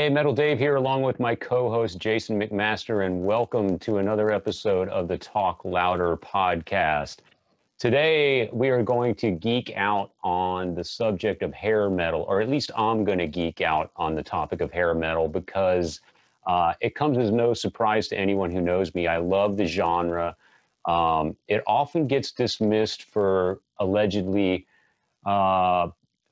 Hey, 0.00 0.08
Metal 0.08 0.32
Dave 0.32 0.58
here, 0.58 0.76
along 0.76 1.02
with 1.02 1.20
my 1.20 1.34
co 1.34 1.68
host 1.68 1.98
Jason 1.98 2.40
McMaster, 2.40 3.04
and 3.04 3.22
welcome 3.22 3.78
to 3.80 3.98
another 3.98 4.32
episode 4.32 4.88
of 4.88 5.08
the 5.08 5.18
Talk 5.18 5.62
Louder 5.62 6.16
podcast. 6.16 7.18
Today, 7.78 8.48
we 8.50 8.70
are 8.70 8.82
going 8.82 9.14
to 9.16 9.30
geek 9.30 9.74
out 9.76 10.12
on 10.24 10.74
the 10.74 10.82
subject 10.82 11.42
of 11.42 11.52
hair 11.52 11.90
metal, 11.90 12.22
or 12.22 12.40
at 12.40 12.48
least 12.48 12.70
I'm 12.78 13.04
going 13.04 13.18
to 13.18 13.26
geek 13.26 13.60
out 13.60 13.90
on 13.94 14.14
the 14.14 14.22
topic 14.22 14.62
of 14.62 14.72
hair 14.72 14.94
metal 14.94 15.28
because 15.28 16.00
uh, 16.46 16.72
it 16.80 16.94
comes 16.94 17.18
as 17.18 17.30
no 17.30 17.52
surprise 17.52 18.08
to 18.08 18.18
anyone 18.18 18.50
who 18.50 18.62
knows 18.62 18.94
me. 18.94 19.06
I 19.06 19.18
love 19.18 19.58
the 19.58 19.66
genre. 19.66 20.34
Um, 20.86 21.36
it 21.46 21.62
often 21.66 22.06
gets 22.06 22.32
dismissed 22.32 23.02
for 23.02 23.60
allegedly 23.78 24.66
uh, 25.26 25.88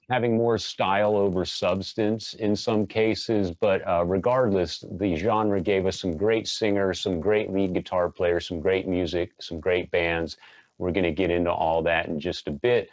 having 0.08 0.36
more 0.36 0.56
style 0.56 1.16
over 1.16 1.44
substance 1.44 2.34
in 2.34 2.56
some 2.56 2.86
cases. 2.86 3.50
But 3.50 3.86
uh, 3.86 4.04
regardless, 4.06 4.84
the 4.92 5.14
genre 5.16 5.60
gave 5.60 5.86
us 5.86 6.00
some 6.00 6.16
great 6.16 6.48
singers, 6.48 7.00
some 7.00 7.20
great 7.20 7.52
lead 7.52 7.74
guitar 7.74 8.08
players, 8.08 8.48
some 8.48 8.60
great 8.60 8.88
music, 8.88 9.32
some 9.40 9.60
great 9.60 9.90
bands. 9.90 10.38
We're 10.78 10.92
going 10.92 11.04
to 11.04 11.12
get 11.12 11.30
into 11.30 11.52
all 11.52 11.82
that 11.82 12.06
in 12.06 12.18
just 12.18 12.48
a 12.48 12.52
bit. 12.52 12.88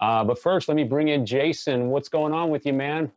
Uh, 0.00 0.24
but 0.24 0.38
first, 0.38 0.68
let 0.68 0.74
me 0.74 0.84
bring 0.84 1.08
in 1.08 1.24
Jason. 1.24 1.88
What's 1.88 2.08
going 2.08 2.32
on 2.32 2.50
with 2.50 2.66
you, 2.66 2.72
man? 2.72 3.10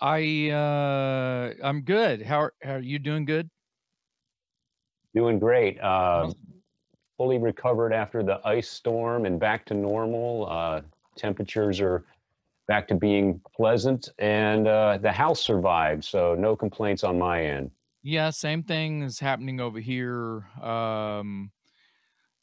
I 0.00 0.50
uh, 0.50 1.54
I'm 1.62 1.80
good. 1.82 2.22
How 2.22 2.50
how 2.62 2.74
are 2.74 2.80
you 2.80 2.98
doing? 2.98 3.24
Good. 3.24 3.50
Doing 5.14 5.38
great. 5.38 5.80
Uh, 5.80 6.30
fully 7.16 7.38
recovered 7.38 7.92
after 7.92 8.22
the 8.22 8.40
ice 8.46 8.68
storm 8.68 9.26
and 9.26 9.40
back 9.40 9.64
to 9.66 9.74
normal. 9.74 10.46
Uh, 10.48 10.82
temperatures 11.16 11.80
are 11.80 12.04
back 12.68 12.86
to 12.88 12.94
being 12.94 13.40
pleasant, 13.56 14.10
and 14.18 14.68
uh, 14.68 14.98
the 14.98 15.10
house 15.10 15.40
survived, 15.40 16.04
so 16.04 16.36
no 16.38 16.54
complaints 16.54 17.02
on 17.02 17.18
my 17.18 17.44
end. 17.44 17.70
Yeah, 18.02 18.30
same 18.30 18.62
thing 18.62 19.02
is 19.02 19.18
happening 19.18 19.60
over 19.60 19.80
here. 19.80 20.46
Um, 20.62 21.50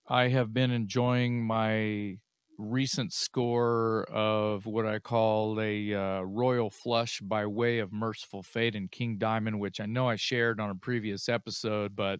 I 0.08 0.28
have 0.28 0.54
been 0.54 0.72
enjoying 0.72 1.46
my 1.46 2.18
recent 2.58 3.14
score 3.14 4.06
of 4.12 4.66
what 4.66 4.86
I 4.86 5.00
call 5.00 5.60
a 5.60 5.94
uh, 5.94 6.22
royal 6.22 6.70
flush 6.70 7.20
by 7.20 7.46
way 7.46 7.80
of 7.80 7.94
Mercyful 7.94 8.44
Fate 8.44 8.76
and 8.76 8.92
King 8.92 9.18
Diamond, 9.18 9.60
which 9.60 9.80
I 9.80 9.86
know 9.86 10.10
I 10.10 10.16
shared 10.16 10.60
on 10.60 10.70
a 10.70 10.76
previous 10.76 11.30
episode, 11.30 11.96
but 11.96 12.20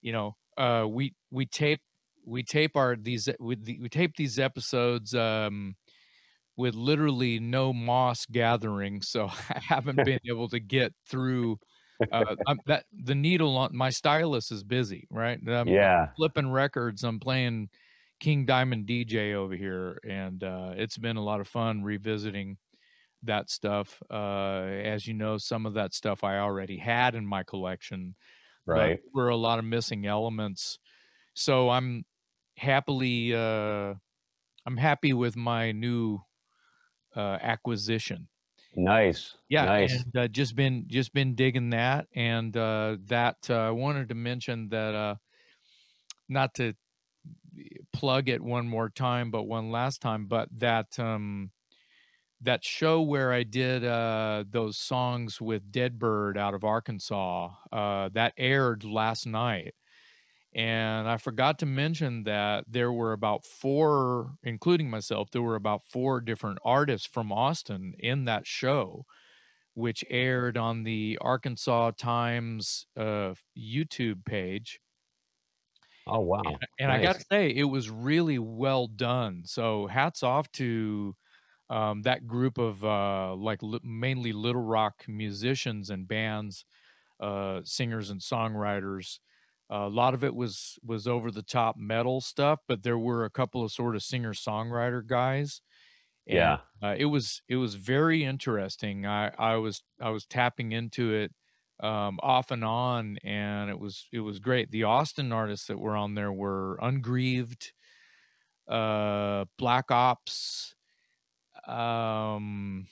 you 0.00 0.12
know, 0.12 0.36
uh, 0.56 0.86
we 0.88 1.14
we 1.30 1.46
tape 1.46 1.80
we 2.26 2.42
tape 2.42 2.76
our 2.76 2.96
these 2.96 3.28
we, 3.38 3.56
we 3.80 3.88
tape 3.88 4.16
these 4.16 4.38
episodes 4.38 5.14
um, 5.14 5.76
with 6.60 6.74
literally 6.74 7.40
no 7.40 7.72
moss 7.72 8.26
gathering, 8.26 9.02
so 9.02 9.26
I 9.48 9.60
haven't 9.60 9.96
been 10.04 10.20
able 10.28 10.48
to 10.50 10.60
get 10.60 10.92
through. 11.08 11.58
Uh, 12.10 12.34
that 12.64 12.84
the 12.92 13.14
needle 13.14 13.58
on 13.58 13.76
my 13.76 13.90
stylus 13.90 14.50
is 14.50 14.64
busy, 14.64 15.06
right? 15.10 15.38
I'm, 15.46 15.68
yeah, 15.68 16.02
I'm 16.02 16.08
flipping 16.16 16.50
records. 16.50 17.04
I'm 17.04 17.20
playing 17.20 17.68
King 18.20 18.46
Diamond 18.46 18.86
DJ 18.86 19.34
over 19.34 19.54
here, 19.54 19.98
and 20.08 20.42
uh, 20.42 20.72
it's 20.76 20.96
been 20.96 21.16
a 21.16 21.22
lot 21.24 21.40
of 21.40 21.48
fun 21.48 21.82
revisiting 21.82 22.56
that 23.22 23.50
stuff. 23.50 24.02
Uh, 24.10 24.62
as 24.62 25.06
you 25.06 25.12
know, 25.12 25.36
some 25.36 25.66
of 25.66 25.74
that 25.74 25.92
stuff 25.92 26.24
I 26.24 26.38
already 26.38 26.78
had 26.78 27.14
in 27.14 27.26
my 27.26 27.42
collection. 27.42 28.14
Right, 28.66 29.00
there 29.02 29.24
were 29.24 29.28
a 29.28 29.36
lot 29.36 29.58
of 29.58 29.64
missing 29.64 30.06
elements. 30.06 30.78
So 31.34 31.70
I'm 31.70 32.04
happily, 32.56 33.34
uh, 33.34 33.94
I'm 34.66 34.76
happy 34.76 35.12
with 35.12 35.36
my 35.36 35.72
new 35.72 36.20
uh, 37.16 37.38
acquisition. 37.40 38.28
Nice. 38.74 39.36
Yeah, 39.48 39.64
nice. 39.64 39.92
and 39.92 40.16
uh, 40.16 40.28
just 40.28 40.54
been 40.54 40.84
just 40.86 41.12
been 41.12 41.34
digging 41.34 41.70
that, 41.70 42.06
and 42.14 42.56
uh, 42.56 42.98
that 43.06 43.36
uh, 43.50 43.54
I 43.54 43.70
wanted 43.70 44.08
to 44.10 44.14
mention 44.14 44.68
that 44.68 44.94
uh, 44.94 45.14
not 46.28 46.54
to 46.54 46.74
plug 47.92 48.28
it 48.28 48.40
one 48.40 48.68
more 48.68 48.88
time, 48.88 49.30
but 49.30 49.42
one 49.42 49.70
last 49.70 50.00
time, 50.00 50.26
but 50.26 50.48
that 50.58 50.98
um, 50.98 51.50
that 52.40 52.64
show 52.64 53.02
where 53.02 53.32
I 53.32 53.42
did 53.42 53.84
uh, 53.84 54.44
those 54.48 54.78
songs 54.78 55.40
with 55.40 55.70
Deadbird 55.70 56.36
out 56.36 56.54
of 56.54 56.64
Arkansas 56.64 57.50
uh, 57.72 58.08
that 58.12 58.32
aired 58.36 58.84
last 58.84 59.26
night, 59.26 59.74
and 60.54 61.08
I 61.08 61.16
forgot 61.16 61.60
to 61.60 61.66
mention 61.66 62.24
that 62.24 62.64
there 62.68 62.92
were 62.92 63.12
about 63.12 63.44
four, 63.44 64.32
including 64.42 64.90
myself, 64.90 65.30
there 65.30 65.42
were 65.42 65.54
about 65.54 65.84
four 65.84 66.20
different 66.20 66.58
artists 66.64 67.06
from 67.06 67.30
Austin 67.30 67.94
in 67.98 68.24
that 68.24 68.46
show, 68.46 69.04
which 69.74 70.04
aired 70.10 70.56
on 70.56 70.82
the 70.82 71.18
Arkansas 71.20 71.92
Times 71.92 72.86
uh, 72.96 73.34
YouTube 73.56 74.24
page. 74.24 74.80
Oh, 76.06 76.20
wow. 76.20 76.42
And, 76.44 76.58
and 76.80 76.88
nice. 76.88 76.98
I 76.98 77.02
got 77.02 77.16
to 77.16 77.24
say, 77.30 77.50
it 77.50 77.64
was 77.64 77.88
really 77.88 78.40
well 78.40 78.88
done. 78.88 79.42
So 79.44 79.86
hats 79.86 80.24
off 80.24 80.50
to 80.52 81.14
um, 81.68 82.02
that 82.02 82.26
group 82.26 82.58
of 82.58 82.84
uh, 82.84 83.36
like 83.36 83.62
li- 83.62 83.78
mainly 83.84 84.32
Little 84.32 84.64
Rock 84.64 85.04
musicians 85.06 85.90
and 85.90 86.08
bands, 86.08 86.64
uh, 87.20 87.60
singers 87.62 88.10
and 88.10 88.20
songwriters 88.20 89.20
a 89.70 89.88
lot 89.88 90.14
of 90.14 90.24
it 90.24 90.34
was 90.34 90.78
was 90.84 91.06
over 91.08 91.30
the 91.30 91.42
top 91.44 91.76
metal 91.78 92.20
stuff, 92.20 92.60
but 92.68 92.82
there 92.82 92.98
were 92.98 93.24
a 93.24 93.30
couple 93.30 93.64
of 93.64 93.72
sort 93.72 93.96
of 93.96 94.02
singer 94.02 94.34
songwriter 94.34 95.06
guys. 95.06 95.62
And, 96.28 96.36
yeah, 96.36 96.58
uh, 96.82 96.94
it 96.98 97.06
was 97.06 97.42
it 97.48 97.56
was 97.56 97.74
very 97.76 98.24
interesting. 98.24 99.06
I 99.06 99.32
I 99.38 99.56
was 99.56 99.82
I 100.00 100.10
was 100.10 100.26
tapping 100.26 100.72
into 100.72 101.12
it 101.14 101.32
um, 101.80 102.18
off 102.22 102.50
and 102.50 102.64
on, 102.64 103.18
and 103.24 103.70
it 103.70 103.78
was 103.78 104.06
it 104.12 104.20
was 104.20 104.38
great. 104.38 104.70
The 104.70 104.84
Austin 104.84 105.32
artists 105.32 105.66
that 105.68 105.78
were 105.78 105.96
on 105.96 106.14
there 106.14 106.32
were 106.32 106.78
Ungrieved, 106.82 107.72
uh, 108.68 109.46
Black 109.58 109.90
Ops, 109.90 110.74
um, 111.66 112.86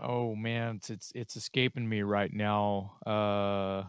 oh 0.00 0.34
man, 0.34 0.76
it's 0.76 0.90
it's 0.90 1.12
it's 1.14 1.36
escaping 1.36 1.88
me 1.88 2.02
right 2.02 2.32
now. 2.32 2.98
Uh 3.06 3.84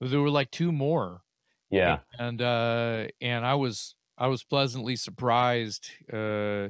there 0.00 0.20
were 0.20 0.30
like 0.30 0.50
two 0.50 0.72
more. 0.72 1.22
Yeah. 1.70 1.98
And 2.18 2.40
uh 2.40 3.06
and 3.20 3.44
I 3.44 3.54
was 3.54 3.94
I 4.16 4.28
was 4.28 4.42
pleasantly 4.42 4.96
surprised 4.96 5.90
uh 6.12 6.68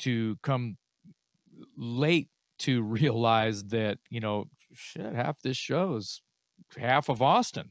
to 0.00 0.36
come 0.42 0.76
late 1.76 2.28
to 2.60 2.82
realize 2.82 3.64
that, 3.64 3.98
you 4.10 4.20
know, 4.20 4.48
shit, 4.72 5.14
half 5.14 5.40
this 5.42 5.56
show 5.56 5.96
is 5.96 6.22
half 6.76 7.08
of 7.08 7.22
Austin. 7.22 7.70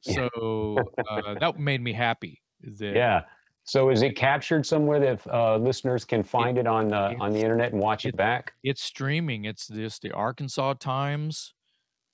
So 0.00 0.78
uh, 1.10 1.34
that 1.40 1.58
made 1.58 1.82
me 1.82 1.92
happy. 1.92 2.42
That, 2.62 2.94
yeah. 2.94 3.22
So 3.64 3.90
is 3.90 4.02
it 4.02 4.16
captured 4.16 4.66
somewhere 4.66 4.98
that 5.00 5.26
uh, 5.32 5.56
listeners 5.56 6.04
can 6.04 6.22
find 6.22 6.58
it, 6.58 6.62
it 6.62 6.66
on 6.66 6.92
uh, 6.92 7.14
on 7.20 7.32
the 7.32 7.40
internet 7.40 7.72
and 7.72 7.80
watch 7.80 8.04
it, 8.04 8.10
it, 8.10 8.16
back? 8.16 8.54
It's 8.64 8.82
streaming. 8.82 9.44
It's 9.44 9.66
this 9.66 9.98
the 9.98 10.12
Arkansas 10.12 10.74
Times 10.74 11.54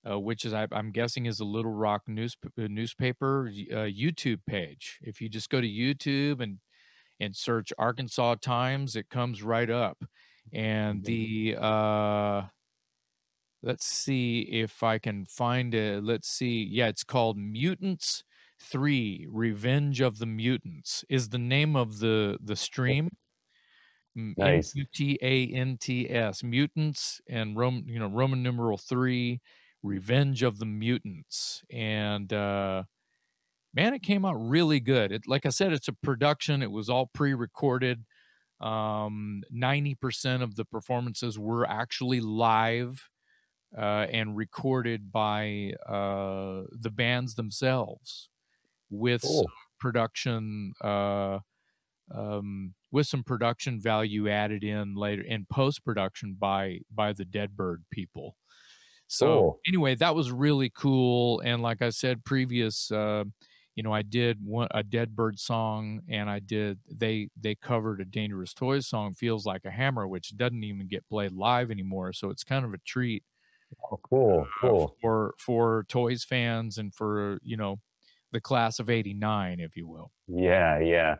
uh, 0.08 0.18
which 0.18 0.44
is 0.44 0.54
I, 0.54 0.66
am 0.72 0.92
guessing 0.92 1.26
is 1.26 1.40
a 1.40 1.44
Little 1.44 1.72
Rock 1.72 2.02
news, 2.06 2.36
uh, 2.44 2.68
newspaper 2.68 3.50
uh, 3.72 3.86
YouTube 3.86 4.40
page. 4.46 4.98
If 5.02 5.20
you 5.20 5.28
just 5.28 5.50
go 5.50 5.60
to 5.60 5.68
YouTube 5.68 6.40
and 6.40 6.58
and 7.18 7.34
search 7.34 7.72
Arkansas 7.78 8.36
Times, 8.42 8.94
it 8.94 9.08
comes 9.08 9.42
right 9.42 9.70
up. 9.70 9.98
And 10.52 11.04
the 11.04 11.56
uh, 11.58 12.42
let's 13.62 13.86
see 13.86 14.40
if 14.40 14.82
I 14.82 14.98
can 14.98 15.26
find 15.26 15.74
it. 15.74 16.04
Let's 16.04 16.28
see. 16.28 16.68
Yeah, 16.70 16.88
it's 16.88 17.04
called 17.04 17.36
Mutants 17.36 18.22
Three: 18.60 19.26
Revenge 19.30 20.00
of 20.00 20.18
the 20.18 20.26
Mutants 20.26 21.04
is 21.08 21.28
the 21.28 21.38
name 21.38 21.74
of 21.74 21.98
the 21.98 22.38
the 22.42 22.56
stream. 22.56 23.10
Nice. 24.14 24.74
M 24.74 24.80
U 24.80 24.86
T 24.94 25.18
A 25.20 25.48
N 25.48 25.76
T 25.78 26.08
S 26.08 26.42
mutants 26.42 27.20
and 27.28 27.56
Roman 27.56 27.86
you 27.86 27.98
know 27.98 28.06
Roman 28.06 28.42
numeral 28.42 28.78
three 28.78 29.42
Revenge 29.86 30.42
of 30.42 30.58
the 30.58 30.66
Mutants, 30.66 31.62
and 31.70 32.32
uh, 32.32 32.82
man, 33.72 33.94
it 33.94 34.02
came 34.02 34.24
out 34.24 34.34
really 34.34 34.80
good. 34.80 35.12
It, 35.12 35.22
like 35.26 35.46
I 35.46 35.50
said, 35.50 35.72
it's 35.72 35.88
a 35.88 35.92
production. 35.92 36.62
It 36.62 36.70
was 36.70 36.88
all 36.88 37.06
pre-recorded. 37.14 38.04
Um, 38.60 39.42
ninety 39.50 39.94
percent 39.94 40.42
of 40.42 40.56
the 40.56 40.64
performances 40.64 41.38
were 41.38 41.66
actually 41.68 42.20
live 42.20 43.08
uh, 43.76 44.06
and 44.10 44.36
recorded 44.36 45.12
by 45.12 45.74
uh, 45.86 46.62
the 46.72 46.90
bands 46.90 47.34
themselves, 47.34 48.28
with 48.90 49.22
cool. 49.22 49.50
production. 49.78 50.72
Uh, 50.82 51.38
um, 52.14 52.74
with 52.92 53.06
some 53.06 53.24
production 53.24 53.80
value 53.80 54.28
added 54.28 54.62
in 54.62 54.94
later 54.94 55.22
in 55.22 55.46
post 55.50 55.84
production 55.84 56.36
by 56.38 56.78
by 56.90 57.12
the 57.12 57.24
Deadbird 57.24 57.78
people. 57.90 58.36
So 59.08 59.46
anyway, 59.66 59.94
that 59.96 60.14
was 60.14 60.32
really 60.32 60.70
cool. 60.70 61.40
And 61.40 61.62
like 61.62 61.82
I 61.82 61.90
said, 61.90 62.24
previous, 62.24 62.90
uh, 62.90 63.24
you 63.74 63.82
know, 63.82 63.92
I 63.92 64.02
did 64.02 64.44
one 64.44 64.68
a 64.72 64.82
Dead 64.82 65.14
Bird 65.14 65.38
song, 65.38 66.02
and 66.08 66.30
I 66.30 66.38
did 66.38 66.80
they 66.90 67.28
they 67.36 67.54
covered 67.54 68.00
a 68.00 68.04
Dangerous 68.04 68.54
Toys 68.54 68.86
song, 68.86 69.14
"Feels 69.14 69.44
Like 69.46 69.64
a 69.64 69.70
Hammer," 69.70 70.08
which 70.08 70.36
doesn't 70.36 70.64
even 70.64 70.88
get 70.88 71.08
played 71.08 71.32
live 71.32 71.70
anymore. 71.70 72.12
So 72.12 72.30
it's 72.30 72.44
kind 72.44 72.64
of 72.64 72.72
a 72.74 72.78
treat. 72.78 73.22
Oh, 73.90 73.98
cool, 74.02 74.46
uh, 74.62 74.70
cool 74.70 74.96
for 75.00 75.34
for 75.38 75.84
Toys 75.88 76.24
fans 76.24 76.78
and 76.78 76.94
for 76.94 77.38
you 77.42 77.56
know 77.56 77.80
the 78.32 78.40
class 78.40 78.78
of 78.78 78.90
'89, 78.90 79.60
if 79.60 79.76
you 79.76 79.86
will. 79.86 80.12
Yeah, 80.28 80.78
yeah. 80.80 81.16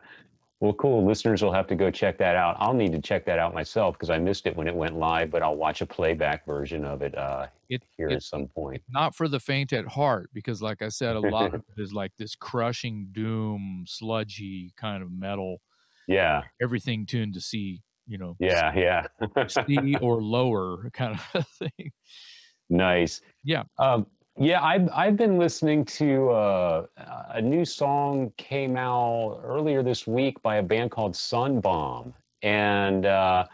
Well, 0.59 0.73
cool. 0.73 1.05
Listeners 1.05 1.43
will 1.43 1.53
have 1.53 1.67
to 1.67 1.75
go 1.75 1.91
check 1.91 2.17
that 2.17 2.35
out. 2.35 2.57
I'll 2.59 2.73
need 2.73 2.91
to 2.93 2.99
check 2.99 3.25
that 3.25 3.37
out 3.37 3.53
myself 3.53 3.93
because 3.93 4.09
I 4.09 4.17
missed 4.17 4.47
it 4.47 4.55
when 4.55 4.67
it 4.67 4.73
went 4.75 4.97
live, 4.97 5.29
but 5.29 5.43
I'll 5.43 5.55
watch 5.55 5.81
a 5.81 5.85
playback 5.85 6.47
version 6.47 6.83
of 6.83 7.03
it 7.03 7.15
uh, 7.15 7.45
it, 7.69 7.83
here 7.95 8.09
it, 8.09 8.15
at 8.15 8.23
some 8.23 8.47
point. 8.47 8.81
Not 8.89 9.15
for 9.15 9.27
the 9.27 9.39
faint 9.39 9.71
at 9.71 9.85
heart, 9.85 10.31
because, 10.33 10.59
like 10.59 10.81
I 10.81 10.89
said, 10.89 11.15
a 11.15 11.19
lot 11.19 11.53
of 11.53 11.61
it 11.77 11.81
is 11.81 11.93
like 11.93 12.11
this 12.17 12.35
crushing 12.35 13.09
doom, 13.11 13.85
sludgy 13.87 14.73
kind 14.77 15.03
of 15.03 15.11
metal. 15.11 15.61
Yeah. 16.07 16.41
Everything 16.59 17.05
tuned 17.05 17.35
to 17.35 17.41
C, 17.41 17.83
you 18.07 18.17
know. 18.17 18.35
Yeah, 18.39 18.73
yeah. 18.75 19.47
C 19.47 19.95
or 20.01 20.23
lower 20.23 20.89
kind 20.91 21.19
of 21.35 21.47
thing. 21.59 21.91
Nice. 22.67 23.21
Yeah. 23.43 23.63
Um, 23.77 24.07
yeah, 24.39 24.63
I've 24.63 24.87
I've 24.93 25.17
been 25.17 25.37
listening 25.37 25.83
to 25.85 26.29
uh, 26.29 26.85
a 27.29 27.41
new 27.41 27.65
song 27.65 28.31
came 28.37 28.77
out 28.77 29.41
earlier 29.43 29.81
this 29.81 30.05
week 30.05 30.41
by 30.43 30.57
a 30.57 30.63
band 30.63 30.91
called 30.91 31.13
SunBomb, 31.13 32.13
and 32.43 33.05
uh, 33.05 33.45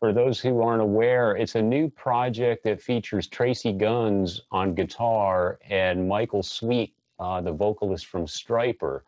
for 0.00 0.12
those 0.12 0.40
who 0.40 0.60
aren't 0.60 0.82
aware, 0.82 1.36
it's 1.36 1.54
a 1.54 1.62
new 1.62 1.88
project 1.88 2.64
that 2.64 2.82
features 2.82 3.28
Tracii 3.28 3.78
Guns 3.78 4.40
on 4.50 4.74
guitar 4.74 5.60
and 5.70 6.08
Michael 6.08 6.42
Sweet, 6.42 6.94
uh, 7.20 7.40
the 7.40 7.52
vocalist 7.52 8.06
from 8.06 8.26
Stryper, 8.26 9.02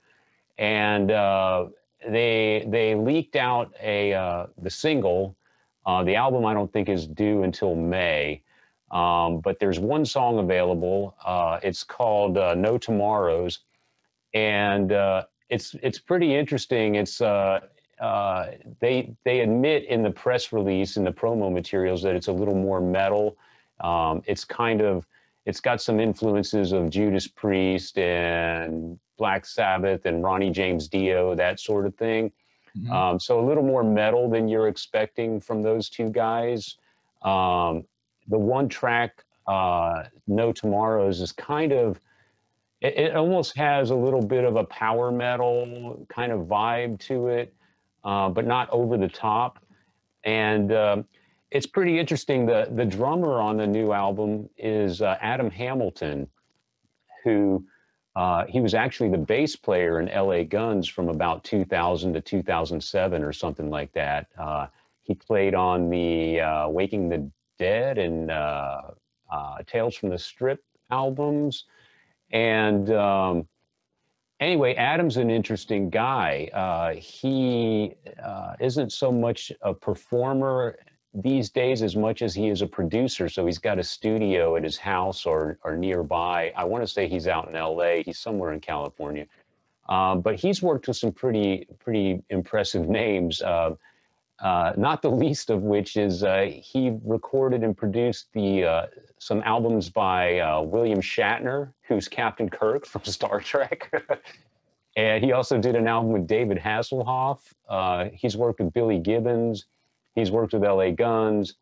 and 0.59 1.11
uh, 1.11 1.67
they 2.09 2.67
they 2.69 2.95
leaked 2.95 3.35
out 3.35 3.75
a 3.83 4.15
uh, 4.15 4.47
the 4.63 4.71
single. 4.71 5.37
Uh, 5.85 6.03
the 6.03 6.17
album 6.17 6.45
I 6.45 6.55
don't 6.55 6.73
think 6.73 6.89
is 6.89 7.07
due 7.07 7.43
until 7.43 7.75
May. 7.75 8.43
Um, 8.91 9.41
but 9.41 9.59
there's 9.59 9.79
one 9.79 10.05
song 10.05 10.39
available. 10.39 11.17
Uh, 11.25 11.59
it's 11.63 11.83
called 11.83 12.39
uh, 12.39 12.55
"No 12.55 12.79
Tomorrows," 12.79 13.61
and 14.35 14.93
uh, 14.93 15.25
it's 15.49 15.75
it's 15.83 15.99
pretty 15.99 16.35
interesting. 16.35 16.95
It's 16.95 17.21
uh, 17.21 17.61
uh, 18.01 18.47
they 18.81 19.15
they 19.25 19.41
admit 19.41 19.85
in 19.85 20.03
the 20.03 20.11
press 20.11 20.53
release 20.53 20.97
in 20.97 21.05
the 21.05 21.13
promo 21.13 21.53
materials 21.53 22.03
that 22.03 22.15
it's 22.15 22.29
a 22.29 22.33
little 22.33 22.55
more 22.55 22.81
metal. 22.81 23.37
Um, 23.81 24.23
it's 24.27 24.45
kind 24.45 24.81
of 24.81 25.07
it's 25.47 25.61
got 25.61 25.81
some 25.81 26.01
influences 26.01 26.73
of 26.73 26.91
Judas 26.91 27.27
Priest 27.27 27.99
and 27.99 28.99
Black 29.17 29.47
Sabbath 29.47 30.05
and 30.07 30.23
Ronnie 30.23 30.51
James 30.51 30.89
Dio, 30.89 31.35
that 31.35 31.61
sort 31.61 31.87
of 31.87 31.95
thing. 31.95 32.33
Mm-hmm. 32.77 32.93
Um, 32.93 33.21
so 33.21 33.41
a 33.41 33.45
little 33.47 33.63
more 33.63 33.83
metal 33.83 34.29
than 34.29 34.49
you're 34.49 34.69
expecting 34.69 35.41
from 35.41 35.63
those 35.63 35.89
two 35.89 36.11
guys. 36.11 36.77
Um, 37.23 37.85
the 38.29 38.39
one 38.39 38.69
track 38.69 39.25
uh, 39.47 40.05
no 40.27 40.53
tomorrows 40.53 41.21
is 41.21 41.33
kind 41.33 41.73
of 41.73 42.01
it, 42.81 42.95
it, 42.97 43.17
almost 43.17 43.57
has 43.57 43.91
a 43.91 43.95
little 43.95 44.21
bit 44.21 44.45
of 44.45 44.57
a 44.57 44.65
power 44.65 45.11
metal 45.11 46.07
kind 46.09 46.33
of 46.33 46.41
vibe 46.41 46.99
to 46.99 47.29
it 47.29 47.55
uh, 48.07 48.29
but 48.29 48.47
not 48.47 48.71
over 48.71 48.97
the 48.97 49.09
top. 49.09 49.59
And 50.25 50.73
uh, 50.73 51.03
it's 51.51 51.67
pretty 51.67 51.99
interesting 51.99 52.47
the 52.47 52.69
the 52.75 52.85
drummer 52.85 53.41
on 53.41 53.57
the 53.57 53.67
new 53.67 53.93
album 53.93 54.49
is 54.59 55.03
uh, 55.03 55.17
adam 55.21 55.51
hamilton 55.51 56.27
who 57.23 57.65
uh, 58.17 58.45
he 58.49 58.61
was 58.61 58.75
actually 58.75 59.11
the 59.11 59.19
bass 59.19 59.55
player 59.57 60.01
in 60.01 60.07
la 60.07 60.43
guns 60.43 60.89
from 60.89 61.09
about 61.09 61.45
2000 61.45 62.15
to 62.15 62.21
2007 62.21 63.23
or 63.23 63.33
something 63.33 63.71
like 63.71 63.93
that. 63.93 64.29
Uh, 64.39 64.67
he 65.03 65.15
played 65.15 65.55
on 65.55 65.91
the 65.91 66.41
waking 66.69 67.09
the 67.09 67.31
Dead 67.59 67.99
and 67.99 68.31
uh, 68.31 68.83
uh, 69.31 69.59
Tales 69.67 69.97
from 69.97 70.11
the 70.11 70.19
Strip 70.19 70.63
albums. 70.91 71.65
And 72.31 72.91
um, 72.91 73.49
anyway, 74.41 74.75
Adam's 74.75 75.17
an 75.17 75.31
interesting 75.31 75.91
guy. 75.91 76.51
Uh, 76.53 77.01
he 77.01 77.95
uh, 78.23 78.55
isn't 78.61 78.93
so 78.93 79.11
much 79.11 79.53
a 79.63 79.75
performer 79.75 80.79
these 81.15 81.49
days 81.49 81.83
as 81.83 81.97
much 81.97 82.21
as 82.21 82.35
he 82.35 82.49
is 82.49 82.61
a 82.61 82.67
producer. 82.67 83.29
So 83.29 83.47
he's 83.47 83.59
got 83.59 83.79
a 83.79 83.83
studio 83.83 84.57
at 84.57 84.65
his 84.65 84.77
house 84.77 85.25
or, 85.25 85.59
or 85.65 85.77
nearby. 85.77 86.53
I 86.57 86.65
want 86.65 86.85
to 86.85 86.87
say 86.87 87.09
he's 87.09 87.27
out 87.27 87.49
in 87.49 87.55
LA. 87.55 88.03
He's 88.05 88.19
somewhere 88.19 88.53
in 88.53 88.61
California. 88.61 89.27
Um, 89.89 90.21
but 90.21 90.35
he's 90.35 90.63
worked 90.63 90.89
with 90.89 90.97
some 90.97 91.13
pretty 91.13 91.67
pretty 91.79 92.23
impressive 92.31 92.89
names. 92.89 93.41
Uh, 93.41 93.77
uh, 94.41 94.73
not 94.77 95.01
the 95.01 95.11
least 95.11 95.49
of 95.51 95.63
which 95.63 95.97
is 95.97 96.23
uh, 96.23 96.51
he 96.53 96.97
recorded 97.05 97.63
and 97.63 97.77
produced 97.77 98.29
the 98.35 98.65
uh, 98.65 98.87
some 99.19 99.43
albums 99.45 99.89
by 99.89 100.41
uh, 100.41 100.61
William 100.61 101.01
Shatner, 101.01 101.73
who's 101.83 102.07
Captain 102.07 102.49
Kirk 102.49 102.85
from 102.85 103.03
Star 103.05 103.41
Trek. 103.41 103.91
and 104.97 105.25
he 105.25 105.33
also 105.33 105.59
did 105.59 105.75
an 105.75 105.89
album 105.89 106.13
with 106.13 106.27
David 106.27 106.59
Hasselhoff. 106.59 107.41
Uh, 107.69 108.07
he's 108.13 108.37
worked 108.37 108.61
with 108.61 108.75
Billy 108.75 108.99
Gibbons. 108.99 109.67
He's 110.15 110.31
worked 110.31 110.53
with 110.53 110.63
LA 110.63 110.91
Guns. 110.91 111.55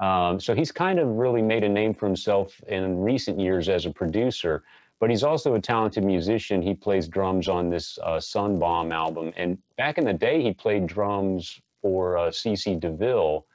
Um, 0.00 0.38
so 0.38 0.54
he's 0.54 0.70
kind 0.70 0.98
of 0.98 1.08
really 1.08 1.42
made 1.42 1.64
a 1.64 1.68
name 1.68 1.92
for 1.94 2.06
himself 2.06 2.60
in 2.68 3.00
recent 3.00 3.40
years 3.40 3.68
as 3.68 3.86
a 3.86 3.90
producer. 3.90 4.64
But 5.00 5.10
he's 5.10 5.22
also 5.22 5.54
a 5.54 5.60
talented 5.60 6.04
musician. 6.04 6.60
He 6.60 6.74
plays 6.74 7.08
drums 7.08 7.48
on 7.48 7.70
this 7.70 7.98
uh, 8.02 8.16
SunBomb 8.16 8.92
album. 8.92 9.32
And 9.36 9.58
back 9.76 9.96
in 9.96 10.04
the 10.04 10.12
day, 10.12 10.42
he 10.42 10.52
played 10.52 10.86
drums 10.86 11.60
for 11.82 12.18
uh, 12.18 12.30
CC 12.30 12.78
DeVille 12.78 13.46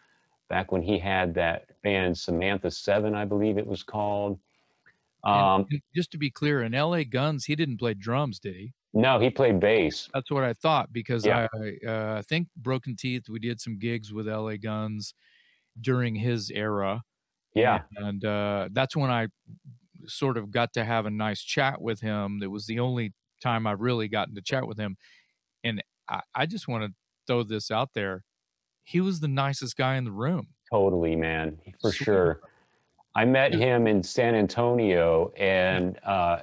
back 0.50 0.72
when 0.72 0.82
he 0.82 1.00
had 1.00 1.34
that 1.34 1.66
band 1.84 2.18
Samantha 2.18 2.70
Seven, 2.70 3.16
I 3.16 3.26
believe 3.26 3.58
it 3.58 3.66
was 3.66 3.84
called. 3.84 4.40
Um, 5.24 5.66
just 5.96 6.12
to 6.12 6.18
be 6.18 6.30
clear, 6.30 6.64
in 6.64 6.74
LA 6.74 7.04
Guns, 7.04 7.46
he 7.46 7.56
didn't 7.56 7.78
play 7.78 7.94
drums, 7.94 8.40
did 8.40 8.56
he? 8.56 8.74
No, 8.94 9.20
he 9.20 9.30
played 9.30 9.60
bass. 9.60 10.10
That's 10.14 10.30
what 10.30 10.44
I 10.44 10.54
thought 10.54 10.92
because 10.92 11.26
yeah. 11.26 11.48
I 11.54 11.88
uh, 11.88 12.22
think 12.22 12.50
Broken 12.58 12.96
Teeth. 12.96 13.30
We 13.30 13.40
did 13.40 13.60
some 13.60 13.80
gigs 13.80 14.14
with 14.14 14.28
LA 14.28 14.58
Guns 14.58 15.14
during 15.80 16.16
his 16.16 16.52
era. 16.52 17.02
Yeah, 17.56 17.82
and 17.96 18.24
uh, 18.24 18.70
that's 18.72 18.96
when 18.96 19.10
I 19.10 19.28
sort 20.06 20.38
of 20.38 20.52
got 20.52 20.74
to 20.74 20.84
have 20.84 21.06
a 21.06 21.12
nice 21.12 21.42
chat 21.42 21.82
with 21.82 22.02
him. 22.02 22.40
That 22.40 22.50
was 22.50 22.66
the 22.66 22.80
only 22.80 23.14
time 23.42 23.66
I've 23.66 23.80
really 23.80 24.08
gotten 24.08 24.36
to 24.36 24.42
chat 24.42 24.68
with 24.68 24.78
him, 24.78 24.98
and 25.64 25.82
I, 26.10 26.22
I 26.36 26.46
just 26.46 26.68
want 26.68 26.84
to 26.84 26.94
throw 27.28 27.44
this 27.44 27.72
out 27.72 27.90
there. 27.94 28.24
He 28.84 29.02
was 29.02 29.20
the 29.20 29.28
nicest 29.28 29.78
guy 29.78 29.96
in 29.96 30.04
the 30.04 30.12
room. 30.12 30.48
Totally, 30.72 31.16
man, 31.16 31.58
for 31.82 31.92
sure. 31.92 32.42
I 33.16 33.26
met 33.26 33.54
him 33.54 33.86
in 33.88 34.02
San 34.02 34.34
Antonio, 34.34 35.32
and 35.38 36.00
uh, 36.04 36.40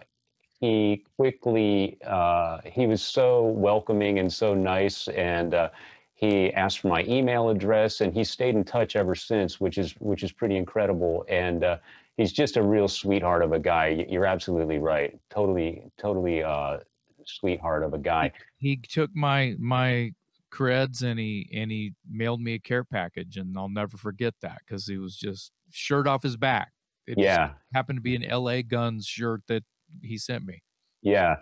he 0.61 1.05
quickly 1.17 1.99
uh, 2.07 2.59
he 2.65 2.87
was 2.87 3.03
so 3.03 3.45
welcoming 3.45 4.19
and 4.19 4.33
so 4.33 4.55
nice, 4.55 5.09
and 5.09 5.55
uh, 5.55 5.71
he 6.15 6.53
asked 6.53 6.81
for 6.81 6.89
my 6.89 7.03
email 7.05 7.49
address, 7.49 8.03
and 8.03 8.13
he 8.13 8.23
stayed 8.23 8.55
in 8.55 8.63
touch 8.63 8.95
ever 8.95 9.15
since, 9.15 9.59
which 9.59 9.79
is 9.79 9.95
which 9.99 10.23
is 10.23 10.33
pretty 10.33 10.57
incredible. 10.57 11.25
And 11.29 11.65
uh, 11.65 11.79
he's 12.17 12.33
just 12.33 12.57
a 12.57 12.63
real 12.63 12.89
sweetheart 12.89 13.43
of 13.43 13.53
a 13.53 13.59
guy. 13.59 14.07
You're 14.09 14.27
absolutely 14.27 14.79
right. 14.79 15.19
Totally, 15.31 15.83
totally 15.99 16.43
uh, 16.43 16.79
sweetheart 17.25 17.83
of 17.83 17.95
a 17.95 17.99
guy. 17.99 18.33
He, 18.59 18.69
he 18.69 18.77
took 18.77 19.11
my 19.15 19.57
my 19.59 20.13
creds 20.53 21.03
and 21.03 21.19
he 21.19 21.49
and 21.55 21.71
he 21.71 21.95
mailed 22.09 22.41
me 22.41 22.55
a 22.55 22.59
care 22.59 22.85
package 22.85 23.37
and 23.37 23.57
I'll 23.57 23.69
never 23.69 23.97
forget 23.97 24.35
that 24.43 24.59
because 24.67 24.87
he 24.87 24.99
was 24.99 25.17
just 25.17 25.53
shirt 25.71 26.07
off 26.07 26.23
his 26.23 26.37
back. 26.37 26.73
It 27.07 27.19
yeah, 27.19 27.53
happened 27.75 27.99
to 27.99 28.03
be 28.03 28.17
an 28.17 28.25
LA 28.29 28.63
Guns 28.63 29.07
shirt 29.07 29.43
that 29.49 29.65
he 30.03 30.19
sent 30.19 30.45
me. 30.45 30.63
Yeah, 31.03 31.37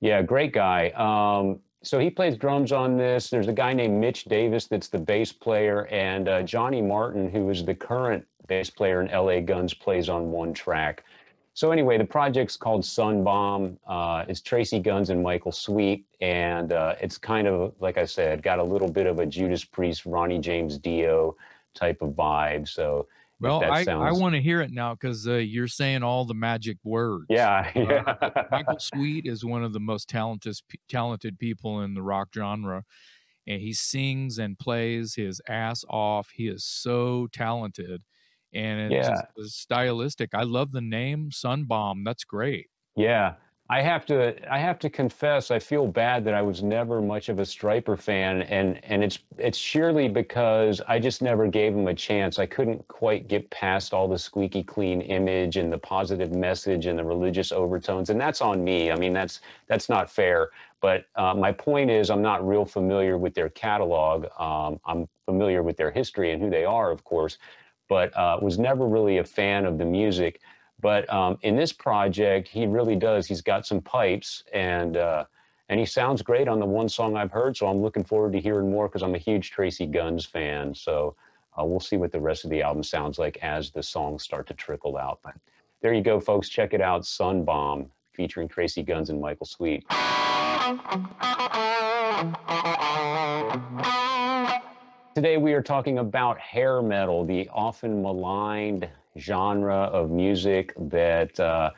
yeah, 0.00 0.22
great 0.22 0.52
guy. 0.52 0.88
Um, 0.90 1.60
so 1.84 1.98
he 1.98 2.10
plays 2.10 2.36
drums 2.36 2.72
on 2.72 2.96
this. 2.96 3.28
There's 3.28 3.48
a 3.48 3.52
guy 3.52 3.72
named 3.72 4.00
Mitch 4.00 4.24
Davis 4.24 4.66
that's 4.66 4.88
the 4.88 4.98
bass 4.98 5.32
player, 5.32 5.86
and 5.86 6.28
uh, 6.28 6.42
Johnny 6.42 6.80
Martin, 6.80 7.30
who 7.30 7.50
is 7.50 7.64
the 7.64 7.74
current 7.74 8.24
bass 8.46 8.70
player 8.70 9.00
in 9.00 9.08
LA 9.08 9.40
Guns, 9.40 9.74
plays 9.74 10.08
on 10.08 10.30
one 10.30 10.54
track. 10.54 11.04
So 11.54 11.70
anyway, 11.70 11.98
the 11.98 12.04
project's 12.04 12.56
called 12.56 12.82
SunBomb. 12.82 13.76
Uh, 13.86 14.24
it's 14.26 14.40
Tracii 14.40 14.82
Guns 14.82 15.10
and 15.10 15.22
Michael 15.22 15.52
Sweet, 15.52 16.06
and 16.20 16.72
uh, 16.72 16.94
it's 17.00 17.18
kind 17.18 17.46
of 17.46 17.74
like 17.78 17.98
I 17.98 18.06
said, 18.06 18.42
got 18.42 18.58
a 18.58 18.64
little 18.64 18.90
bit 18.90 19.06
of 19.06 19.18
a 19.18 19.26
Judas 19.26 19.64
Priest, 19.64 20.06
Ronnie 20.06 20.38
James 20.38 20.78
Dio 20.78 21.36
type 21.74 22.00
of 22.00 22.10
vibe. 22.10 22.68
So 22.68 23.06
well, 23.38 23.62
I, 23.64 23.84
sounds... 23.84 24.16
I 24.16 24.18
want 24.18 24.34
to 24.34 24.40
hear 24.40 24.62
it 24.62 24.70
now 24.70 24.94
because 24.94 25.28
uh, 25.28 25.34
you're 25.34 25.68
saying 25.68 26.02
all 26.02 26.24
the 26.24 26.34
magic 26.34 26.78
words. 26.84 27.26
Yeah, 27.28 27.70
yeah. 27.76 28.14
Uh, 28.20 28.44
Michael 28.50 28.78
Sweet 28.78 29.26
is 29.26 29.44
one 29.44 29.62
of 29.62 29.74
the 29.74 29.80
most 29.80 30.08
talented 30.08 30.56
talented 30.88 31.38
people 31.38 31.82
in 31.82 31.92
the 31.92 32.02
rock 32.02 32.28
genre, 32.34 32.84
and 33.46 33.60
he 33.60 33.74
sings 33.74 34.38
and 34.38 34.58
plays 34.58 35.16
his 35.16 35.42
ass 35.48 35.84
off. 35.90 36.30
He 36.32 36.48
is 36.48 36.64
so 36.64 37.28
talented 37.30 38.04
and 38.54 38.92
it's, 38.92 39.08
yeah. 39.08 39.22
stylistic. 39.44 40.30
I 40.34 40.42
love 40.42 40.72
the 40.72 40.80
name 40.80 41.30
SunBomb. 41.30 42.04
That's 42.04 42.24
great. 42.24 42.68
Yeah. 42.96 43.34
I 43.72 43.80
have 43.80 44.04
to 44.06 44.52
I 44.52 44.58
have 44.58 44.78
to 44.80 44.90
confess 44.90 45.50
I 45.50 45.58
feel 45.58 45.86
bad 45.86 46.26
that 46.26 46.34
I 46.34 46.42
was 46.42 46.62
never 46.62 47.00
much 47.00 47.30
of 47.30 47.38
a 47.38 47.42
Stryper 47.42 47.98
fan 47.98 48.42
and 48.42 48.78
and 48.84 49.02
it's 49.02 49.20
it's 49.38 49.56
surely 49.56 50.08
because 50.08 50.82
I 50.86 50.98
just 50.98 51.22
never 51.22 51.46
gave 51.46 51.72
him 51.72 51.88
a 51.88 51.94
chance. 51.94 52.38
I 52.38 52.44
couldn't 52.44 52.86
quite 52.88 53.28
get 53.28 53.48
past 53.48 53.94
all 53.94 54.08
the 54.08 54.18
squeaky 54.18 54.62
clean 54.62 55.00
image 55.00 55.56
and 55.56 55.72
the 55.72 55.78
positive 55.78 56.32
message 56.32 56.84
and 56.84 56.98
the 56.98 57.04
religious 57.04 57.50
overtones 57.50 58.10
and 58.10 58.20
that's 58.20 58.42
on 58.42 58.62
me. 58.62 58.90
I 58.90 58.96
mean 58.96 59.14
that's 59.14 59.40
that's 59.68 59.88
not 59.88 60.10
fair. 60.10 60.50
But 60.82 61.06
uh, 61.14 61.32
my 61.32 61.52
point 61.52 61.90
is 61.90 62.10
I'm 62.10 62.20
not 62.20 62.46
real 62.46 62.66
familiar 62.66 63.16
with 63.16 63.32
their 63.32 63.48
catalog. 63.48 64.26
Um, 64.38 64.80
I'm 64.84 65.08
familiar 65.24 65.62
with 65.62 65.78
their 65.78 65.92
history 65.92 66.32
and 66.32 66.42
who 66.42 66.50
they 66.50 66.64
are, 66.64 66.90
of 66.90 67.04
course, 67.04 67.38
but 67.92 68.16
uh, 68.16 68.38
was 68.40 68.58
never 68.58 68.88
really 68.88 69.18
a 69.18 69.24
fan 69.24 69.66
of 69.66 69.76
the 69.76 69.84
music. 69.84 70.40
But 70.80 71.12
um, 71.12 71.36
in 71.42 71.56
this 71.56 71.74
project, 71.74 72.48
he 72.48 72.66
really 72.66 72.96
does. 72.96 73.26
He's 73.26 73.42
got 73.42 73.66
some 73.66 73.82
pipes 73.82 74.44
and 74.54 74.96
uh, 74.96 75.26
and 75.68 75.78
he 75.78 75.84
sounds 75.84 76.22
great 76.22 76.48
on 76.48 76.58
the 76.58 76.64
one 76.64 76.88
song 76.88 77.18
I've 77.18 77.30
heard. 77.30 77.54
So 77.54 77.66
I'm 77.66 77.82
looking 77.82 78.02
forward 78.02 78.32
to 78.32 78.40
hearing 78.40 78.70
more 78.70 78.88
because 78.88 79.02
I'm 79.02 79.14
a 79.14 79.18
huge 79.18 79.52
Tracii 79.52 79.92
Guns 79.92 80.24
fan. 80.24 80.74
So 80.74 81.14
uh, 81.54 81.66
we'll 81.66 81.80
see 81.80 81.98
what 81.98 82.12
the 82.12 82.20
rest 82.20 82.44
of 82.44 82.50
the 82.50 82.62
album 82.62 82.82
sounds 82.82 83.18
like 83.18 83.36
as 83.42 83.70
the 83.70 83.82
songs 83.82 84.22
start 84.22 84.46
to 84.46 84.54
trickle 84.54 84.96
out. 84.96 85.18
But 85.22 85.34
there 85.82 85.92
you 85.92 86.02
go, 86.02 86.18
folks. 86.18 86.48
Check 86.48 86.72
it 86.72 86.80
out, 86.80 87.02
SunBomb, 87.02 87.88
featuring 88.14 88.48
Tracii 88.48 88.86
Guns 88.86 89.10
and 89.10 89.20
Michael 89.20 89.44
Sweet. 89.44 89.84
Today 95.14 95.36
we 95.36 95.52
are 95.52 95.60
talking 95.60 95.98
about 95.98 96.38
hair 96.38 96.80
metal, 96.80 97.26
the 97.26 97.46
often 97.52 98.00
maligned 98.00 98.88
genre 99.18 99.76
of 99.76 100.10
music 100.10 100.72
that 100.88 101.38
uh, 101.38 101.70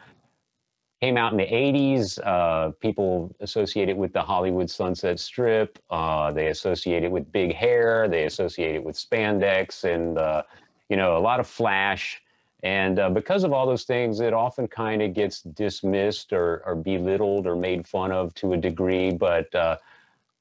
came 1.03 1.17
out 1.17 1.33
in 1.33 1.39
the 1.39 1.45
80s. 1.45 2.21
Uh, 2.25 2.71
people 2.81 3.35
associate 3.41 3.89
it 3.89 3.97
with 3.97 4.13
the 4.13 4.23
Hollywood 4.23 4.71
Sunset 4.71 5.19
Strip. 5.19 5.81
Uh, 5.91 6.31
they 6.31 6.47
associate 6.47 7.03
it 7.03 7.11
with 7.11 7.33
big 7.33 7.53
hair. 7.53 8.07
They 8.09 8.27
associate 8.27 8.77
it 8.77 8.85
with 8.85 8.95
spandex 8.95 9.83
and, 9.83 10.17
uh, 10.17 10.45
you 10.89 10.97
know, 10.97 11.17
a 11.17 11.19
lot 11.19 11.41
of 11.41 11.49
flash. 11.49 12.23
And 12.63 13.01
uh, 13.01 13.11
because 13.11 13.43
of 13.43 13.53
all 13.53 13.67
those 13.67 13.83
things, 13.83 14.21
it 14.21 14.33
often 14.33 14.69
kind 14.69 15.03
of 15.03 15.13
gets 15.13 15.41
dismissed 15.43 16.33
or, 16.33 16.63
or, 16.65 16.77
belittled 16.77 17.49
or 17.49 17.57
made 17.57 17.85
fun 17.85 18.13
of 18.13 18.33
to 18.35 18.53
a 18.53 18.57
degree. 18.57 19.11
But 19.11 19.53
uh, 19.57 19.79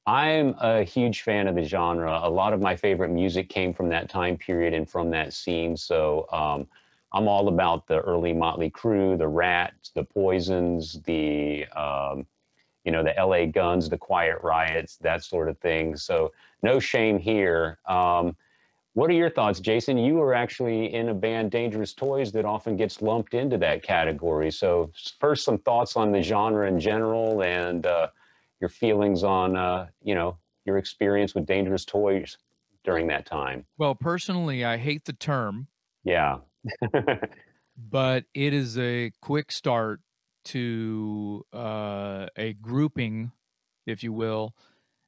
I'm 0.06 0.56
a 0.60 0.84
huge 0.84 1.22
fan 1.22 1.48
of 1.48 1.56
the 1.56 1.64
genre. 1.64 2.20
A 2.24 2.30
lot 2.30 2.54
of 2.54 2.60
my 2.62 2.76
favorite 2.76 3.10
music 3.10 3.50
came 3.50 3.74
from 3.74 3.90
that 3.90 4.10
time 4.10 4.38
period 4.38 4.74
and 4.74 4.90
from 4.90 5.10
that 5.12 5.34
scene. 5.34 5.78
So, 5.78 6.28
um, 6.32 6.68
I'm 7.14 7.28
all 7.28 7.48
about 7.48 7.88
the 7.88 8.00
early 8.00 8.34
Motley 8.34 8.72
Crue, 8.72 9.18
the 9.18 9.28
Ratts, 9.28 9.92
the 9.94 10.04
Poisons, 10.04 11.00
the 11.04 11.66
um, 11.68 12.26
you 12.84 12.92
know 12.92 13.04
the 13.04 13.18
L.A. 13.18 13.46
Guns, 13.46 13.88
the 13.88 13.98
Quiet 13.98 14.40
Riots, 14.42 14.98
that 14.98 15.24
sort 15.24 15.48
of 15.48 15.58
thing. 15.60 15.96
So 15.96 16.34
no 16.64 16.80
shame 16.80 17.20
here. 17.20 17.78
Um, 17.86 18.36
what 18.96 19.10
are 19.10 19.14
your 19.14 19.30
thoughts, 19.30 19.60
Jason? 19.60 19.98
You 19.98 20.16
were 20.16 20.34
actually 20.34 20.94
in 20.94 21.10
a 21.10 21.14
band, 21.14 21.50
Dangerous 21.52 21.94
Toys, 21.94 22.32
that 22.34 22.46
often 22.46 22.76
gets 22.76 23.02
lumped 23.02 23.34
into 23.34 23.58
that 23.60 23.82
category. 23.82 24.52
So 24.52 24.92
first, 25.20 25.46
some 25.46 25.58
thoughts 25.60 25.96
on 25.96 26.12
the 26.12 26.22
genre 26.22 26.68
in 26.68 26.80
general, 26.80 27.42
and 27.44 27.86
uh, 27.86 28.08
your 28.64 28.70
feelings 28.70 29.24
on 29.24 29.56
uh, 29.56 29.88
you 30.02 30.16
know 30.16 30.38
your 30.66 30.78
experience 30.78 31.36
with 31.36 31.46
Dangerous 31.46 31.86
Toys 31.86 32.38
during 32.84 33.08
that 33.08 33.26
time. 33.26 33.66
Well, 33.78 33.94
personally, 33.94 34.64
I 34.64 34.78
hate 34.78 35.06
the 35.06 35.14
term. 35.14 35.68
Yeah 36.04 36.38
but 37.78 38.26
it 38.34 38.54
is 38.54 38.78
a 38.78 39.12
quick 39.22 39.52
start 39.52 40.02
to 40.46 41.46
uh, 41.54 42.28
a 42.38 42.54
grouping, 42.54 43.32
if 43.86 44.04
you 44.04 44.14
will, 44.14 44.54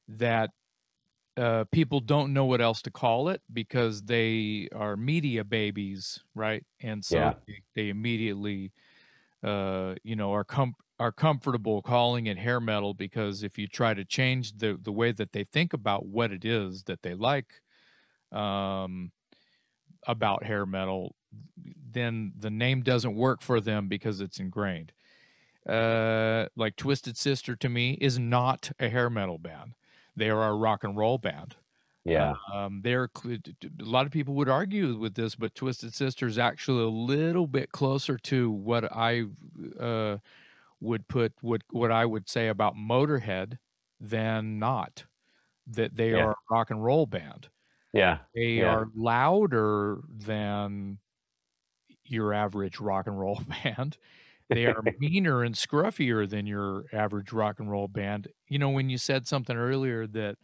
that 0.08 0.52
uh, 1.38 1.66
people 1.72 2.00
don't 2.00 2.34
know 2.34 2.46
what 2.46 2.62
else 2.62 2.82
to 2.82 2.92
call 2.92 3.30
it 3.30 3.42
because 3.52 4.04
they 4.04 4.70
are 4.74 4.96
media 4.96 5.44
babies, 5.44 6.20
right? 6.34 6.64
And 6.82 7.04
so 7.04 7.18
yeah. 7.18 7.34
they, 7.46 7.62
they, 7.76 7.90
immediately, 7.90 8.72
uh, 9.44 9.96
you 10.04 10.16
know, 10.16 10.34
are 10.34 10.46
com- 10.46 10.76
are 11.00 11.12
comfortable 11.12 11.82
calling 11.82 12.28
it 12.28 12.38
hair 12.38 12.60
metal 12.60 12.94
because 12.94 13.44
if 13.44 13.58
you 13.58 13.68
try 13.68 13.94
to 13.94 14.06
change 14.06 14.58
the 14.58 14.78
the 14.82 14.92
way 14.92 15.12
that 15.12 15.34
they 15.34 15.44
think 15.44 15.74
about 15.74 16.06
what 16.06 16.32
it 16.32 16.46
is 16.46 16.84
that 16.84 17.02
they 17.02 17.14
like 17.14 17.62
um, 18.32 19.12
about 20.08 20.44
hair 20.44 20.66
metal, 20.66 21.16
then 21.92 22.34
the 22.38 22.50
name 22.50 22.82
doesn't 22.82 23.16
work 23.16 23.42
for 23.42 23.60
them 23.60 23.88
because 23.88 24.22
it's 24.22 24.40
ingrained. 24.40 24.92
Uh, 25.68 26.48
like 26.56 26.75
Twisted 26.75 27.18
Sister 27.18 27.56
to 27.56 27.70
me 27.70 27.94
is 28.00 28.20
not 28.20 28.72
a 28.80 28.90
hair 28.90 29.10
metal 29.10 29.40
band; 29.40 29.74
they 30.16 30.30
are 30.30 30.48
a 30.48 30.56
rock 30.56 30.84
and 30.84 30.96
roll 30.96 31.18
band. 31.18 31.56
Yeah, 32.06 32.36
um, 32.54 32.82
they're 32.84 33.10
a 33.24 33.84
lot 33.84 34.06
of 34.06 34.12
people 34.12 34.36
would 34.36 34.48
argue 34.48 34.96
with 34.96 35.16
this, 35.16 35.36
but 35.36 35.56
Twisted 35.56 35.94
Sister 35.94 36.28
is 36.28 36.38
actually 36.38 36.84
a 36.84 36.88
little 36.88 37.48
bit 37.48 37.72
closer 37.72 38.18
to 38.20 38.52
what 38.52 38.92
I 38.96 39.25
uh, 39.80 40.18
would 40.82 41.08
put 41.08 41.34
what 41.41 41.62
what 41.72 41.91
I 41.91 42.05
would 42.05 42.29
say 42.29 42.48
about 42.48 42.75
Motorhead 42.75 43.58
than 44.00 44.60
not. 44.60 45.05
That 45.67 45.96
they 45.96 46.12
yeah. 46.12 46.25
are 46.25 46.32
a 46.32 46.36
rock 46.51 46.70
and 46.70 46.84
roll 46.84 47.05
band. 47.05 47.50
Yeah, 47.94 48.20
they 48.36 48.60
yeah. 48.60 48.65
are 48.65 48.88
louder 48.96 50.00
than 50.10 51.00
your 52.05 52.34
average 52.34 52.79
rock 52.79 53.08
and 53.08 53.20
roll 53.20 53.41
band. 53.63 53.98
They 54.50 54.65
are 54.65 54.82
meaner 55.00 55.44
and 55.44 55.55
scruffier 55.55 56.29
than 56.29 56.46
your 56.46 56.86
average 56.94 57.34
rock 57.34 57.60
and 57.60 57.70
roll 57.70 57.88
band. 57.88 58.27
You 58.48 58.60
know, 58.60 58.70
when 58.70 58.89
you 58.89 58.98
said 58.98 59.27
something 59.27 59.58
earlier 59.58 60.05
that 60.08 60.38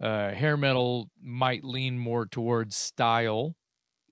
uh, 0.00 0.30
hair 0.32 0.56
metal 0.56 1.10
might 1.22 1.64
lean 1.64 1.98
more 1.98 2.26
towards 2.26 2.76
style, 2.76 3.54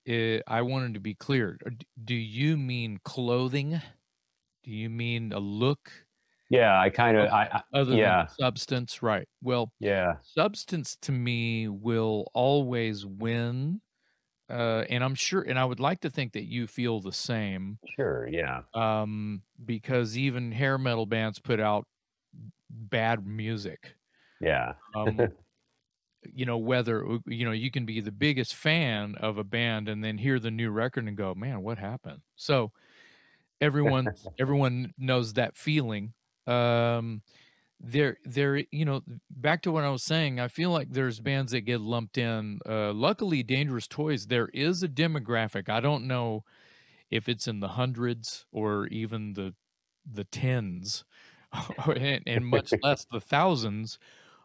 it, 0.05 0.43
I 0.47 0.61
wanted 0.63 0.95
to 0.95 0.99
be 0.99 1.13
clear. 1.13 1.59
Uh, 1.65 1.71
do 2.03 2.15
you 2.15 2.57
mean 2.57 2.99
clothing? 3.03 3.81
Do 4.69 4.75
you 4.75 4.89
mean 4.89 5.33
a 5.33 5.39
look? 5.39 5.91
Yeah, 6.51 6.79
I 6.79 6.91
kind 6.91 7.17
of, 7.17 7.29
I, 7.29 7.49
I, 7.51 7.77
other 7.79 7.95
yeah. 7.95 8.25
than 8.25 8.35
substance, 8.39 9.01
right? 9.01 9.27
Well, 9.41 9.71
yeah, 9.79 10.17
substance 10.21 10.95
to 11.01 11.11
me 11.11 11.67
will 11.67 12.29
always 12.35 13.03
win 13.05 13.81
uh, 14.49 14.83
and 14.89 15.03
I'm 15.03 15.15
sure, 15.15 15.41
and 15.41 15.59
I 15.59 15.65
would 15.65 15.79
like 15.79 16.01
to 16.01 16.09
think 16.09 16.33
that 16.33 16.45
you 16.45 16.65
feel 16.65 17.01
the 17.01 17.13
same. 17.13 17.77
Sure, 17.95 18.27
yeah. 18.27 18.61
Um, 18.73 19.43
because 19.63 20.17
even 20.17 20.51
hair 20.51 20.77
metal 20.77 21.05
bands 21.05 21.39
put 21.39 21.59
out 21.59 21.85
bad 22.69 23.25
music. 23.25 23.95
Yeah. 24.41 24.73
um, 24.95 25.19
you 26.33 26.45
know, 26.45 26.57
whether 26.57 27.05
you 27.27 27.45
know 27.45 27.51
you 27.51 27.69
can 27.69 27.85
be 27.85 28.01
the 28.01 28.11
biggest 28.11 28.55
fan 28.55 29.15
of 29.19 29.37
a 29.37 29.43
band 29.43 29.87
and 29.87 30.03
then 30.03 30.17
hear 30.17 30.39
the 30.39 30.51
new 30.51 30.71
record 30.71 31.05
and 31.07 31.15
go, 31.15 31.33
"Man, 31.35 31.61
what 31.61 31.77
happened?" 31.77 32.21
So 32.35 32.71
everyone, 33.61 34.09
everyone 34.39 34.93
knows 34.97 35.33
that 35.33 35.55
feeling. 35.55 36.13
Um, 36.47 37.21
there 37.79 38.17
there 38.25 38.57
you 38.71 38.83
know 38.83 39.01
back 39.29 39.61
to 39.61 39.71
what 39.71 39.85
i 39.85 39.89
was 39.89 40.03
saying 40.03 40.39
i 40.39 40.47
feel 40.47 40.69
like 40.69 40.91
there's 40.91 41.19
bands 41.21 41.53
that 41.53 41.61
get 41.61 41.79
lumped 41.79 42.17
in 42.17 42.59
uh 42.67 42.91
luckily 42.91 43.41
dangerous 43.41 43.87
toys 43.87 44.27
there 44.27 44.49
is 44.53 44.83
a 44.83 44.87
demographic 44.87 45.69
i 45.69 45.79
don't 45.79 46.05
know 46.05 46.43
if 47.09 47.29
it's 47.29 47.47
in 47.47 47.59
the 47.61 47.69
hundreds 47.69 48.45
or 48.51 48.87
even 48.87 49.33
the 49.33 49.53
the 50.09 50.25
tens 50.25 51.05
and, 51.95 52.21
and 52.27 52.45
much 52.45 52.73
less 52.83 53.05
the 53.11 53.21
thousands 53.21 53.97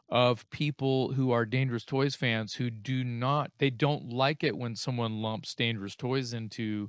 of 0.09 0.49
people 0.51 1.13
who 1.15 1.33
are 1.33 1.45
dangerous 1.45 1.85
toys 1.85 2.15
fans 2.15 2.55
who 2.55 2.71
do 2.71 3.03
not 3.03 3.51
they 3.59 3.71
don't 3.71 4.11
like 4.11 4.45
it 4.45 4.57
when 4.57 4.77
someone 4.77 5.21
lumps 5.23 5.55
dangerous 5.55 5.97
toys 5.97 6.33
into 6.33 6.89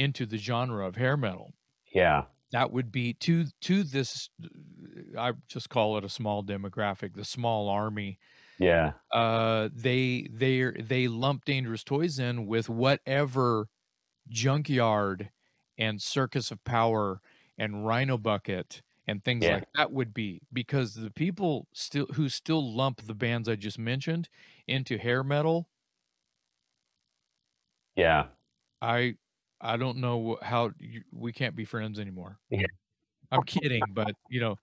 into 0.00 0.24
the 0.24 0.38
genre 0.38 0.86
of 0.86 0.96
hair 0.96 1.16
metal. 1.16 1.52
Yeah. 1.92 2.24
That 2.52 2.72
would 2.72 2.90
be 2.90 3.12
to 3.14 3.44
to 3.60 3.84
this 3.84 4.28
i 5.16 5.32
just 5.46 5.68
call 5.68 5.96
it 5.96 6.04
a 6.04 6.08
small 6.08 6.42
demographic 6.42 7.14
the 7.14 7.24
small 7.24 7.68
army 7.68 8.18
yeah. 8.58 8.92
uh 9.12 9.68
they 9.72 10.28
they 10.32 10.70
they 10.72 11.06
lump 11.06 11.44
dangerous 11.44 11.84
toys 11.84 12.18
in 12.18 12.46
with 12.46 12.68
whatever 12.68 13.68
junkyard 14.28 15.30
and 15.78 16.02
circus 16.02 16.50
of 16.50 16.62
power 16.64 17.20
and 17.56 17.86
rhino 17.86 18.18
bucket 18.18 18.82
and 19.06 19.22
things 19.22 19.44
yeah. 19.44 19.54
like 19.54 19.68
that 19.76 19.92
would 19.92 20.12
be. 20.14 20.40
Because 20.52 20.94
the 20.94 21.10
people 21.10 21.66
still 21.72 22.06
who 22.14 22.28
still 22.28 22.74
lump 22.74 23.06
the 23.06 23.14
bands 23.14 23.48
i 23.48 23.54
just 23.54 23.78
mentioned 23.78 24.28
into 24.66 24.98
hair 24.98 25.22
metal 25.22 25.68
yeah. 28.00 28.26
I 28.80 29.16
I 29.60 29.76
don't 29.76 29.98
know 29.98 30.38
how 30.42 30.70
you, 30.78 31.02
we 31.12 31.32
can't 31.32 31.54
be 31.54 31.64
friends 31.64 31.98
anymore. 31.98 32.38
Yeah. 32.50 32.66
I'm 33.30 33.42
kidding, 33.42 33.82
but 33.92 34.14
you 34.28 34.40
know, 34.40 34.56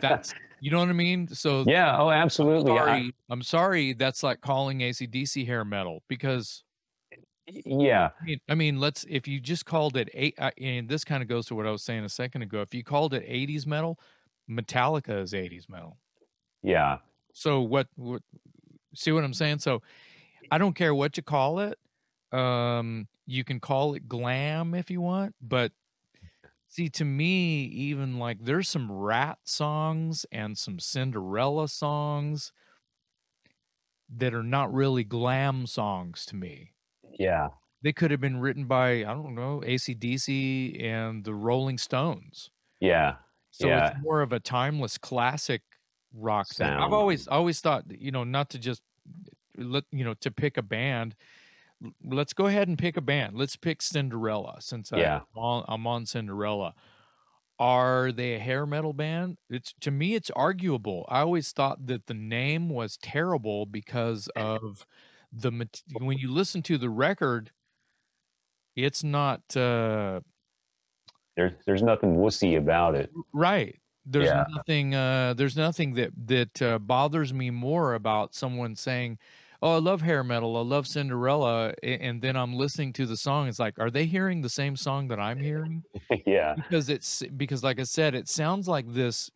that's 0.00 0.34
you 0.60 0.70
know 0.70 0.78
what 0.78 0.88
I 0.88 0.92
mean. 0.92 1.28
So 1.28 1.64
yeah, 1.66 1.96
oh, 1.98 2.10
absolutely. 2.10 2.72
I'm 2.72 2.78
sorry, 2.78 3.14
I, 3.28 3.32
am 3.32 3.42
sorry 3.42 3.92
that's 3.94 4.22
like 4.22 4.40
calling 4.40 4.80
ACDC 4.80 5.46
hair 5.46 5.64
metal 5.64 6.02
because 6.08 6.62
yeah. 7.46 8.10
I 8.20 8.24
mean, 8.24 8.40
I 8.50 8.54
mean, 8.54 8.80
let's 8.80 9.04
if 9.08 9.26
you 9.26 9.40
just 9.40 9.66
called 9.66 9.96
it 9.96 10.10
eight, 10.14 10.38
and 10.60 10.88
this 10.88 11.04
kind 11.04 11.22
of 11.22 11.28
goes 11.28 11.46
to 11.46 11.54
what 11.54 11.66
I 11.66 11.70
was 11.70 11.82
saying 11.82 12.04
a 12.04 12.08
second 12.08 12.42
ago. 12.42 12.60
If 12.60 12.74
you 12.74 12.84
called 12.84 13.14
it 13.14 13.26
'80s 13.28 13.66
metal, 13.66 13.98
Metallica 14.50 15.22
is 15.22 15.32
'80s 15.32 15.68
metal. 15.68 15.98
Yeah. 16.62 16.98
So 17.32 17.62
what? 17.62 17.88
What? 17.96 18.22
See 18.94 19.12
what 19.12 19.24
I'm 19.24 19.34
saying? 19.34 19.60
So 19.60 19.82
I 20.50 20.58
don't 20.58 20.74
care 20.74 20.94
what 20.94 21.16
you 21.16 21.22
call 21.22 21.60
it. 21.60 21.78
Um, 22.30 23.08
you 23.32 23.44
can 23.44 23.60
call 23.60 23.94
it 23.94 24.08
glam 24.08 24.74
if 24.74 24.90
you 24.90 25.00
want, 25.00 25.34
but 25.40 25.72
see, 26.68 26.88
to 26.90 27.04
me, 27.04 27.64
even 27.64 28.18
like 28.18 28.38
there's 28.42 28.68
some 28.68 28.92
Ratt 28.92 29.38
songs 29.44 30.26
and 30.30 30.56
some 30.56 30.78
Cinderella 30.78 31.68
songs 31.68 32.52
that 34.14 34.34
are 34.34 34.42
not 34.42 34.72
really 34.72 35.02
glam 35.02 35.66
songs 35.66 36.26
to 36.26 36.36
me. 36.36 36.72
Yeah. 37.18 37.48
They 37.82 37.92
could 37.92 38.10
have 38.10 38.20
been 38.20 38.38
written 38.38 38.66
by, 38.66 38.98
I 38.98 39.14
don't 39.14 39.34
know, 39.34 39.62
ACDC 39.66 40.82
and 40.82 41.24
the 41.24 41.34
Rolling 41.34 41.78
Stones. 41.78 42.50
Yeah. 42.80 43.14
So 43.50 43.66
yeah. 43.66 43.88
it's 43.88 44.02
more 44.02 44.20
of 44.20 44.32
a 44.32 44.40
timeless 44.40 44.98
classic 44.98 45.62
rock 46.14 46.48
thing. 46.48 46.68
I've 46.68 46.92
always 46.92 47.28
always 47.28 47.60
thought, 47.60 47.84
you 47.88 48.10
know, 48.10 48.24
not 48.24 48.50
to 48.50 48.58
just 48.58 48.82
let 49.56 49.84
you 49.90 50.04
know 50.04 50.14
to 50.20 50.30
pick 50.30 50.58
a 50.58 50.62
band. 50.62 51.14
Let's 52.04 52.32
go 52.32 52.46
ahead 52.46 52.68
and 52.68 52.78
pick 52.78 52.96
a 52.96 53.00
band. 53.00 53.36
Let's 53.36 53.56
pick 53.56 53.82
Cinderella 53.82 54.56
since 54.60 54.92
Yeah. 54.92 55.22
I'm 55.34 55.42
on, 55.42 55.64
I'm 55.68 55.86
on 55.86 56.06
Cinderella. 56.06 56.74
Are 57.58 58.12
they 58.12 58.34
a 58.34 58.38
hair 58.38 58.66
metal 58.66 58.92
band? 58.92 59.38
It's 59.50 59.72
to 59.80 59.90
me, 59.90 60.14
it's 60.14 60.30
arguable. 60.30 61.06
I 61.08 61.20
always 61.20 61.52
thought 61.52 61.86
that 61.86 62.06
the 62.06 62.14
name 62.14 62.68
was 62.68 62.96
terrible 62.96 63.66
because 63.66 64.28
of 64.36 64.86
the 65.32 65.50
when 66.00 66.18
you 66.18 66.30
listen 66.32 66.62
to 66.64 66.78
the 66.78 66.90
record, 66.90 67.52
it's 68.76 69.04
not 69.04 69.56
uh, 69.56 70.20
There's 71.36 71.52
there's 71.66 71.82
nothing 71.82 72.16
wussy 72.16 72.56
about 72.56 72.94
it. 72.94 73.10
Right. 73.32 73.80
There's 74.04 74.26
Yeah. 74.28 74.44
nothing 74.48 74.94
uh 74.94 75.34
there's 75.34 75.56
nothing 75.56 75.94
that 75.94 76.10
that 76.26 76.62
uh, 76.62 76.78
bothers 76.78 77.32
me 77.32 77.50
more 77.50 77.94
about 77.94 78.34
someone 78.34 78.74
saying, 78.76 79.18
"Oh, 79.62 79.74
I 79.76 79.78
love 79.78 80.02
hair 80.02 80.24
metal. 80.24 80.56
I 80.56 80.60
love 80.62 80.86
Cinderella." 80.86 81.72
And 81.82 82.20
then 82.20 82.36
I'm 82.36 82.54
listening 82.54 82.92
to 82.94 83.06
the 83.06 83.16
song 83.16 83.48
it's 83.48 83.58
like, 83.58 83.78
"Are 83.78 83.90
they 83.90 84.06
hearing 84.06 84.42
the 84.42 84.48
same 84.50 84.76
song 84.76 85.08
that 85.08 85.20
I'm 85.20 85.38
hearing?" 85.38 85.84
yeah. 86.26 86.54
Because 86.54 86.88
it's 86.88 87.22
because 87.36 87.62
like 87.62 87.80
I 87.80 87.84
said, 87.84 88.14
it 88.14 88.28
sounds 88.28 88.68
like 88.68 88.92
this 88.92 89.30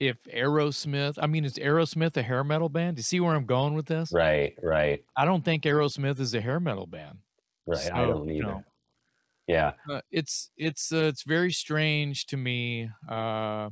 if 0.00 0.22
Aerosmith, 0.24 1.18
I 1.20 1.26
mean, 1.26 1.44
is 1.44 1.54
Aerosmith 1.54 2.16
a 2.16 2.22
hair 2.22 2.42
metal 2.44 2.68
band? 2.68 2.96
Do 2.96 3.00
you 3.00 3.04
see 3.04 3.20
where 3.20 3.34
I'm 3.34 3.46
going 3.46 3.74
with 3.74 3.86
this? 3.86 4.12
Right. 4.12 4.54
Right. 4.62 5.04
I 5.16 5.24
don't 5.24 5.44
think 5.44 5.62
Aerosmith 5.64 6.18
is 6.20 6.34
a 6.34 6.40
hair 6.40 6.58
metal 6.60 6.86
band. 6.86 7.18
Right. 7.66 7.92
I 7.92 8.04
don't 8.06 8.28
you 8.28 8.34
either. 8.42 8.42
know, 8.42 8.64
Yeah. 9.46 9.72
uh, 9.88 10.00
it's 10.10 10.50
it's 10.56 10.92
uh, 10.92 11.04
it's 11.04 11.22
very 11.22 11.52
strange 11.52 12.26
to 12.26 12.36
me 12.36 12.90
uh 13.08 13.70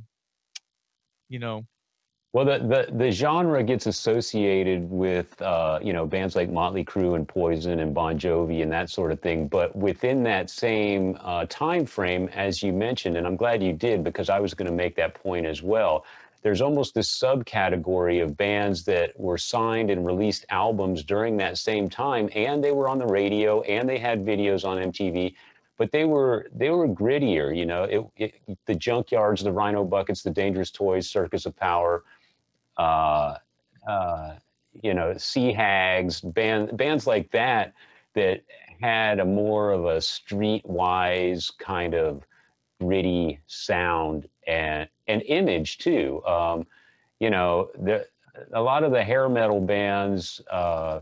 you 1.29 1.39
know 1.39 1.65
Well, 2.33 2.45
the, 2.45 2.57
the, 2.57 2.97
the 2.97 3.11
genre 3.11 3.61
gets 3.61 3.85
associated 3.85 4.89
with, 4.89 5.39
uh, 5.39 5.77
you 5.83 5.93
know, 5.93 6.07
bands 6.07 6.35
like 6.35 6.49
Motley 6.49 6.83
Crue 6.83 7.15
and 7.15 7.27
Poison 7.27 7.79
and 7.79 7.93
Bon 7.93 8.17
Jovi 8.17 8.63
and 8.63 8.71
that 8.71 8.89
sort 8.89 9.11
of 9.11 9.19
thing. 9.19 9.47
But 9.47 9.75
within 9.75 10.23
that 10.23 10.49
same 10.49 11.15
uh, 11.21 11.45
time 11.47 11.85
frame, 11.85 12.27
as 12.33 12.63
you 12.63 12.73
mentioned, 12.73 13.17
and 13.17 13.27
I'm 13.27 13.35
glad 13.35 13.61
you 13.61 13.71
did 13.71 14.03
because 14.03 14.29
I 14.29 14.39
was 14.39 14.55
going 14.55 14.65
to 14.65 14.75
make 14.75 14.95
that 14.95 15.13
point 15.13 15.45
as 15.45 15.61
well. 15.61 16.05
There's 16.41 16.59
almost 16.59 16.95
this 16.95 17.07
subcategory 17.07 18.23
of 18.23 18.35
bands 18.35 18.83
that 18.85 19.17
were 19.19 19.37
signed 19.37 19.91
and 19.91 20.03
released 20.03 20.47
albums 20.49 21.03
during 21.03 21.37
that 21.37 21.59
same 21.59 21.87
time, 21.87 22.29
and 22.33 22.63
they 22.63 22.71
were 22.71 22.89
on 22.89 22.97
the 22.97 23.05
radio 23.05 23.61
and 23.61 23.87
they 23.87 23.99
had 23.99 24.25
videos 24.25 24.65
on 24.65 24.77
MTV 24.91 25.35
but 25.75 25.91
they 25.91 26.05
were 26.05 26.47
they 26.55 26.69
were 26.69 26.87
grittier 26.87 27.55
you 27.57 27.65
know 27.65 27.83
it, 27.83 28.05
it, 28.15 28.57
the 28.67 28.75
junkyards 28.75 29.43
the 29.43 29.51
rhino 29.51 29.83
buckets 29.83 30.21
the 30.21 30.29
dangerous 30.29 30.69
toys 30.69 31.09
circus 31.09 31.47
of 31.47 31.55
power 31.55 32.03
uh, 32.77 33.35
uh, 33.87 34.35
you 34.81 34.93
know 34.93 35.15
sea 35.17 35.51
hags 35.51 36.21
band, 36.21 36.75
bands 36.77 37.05
like 37.07 37.29
that 37.31 37.73
that 38.15 38.43
had 38.81 39.19
a 39.19 39.25
more 39.25 39.71
of 39.71 39.85
a 39.85 39.97
streetwise 39.97 41.57
kind 41.57 41.93
of 41.93 42.25
gritty 42.81 43.39
sound 43.47 44.27
and 44.47 44.87
an 45.07 45.21
image 45.21 45.77
too. 45.77 46.23
Um, 46.25 46.65
you 47.19 47.29
know 47.29 47.69
the, 47.79 48.05
a 48.53 48.61
lot 48.61 48.83
of 48.83 48.91
the 48.91 49.03
hair 49.03 49.29
metal 49.29 49.61
bands 49.61 50.41
uh, 50.51 50.99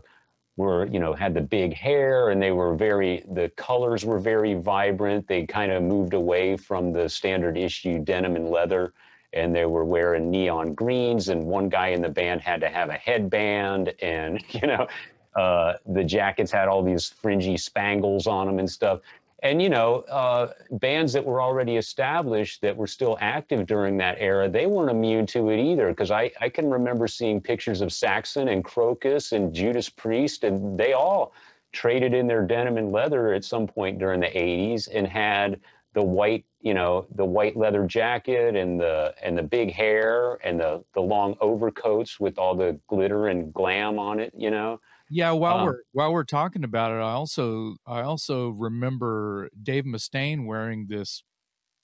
were 0.56 0.86
you 0.86 0.98
know 0.98 1.12
had 1.14 1.34
the 1.34 1.40
big 1.40 1.72
hair 1.74 2.30
and 2.30 2.42
they 2.42 2.52
were 2.52 2.76
very 2.76 3.24
the 3.32 3.48
colors 3.56 4.04
were 4.04 4.18
very 4.18 4.54
vibrant. 4.54 5.26
They 5.26 5.46
kind 5.46 5.72
of 5.72 5.82
moved 5.82 6.14
away 6.14 6.56
from 6.56 6.92
the 6.92 7.08
standard 7.08 7.56
issue 7.56 7.98
denim 7.98 8.36
and 8.36 8.50
leather 8.50 8.92
and 9.32 9.54
they 9.54 9.66
were 9.66 9.84
wearing 9.84 10.30
neon 10.30 10.74
greens 10.74 11.28
and 11.28 11.44
one 11.44 11.68
guy 11.68 11.88
in 11.88 12.02
the 12.02 12.08
band 12.08 12.40
had 12.40 12.60
to 12.60 12.68
have 12.68 12.90
a 12.90 12.94
headband 12.94 13.92
and 14.00 14.42
you 14.50 14.66
know 14.66 14.86
uh, 15.34 15.74
the 15.86 16.04
jackets 16.04 16.52
had 16.52 16.68
all 16.68 16.82
these 16.82 17.08
fringy 17.08 17.56
spangles 17.56 18.26
on 18.26 18.46
them 18.46 18.58
and 18.58 18.70
stuff. 18.70 19.00
And 19.42 19.60
you 19.60 19.70
know 19.70 20.02
uh, 20.02 20.52
bands 20.72 21.12
that 21.14 21.24
were 21.24 21.42
already 21.42 21.76
established 21.76 22.60
that 22.62 22.76
were 22.76 22.86
still 22.86 23.18
active 23.20 23.66
during 23.66 23.96
that 23.98 24.16
era 24.20 24.48
they 24.48 24.66
weren't 24.66 24.90
immune 24.90 25.26
to 25.26 25.50
it 25.50 25.58
either 25.58 25.88
because 25.88 26.12
I, 26.12 26.30
I 26.40 26.48
can 26.48 26.70
remember 26.70 27.08
seeing 27.08 27.40
pictures 27.40 27.80
of 27.80 27.92
saxon 27.92 28.48
and 28.48 28.64
Krokus 28.64 29.32
and 29.32 29.52
judas 29.52 29.88
priest 29.88 30.44
and 30.44 30.78
they 30.78 30.92
all 30.92 31.32
traded 31.72 32.14
in 32.14 32.26
their 32.28 32.46
denim 32.46 32.76
and 32.76 32.92
leather 32.92 33.32
at 33.32 33.44
some 33.44 33.66
point 33.66 33.98
during 33.98 34.20
the 34.20 34.26
80s 34.26 34.88
and 34.94 35.08
had 35.08 35.58
the 35.94 36.02
white 36.02 36.46
you 36.60 36.74
know 36.74 37.06
the 37.14 37.24
white 37.24 37.56
leather 37.56 37.86
jacket 37.86 38.56
and 38.56 38.80
the 38.80 39.14
and 39.22 39.36
the 39.38 39.42
big 39.42 39.72
hair 39.72 40.34
and 40.44 40.60
the 40.60 40.84
the 40.94 41.00
long 41.02 41.36
overcoats 41.40 42.18
with 42.20 42.38
all 42.38 42.54
the 42.56 42.80
glitter 42.88 43.26
and 43.28 43.52
glam 43.52 43.98
on 43.98 44.20
it 44.20 44.32
you 44.36 44.50
know? 44.50 44.80
Yeah, 45.08 45.32
while 45.32 45.58
Um, 45.58 45.64
we're 45.64 45.82
while 45.92 46.12
we're 46.12 46.24
talking 46.24 46.64
about 46.64 46.92
it, 46.92 46.96
I 46.96 47.12
also 47.12 47.76
I 47.86 48.00
also 48.02 48.48
remember 48.50 49.50
Dave 49.62 49.84
Mustaine 49.84 50.46
wearing 50.46 50.86
this 50.88 51.22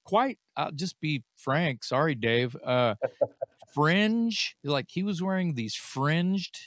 quite 0.04 0.38
I'll 0.56 0.72
just 0.72 1.00
be 1.00 1.24
frank, 1.36 1.84
sorry 1.84 2.14
Dave, 2.16 2.56
uh 2.64 2.96
fringe, 3.74 4.56
like 4.64 4.86
he 4.90 5.02
was 5.02 5.22
wearing 5.22 5.54
these 5.54 5.74
fringed 5.74 6.58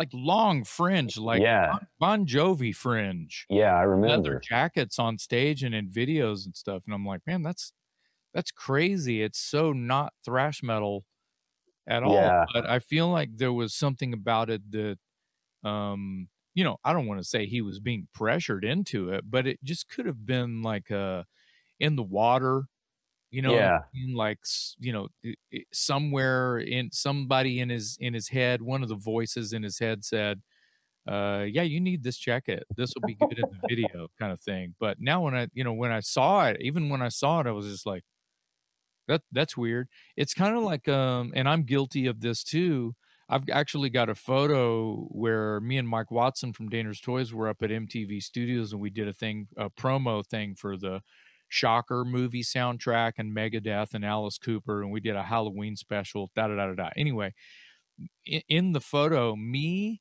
like 0.00 0.10
long 0.12 0.64
fringe 0.64 1.16
like 1.16 1.42
yeah 1.42 1.74
Bon, 1.98 2.26
Jovi 2.26 2.74
fringe 2.74 3.46
yeah 3.48 3.74
i 3.74 3.82
remember 3.82 4.16
leather 4.16 4.40
jackets 4.40 4.98
on 4.98 5.18
stage 5.18 5.62
and 5.62 5.74
in 5.74 5.88
videos 5.88 6.46
and 6.46 6.56
stuff 6.56 6.84
and 6.90 6.94
I'm 6.94 7.06
like, 7.06 7.20
man, 7.26 7.42
that's 7.42 7.72
that's 8.34 8.50
crazy. 8.50 9.22
It's 9.22 9.38
so 9.38 9.72
not 9.72 10.12
thrash 10.24 10.62
metal 10.62 11.04
at 11.88 12.02
all. 12.02 12.14
Yeah. 12.14 12.44
But 12.52 12.68
I 12.68 12.78
feel 12.78 13.08
like 13.08 13.36
there 13.36 13.52
was 13.52 13.74
something 13.74 14.12
about 14.12 14.50
it 14.50 14.62
that 14.72 14.98
um 15.64 16.28
you 16.54 16.64
know, 16.64 16.78
I 16.84 16.92
don't 16.92 17.06
want 17.06 17.20
to 17.20 17.28
say 17.28 17.46
he 17.46 17.60
was 17.60 17.78
being 17.78 18.08
pressured 18.12 18.64
into 18.64 19.10
it, 19.10 19.24
but 19.30 19.46
it 19.46 19.62
just 19.62 19.88
could 19.88 20.06
have 20.06 20.26
been 20.26 20.62
like 20.62 20.90
uh 20.90 21.24
in 21.78 21.96
the 21.96 22.02
water, 22.02 22.64
you 23.30 23.42
know, 23.42 23.52
what 23.62 23.74
I 23.74 23.78
mean? 23.94 24.14
like 24.16 24.38
you 24.78 24.92
know, 24.92 25.08
somewhere 25.72 26.58
in 26.58 26.90
somebody 26.92 27.60
in 27.60 27.68
his 27.68 27.96
in 28.00 28.14
his 28.14 28.28
head, 28.28 28.62
one 28.62 28.82
of 28.82 28.88
the 28.88 28.96
voices 28.96 29.52
in 29.52 29.62
his 29.62 29.78
head 29.78 30.04
said, 30.04 30.42
uh 31.08 31.44
yeah 31.48 31.62
you 31.62 31.80
need 31.80 32.02
this 32.02 32.18
jacket. 32.18 32.64
This 32.76 32.94
will 32.94 33.02
be 33.02 33.14
good 33.14 33.38
in 33.38 33.44
the 33.50 33.68
video 33.68 34.08
kind 34.18 34.32
of 34.32 34.40
thing. 34.40 34.74
But 34.78 34.98
now 35.00 35.22
when 35.22 35.34
i 35.34 35.48
you 35.54 35.64
know 35.64 35.72
when 35.72 35.92
i 35.92 36.00
saw 36.00 36.46
it 36.46 36.58
even 36.60 36.88
when 36.90 37.02
i 37.02 37.08
saw 37.08 37.40
it 37.40 37.46
i 37.46 37.52
was 37.52 37.66
just 37.66 37.86
like 37.86 38.04
that 39.08 39.22
that's 39.32 39.56
weird. 39.56 39.88
It's 40.16 40.34
kind 40.34 40.56
of 40.56 40.62
like 40.62 40.88
um 40.88 41.32
and 41.34 41.48
i'm 41.48 41.62
guilty 41.64 42.06
of 42.06 42.20
this 42.20 42.44
too. 42.44 42.94
I've 43.28 43.48
actually 43.50 43.90
got 43.90 44.08
a 44.08 44.14
photo 44.14 45.06
where 45.08 45.60
me 45.60 45.78
and 45.78 45.88
mike 45.88 46.10
watson 46.10 46.52
from 46.52 46.68
dangerous 46.68 47.00
toys 47.00 47.32
were 47.32 47.48
up 47.48 47.62
at 47.62 47.70
mtv 47.70 48.22
studios 48.22 48.72
and 48.72 48.82
we 48.82 48.90
did 48.90 49.06
a 49.08 49.12
thing 49.12 49.46
a 49.56 49.70
promo 49.70 50.26
thing 50.26 50.54
for 50.56 50.76
the 50.76 51.00
shocker 51.50 52.04
movie 52.04 52.42
soundtrack 52.42 53.12
and 53.18 53.36
megadeth 53.36 53.92
and 53.94 54.04
alice 54.04 54.38
cooper 54.38 54.82
and 54.82 54.90
we 54.90 55.00
did 55.00 55.16
a 55.16 55.24
halloween 55.24 55.76
special 55.76 56.30
da 56.34 56.48
da 56.48 56.54
da 56.56 56.66
da 56.68 56.74
da 56.74 56.88
anyway 56.96 57.34
in, 58.24 58.42
in 58.48 58.72
the 58.72 58.80
photo 58.80 59.36
me 59.36 60.00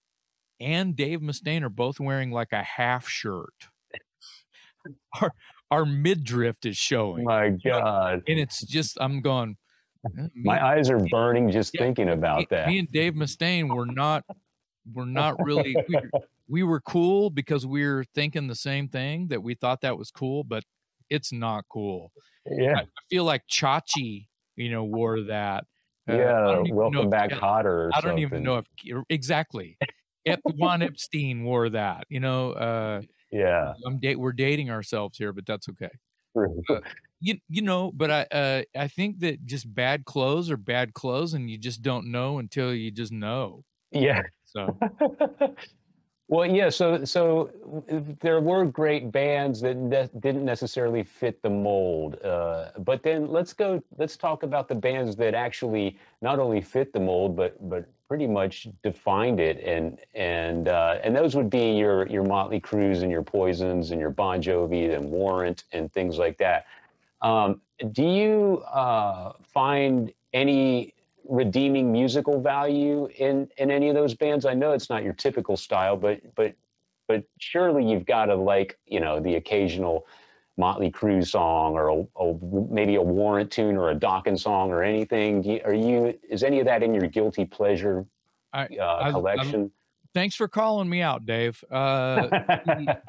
and 0.62 0.96
Dave 0.96 1.22
Mustaine 1.22 1.64
are 1.64 1.70
both 1.70 2.00
wearing 2.02 2.32
like 2.32 2.52
a 2.52 2.64
half 2.64 3.08
shirt. 3.08 3.70
Our 5.22 5.34
our 5.72 5.86
midriff 5.86 6.58
is 6.66 6.78
showing, 6.78 7.26
my 7.26 7.50
god 7.50 8.24
and 8.28 8.40
it's 8.40 8.66
just 8.66 8.98
I'm 9.00 9.22
going. 9.22 9.58
Uh, 10.06 10.24
me, 10.34 10.44
my 10.46 10.64
eyes 10.66 10.90
are 10.90 11.00
burning 11.00 11.52
just 11.52 11.74
Yeah, 11.74 11.82
thinking 11.82 12.08
me, 12.08 12.14
about 12.14 12.50
that 12.50 12.68
me 12.68 12.80
and 12.80 12.88
Dave 12.92 13.14
Mustaine 13.14 13.76
were 13.76 13.86
not 13.86 14.24
we're 14.94 15.06
not 15.06 15.40
really 15.44 15.76
we, 15.88 15.96
were- 16.14 16.22
we 16.48 16.64
were 16.64 16.82
cool 16.82 17.30
because 17.30 17.66
we 17.66 17.86
were 17.86 18.06
thinking 18.16 18.48
the 18.48 18.56
same 18.56 18.88
thing 18.88 19.28
that 19.28 19.44
we 19.44 19.54
thought 19.56 19.82
that 19.82 19.98
was 19.98 20.10
cool, 20.12 20.44
but 20.44 20.64
it's 21.10 21.32
not 21.32 21.65
cool. 21.69 22.12
yeah 22.50 22.78
I, 22.78 22.84
feel 23.10 23.24
like 23.24 23.43
Chachi, 23.48 24.28
you 24.56 24.72
know, 24.72 24.84
wore 24.84 25.22
that. 25.24 25.65
Uh, 26.08 26.15
yeah 26.15 26.41
don't 26.41 26.67
even 26.67 26.76
know 26.76 26.76
welcome 26.76 27.10
back 27.10 27.32
yeah, 27.32 27.38
hotter 27.38 27.88
or 27.88 27.91
I 27.93 28.02
don't 28.02 28.19
even 28.19 28.43
know 28.43 28.58
if 28.58 29.04
exactly. 29.10 29.78
Ep, 30.26 30.41
Juan 30.58 30.82
Epstein 30.82 31.43
wore 31.43 31.69
that. 31.69 32.06
You 32.10 32.19
know, 32.19 32.52
uh, 32.52 33.02
Yeah. 33.32 33.74
I'm 33.86 34.00
date 34.00 34.19
we're 34.19 34.32
dating 34.34 34.69
ourselves 34.69 35.17
here, 35.17 35.34
but 35.34 35.45
that's 35.45 35.69
okay. 35.69 35.89
Uh, 36.36 36.80
you 37.19 37.38
you 37.50 37.62
know, 37.62 37.91
but 37.93 38.12
I 38.12 38.22
uh, 38.32 38.62
I 38.78 38.88
think 38.88 39.19
that 39.19 39.45
just 39.45 39.74
bad 39.74 40.06
clothes 40.06 40.50
are 40.52 40.58
bad 40.58 40.93
clothes, 40.93 41.34
and 41.34 41.50
you 41.50 41.58
just 41.58 41.82
don't 41.82 42.12
know 42.12 42.39
until 42.39 42.74
you 42.74 42.91
just 42.91 43.12
know. 43.12 43.63
Yeah. 43.91 44.22
So 44.45 44.78
well, 46.30 46.46
yeah. 46.46 46.70
So, 46.70 47.04
so 47.06 47.50
there 48.22 48.39
were 48.39 48.63
great 48.63 49.12
bands 49.12 49.60
that 49.62 49.76
ne- 49.76 50.10
didn't 50.20 50.46
necessarily 50.46 51.02
fit 51.04 51.42
the 51.42 51.50
mold. 51.50 52.22
Uh, 52.24 52.70
but 52.78 53.02
then 53.02 53.28
let's 53.28 53.52
go. 53.52 53.84
Let's 53.98 54.15
talk 54.15 54.44
about 54.44 54.68
the 54.68 54.76
bands 54.76 55.15
that 55.15 55.34
actually 55.34 55.98
not 56.22 56.38
only 56.38 56.62
fit 56.62 56.94
the 56.94 57.00
mold, 57.00 57.36
but 57.36 57.58
but 57.68 57.86
pretty 58.08 58.28
much 58.28 58.68
defined 58.84 59.39
it. 59.39 59.60
And 59.63 59.98
and 60.13 60.68
uh, 60.68 61.00
and 61.04 61.15
those 61.15 61.36
would 61.36 61.50
be 61.50 61.72
your 61.72 62.06
your 62.08 62.24
Motley 62.24 62.60
Crues 62.60 63.02
and 63.02 63.12
your 63.12 63.24
Poisons 63.24 63.89
and 63.89 64.00
your 64.00 64.12
Bon 64.12 64.39
Jovi 64.39 64.96
and 64.96 65.10
Warrant 65.10 65.63
and 65.72 65.92
things 65.92 66.20
like 66.20 66.38
that. 66.38 66.68
Um, 67.24 67.60
do 67.92 68.04
you 68.04 68.60
uh, 68.72 69.34
find 69.42 70.13
any 70.34 70.94
redeeming 71.30 71.92
musical 71.92 72.42
value 72.42 73.08
in 73.18 73.48
in 73.58 73.72
any 73.72 73.88
of 73.89 73.96
those 73.96 74.13
bands? 74.13 74.46
I 74.46 74.54
know 74.54 74.72
it's 74.74 74.89
not 74.89 75.04
your 75.04 75.13
typical 75.13 75.56
style, 75.56 75.96
but 75.96 76.20
but 76.36 76.56
but 77.08 77.24
surely 77.39 77.89
you've 77.89 78.06
got 78.06 78.26
to 78.26 78.36
like 78.36 78.78
you 78.86 79.00
know 79.00 79.20
the 79.20 79.36
occasional 79.36 80.06
Motley 80.58 80.92
Crue 80.92 81.26
song 81.26 81.76
or 81.76 81.88
a, 81.88 82.22
a, 82.22 82.38
maybe 82.70 82.96
a 82.96 83.02
Warrant 83.02 83.50
tune 83.50 83.78
or 83.78 83.92
a 83.92 83.96
Dokken 83.96 84.38
song 84.38 84.72
or 84.72 84.84
anything. 84.84 85.42
You, 85.44 85.62
are 85.63 85.74
you 85.74 86.20
is 86.30 86.44
any 86.44 86.60
of 86.60 86.65
that 86.65 86.84
in 86.84 86.94
your 86.94 87.08
guilty 87.08 87.46
pleasure 87.46 88.06
I, 88.52 88.65
uh, 88.65 88.98
I- 89.04 89.12
collection? 89.12 89.72
I- 89.74 90.08
thanks 90.13 90.36
for 90.36 90.48
calling 90.48 90.89
me 90.89 91.02
out, 91.02 91.26
Dave. 91.26 91.63
Uh, 91.72 92.28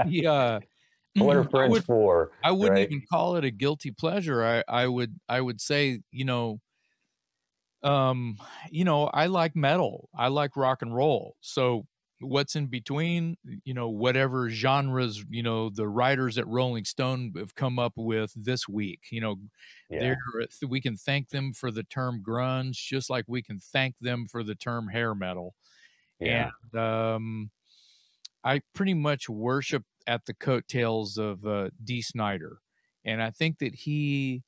the, 0.06 0.26
uh, 0.26 0.60
what 1.16 1.36
are 1.36 1.44
I 1.44 1.48
friends 1.48 1.72
would- 1.72 1.84
for? 1.84 2.30
I 2.44 2.52
wouldn't 2.52 2.78
right? 2.78 2.86
even 2.88 3.02
call 3.10 3.36
it 3.36 3.44
a 3.44 3.50
guilty 3.50 3.90
pleasure. 3.90 4.44
I, 4.44 4.62
I 4.68 4.86
would 4.86 5.18
I 5.28 5.40
would 5.40 5.60
say, 5.60 6.02
you 6.12 6.24
know, 6.24 6.60
um, 7.82 8.38
you 8.70 8.84
know, 8.84 9.04
I 9.06 9.26
like 9.26 9.56
metal. 9.56 10.08
I 10.14 10.28
like 10.28 10.56
rock 10.56 10.82
and 10.82 10.94
roll. 10.94 11.36
So 11.40 11.86
what's 12.20 12.54
in 12.54 12.66
between, 12.66 13.36
you 13.64 13.72
know, 13.72 13.88
whatever 13.88 14.50
genres, 14.50 15.24
you 15.30 15.42
know, 15.42 15.70
the 15.70 15.88
writers 15.88 16.36
at 16.36 16.46
Rolling 16.46 16.84
Stone 16.84 17.32
have 17.36 17.54
come 17.54 17.78
up 17.78 17.94
with 17.96 18.32
this 18.36 18.68
week, 18.68 19.00
you 19.10 19.20
know, 19.22 19.36
Yeah. 19.88 20.14
we 20.68 20.80
can 20.82 20.96
thank 20.96 21.30
them 21.30 21.54
for 21.54 21.70
the 21.70 21.82
term 21.82 22.22
grunge 22.22 22.72
just 22.76 23.08
like 23.08 23.24
we 23.26 23.42
can 23.42 23.58
thank 23.58 23.96
them 24.00 24.26
for 24.28 24.42
the 24.42 24.54
term 24.54 24.88
hair 24.88 25.14
metal. 25.14 25.54
Yeah. 26.20 26.50
And 26.72 26.80
um, 26.80 27.50
I 28.44 28.60
pretty 28.74 28.94
much 28.94 29.28
worship 29.28 29.84
at 30.06 30.26
the 30.26 30.34
coattails 30.34 31.16
of 31.16 31.46
uh, 31.46 31.70
Dee 31.82 32.02
Snider. 32.02 32.60
And 33.04 33.22
I 33.22 33.30
think 33.30 33.58
that 33.60 33.74
he 33.74 34.42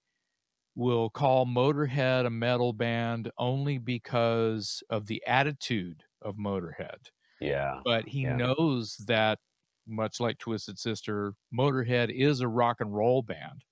will 0.74 1.10
call 1.10 1.44
Motorhead 1.46 2.24
a 2.26 2.30
metal 2.30 2.72
band 2.72 3.30
only 3.38 3.78
because 3.78 4.82
of 4.90 5.06
the 5.06 5.22
attitude 5.26 6.02
of 6.22 6.36
Motorhead. 6.36 7.10
yeah. 7.40 7.80
But 7.84 8.08
he 8.08 8.22
Yeah. 8.22 8.36
knows 8.36 8.96
that, 9.06 9.38
much 9.86 10.20
like 10.20 10.38
Twisted 10.38 10.78
Sister, 10.78 11.34
Motorhead 11.52 12.08
is 12.10 12.40
a 12.40 12.48
rock 12.48 12.80
and 12.80 12.94
roll 12.94 13.20
band. 13.22 13.64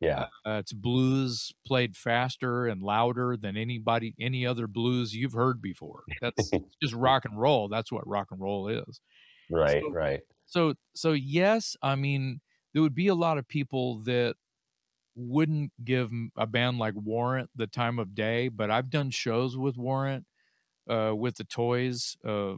Yeah. 0.00 0.26
Uh, 0.44 0.54
it's 0.54 0.72
blues 0.72 1.52
played 1.64 1.94
faster 1.96 2.66
and 2.66 2.82
louder 2.82 3.36
than 3.36 3.56
anybody, 3.56 4.14
any 4.18 4.44
other 4.46 4.66
blues 4.66 5.14
you've 5.14 5.34
heard 5.34 5.62
before. 5.62 6.02
That's 6.20 6.50
just 6.82 6.94
rock 6.94 7.24
and 7.24 7.38
roll. 7.38 7.68
That's 7.68 7.92
what 7.92 8.04
rock 8.08 8.28
and 8.32 8.40
roll 8.40 8.66
is. 8.68 9.00
Right. 9.50 9.82
so- 9.82 9.90
right. 9.92 10.20
So, 10.46 10.74
so 10.94 11.12
yes, 11.12 11.76
I 11.82 11.94
mean, 11.94 12.40
there 12.72 12.82
would 12.82 12.94
be 12.96 13.06
a 13.08 13.14
lot 13.14 13.38
of 13.38 13.46
people 13.46 14.00
that 14.04 14.34
wouldn't 15.14 15.72
give 15.84 16.10
a 16.36 16.46
band 16.46 16.78
like 16.78 16.94
Warrant 16.96 17.50
the 17.54 17.66
time 17.66 17.98
of 17.98 18.14
day, 18.14 18.48
but 18.48 18.70
I've 18.70 18.90
done 18.90 19.10
shows 19.10 19.56
with 19.56 19.76
Warrant, 19.76 20.26
uh, 20.88 21.14
with 21.16 21.36
the 21.36 21.44
Toys, 21.44 22.16
uh, 22.24 22.56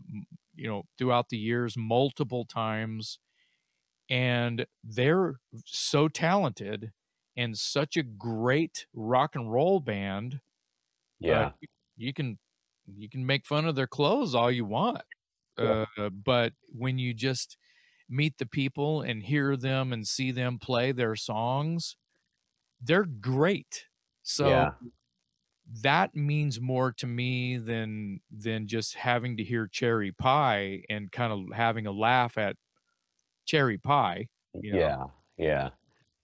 you 0.54 0.68
know, 0.68 0.84
throughout 0.98 1.30
the 1.30 1.38
years, 1.38 1.76
multiple 1.76 2.44
times, 2.46 3.18
and 4.10 4.66
they're 4.82 5.36
so 5.66 6.08
talented 6.08 6.92
and 7.36 7.58
such 7.58 7.96
a 7.96 8.02
great 8.02 8.86
rock 8.92 9.34
and 9.34 9.50
roll 9.52 9.80
band. 9.80 10.40
Yeah. 11.20 11.46
Uh, 11.46 11.52
you- 11.60 11.68
you 11.96 12.12
can 12.14 12.38
you 12.86 13.08
can 13.08 13.24
make 13.24 13.46
fun 13.46 13.64
of 13.66 13.76
their 13.76 13.86
clothes 13.86 14.34
all 14.34 14.50
you 14.50 14.64
want, 14.66 15.02
Yeah. 15.58 15.76
uh, 15.98 16.10
but 16.10 16.54
when 16.68 16.98
you 16.98 17.14
just 17.14 17.56
meet 18.08 18.38
the 18.38 18.46
people 18.46 19.02
and 19.02 19.22
hear 19.24 19.56
them 19.56 19.92
and 19.92 20.06
see 20.08 20.30
them 20.32 20.58
play 20.58 20.92
their 20.92 21.16
songs, 21.16 21.96
they're 22.84 23.04
great. 23.06 23.86
So 24.22 24.48
Yeah. 24.48 24.72
that 25.82 26.14
means 26.14 26.60
more 26.60 26.92
to 26.92 27.06
me 27.06 27.56
than 27.58 28.20
than 28.30 28.66
just 28.66 28.94
having 28.94 29.36
to 29.38 29.44
hear 29.44 29.66
Cherry 29.68 30.12
Pie 30.12 30.84
and 30.90 31.10
kind 31.12 31.32
of 31.32 31.56
having 31.56 31.86
a 31.86 31.92
laugh 31.92 32.36
at 32.38 32.56
Cherry 33.46 33.78
Pie, 33.78 34.28
you 34.54 34.72
know? 34.72 34.78
Yeah. 34.78 35.04
Yeah. 35.38 35.70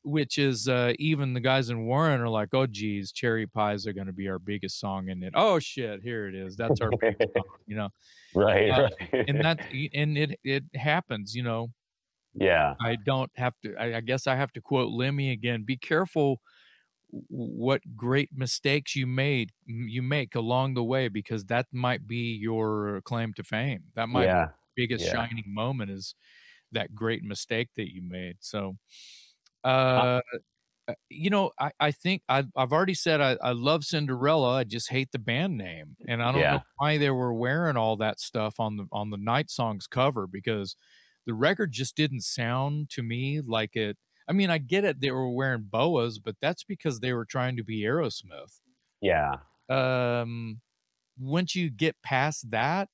which 0.03 0.39
is 0.39 0.69
uh, 0.69 0.95
even 0.99 1.35
the 1.35 1.41
guys 1.41 1.69
in 1.71 1.87
Warren 1.87 2.21
are 2.23 2.29
like, 2.29 2.51
oh 2.55 2.67
geez, 2.67 3.13
Cherry 3.13 3.47
Pies 3.47 3.87
are 3.87 3.93
going 3.93 4.07
to 4.07 4.13
be 4.15 4.29
our 4.29 4.39
biggest 4.39 4.79
song, 4.81 5.09
in 5.11 5.23
it 5.23 5.33
oh 5.37 5.59
shit, 5.59 6.03
here 6.03 6.27
it 6.29 6.35
is, 6.35 6.57
that's 6.57 6.81
our 6.81 6.93
biggest 7.01 7.33
song, 7.35 7.45
you 7.67 7.77
know, 7.77 7.91
Right. 8.35 8.71
Uh, 8.71 8.89
right. 9.13 9.25
and 9.29 9.43
that 9.45 9.61
and 9.95 10.17
it 10.19 10.41
it 10.45 10.65
happens, 10.75 11.35
you 11.35 11.43
know. 11.43 11.73
Yeah. 12.35 12.75
I 12.81 12.97
don't 13.05 13.31
have 13.37 13.55
to. 13.65 13.75
I, 13.77 13.97
I 13.97 14.01
guess 14.01 14.27
I 14.27 14.37
have 14.37 14.53
to 14.53 14.61
quote 14.61 14.93
Lemmy 14.93 15.31
again. 15.31 15.65
Be 15.65 15.77
careful 15.77 16.41
what 17.29 17.81
great 17.97 18.31
mistakes 18.33 18.95
you 18.95 19.07
made 19.07 19.51
you 19.67 20.01
make 20.01 20.35
along 20.35 20.75
the 20.75 20.85
way 20.85 21.09
because 21.09 21.45
that 21.47 21.67
might 21.73 22.07
be 22.07 22.37
your 22.41 23.01
claim 23.05 23.33
to 23.35 23.43
fame. 23.43 23.85
That 23.97 24.09
might 24.09 24.25
yeah. 24.25 24.47
be 24.75 24.87
biggest 24.87 25.07
yeah. 25.07 25.13
shining 25.13 25.45
moment 25.47 25.91
is 25.91 26.15
that 26.73 26.95
great 26.95 27.25
mistake 27.25 27.69
that 27.77 27.93
you 27.93 28.03
made. 28.03 28.37
So, 28.41 28.77
uh, 29.65 30.21
uh, 30.89 30.95
you 31.09 31.31
know, 31.31 31.51
I, 31.59 31.73
I 31.81 31.91
think 31.91 32.23
I, 32.29 32.45
I've 32.57 32.73
already 32.73 32.95
said 32.95 33.21
I, 33.21 33.37
I 33.43 33.53
love 33.53 33.85
Cinderella. 33.85 34.59
I 34.59 34.65
just 34.65 34.91
hate 34.91 35.11
the 35.13 35.19
band 35.19 35.59
name, 35.59 35.97
and 36.09 36.23
I 36.23 36.33
don't 36.33 36.41
Yeah. 36.41 36.53
know 36.53 36.63
why 36.77 36.99
they 36.99 37.11
were 37.11 37.35
wearing 37.35 37.77
all 37.77 37.97
that 37.97 38.21
stuff 38.21 38.61
on 38.61 38.77
the 38.77 38.87
on 38.93 39.11
the 39.11 39.19
Night 39.19 39.51
Songs 39.51 39.87
cover 39.87 40.27
because 40.27 40.77
the 41.27 41.35
record 41.35 41.73
just 41.73 41.97
didn't 41.97 42.23
sound 42.23 42.91
to 42.91 43.03
me 43.03 43.41
like 43.41 43.77
it. 43.77 43.97
I 44.29 44.33
mean, 44.33 44.51
I 44.51 44.59
get 44.59 44.85
it; 44.85 45.01
they 45.01 45.11
were 45.11 45.31
wearing 45.31 45.65
boas, 45.65 46.19
but 46.19 46.37
that's 46.41 46.65
because 46.65 47.01
they 47.01 47.13
were 47.13 47.25
trying 47.25 47.57
to 47.57 47.65
be 47.65 47.83
Aerosmith. 47.83 48.61
Yeah. 49.01 49.41
Um, 49.69 50.61
once 51.19 51.55
you 51.57 51.71
get 51.71 52.03
past 52.03 52.51
that, 52.51 52.89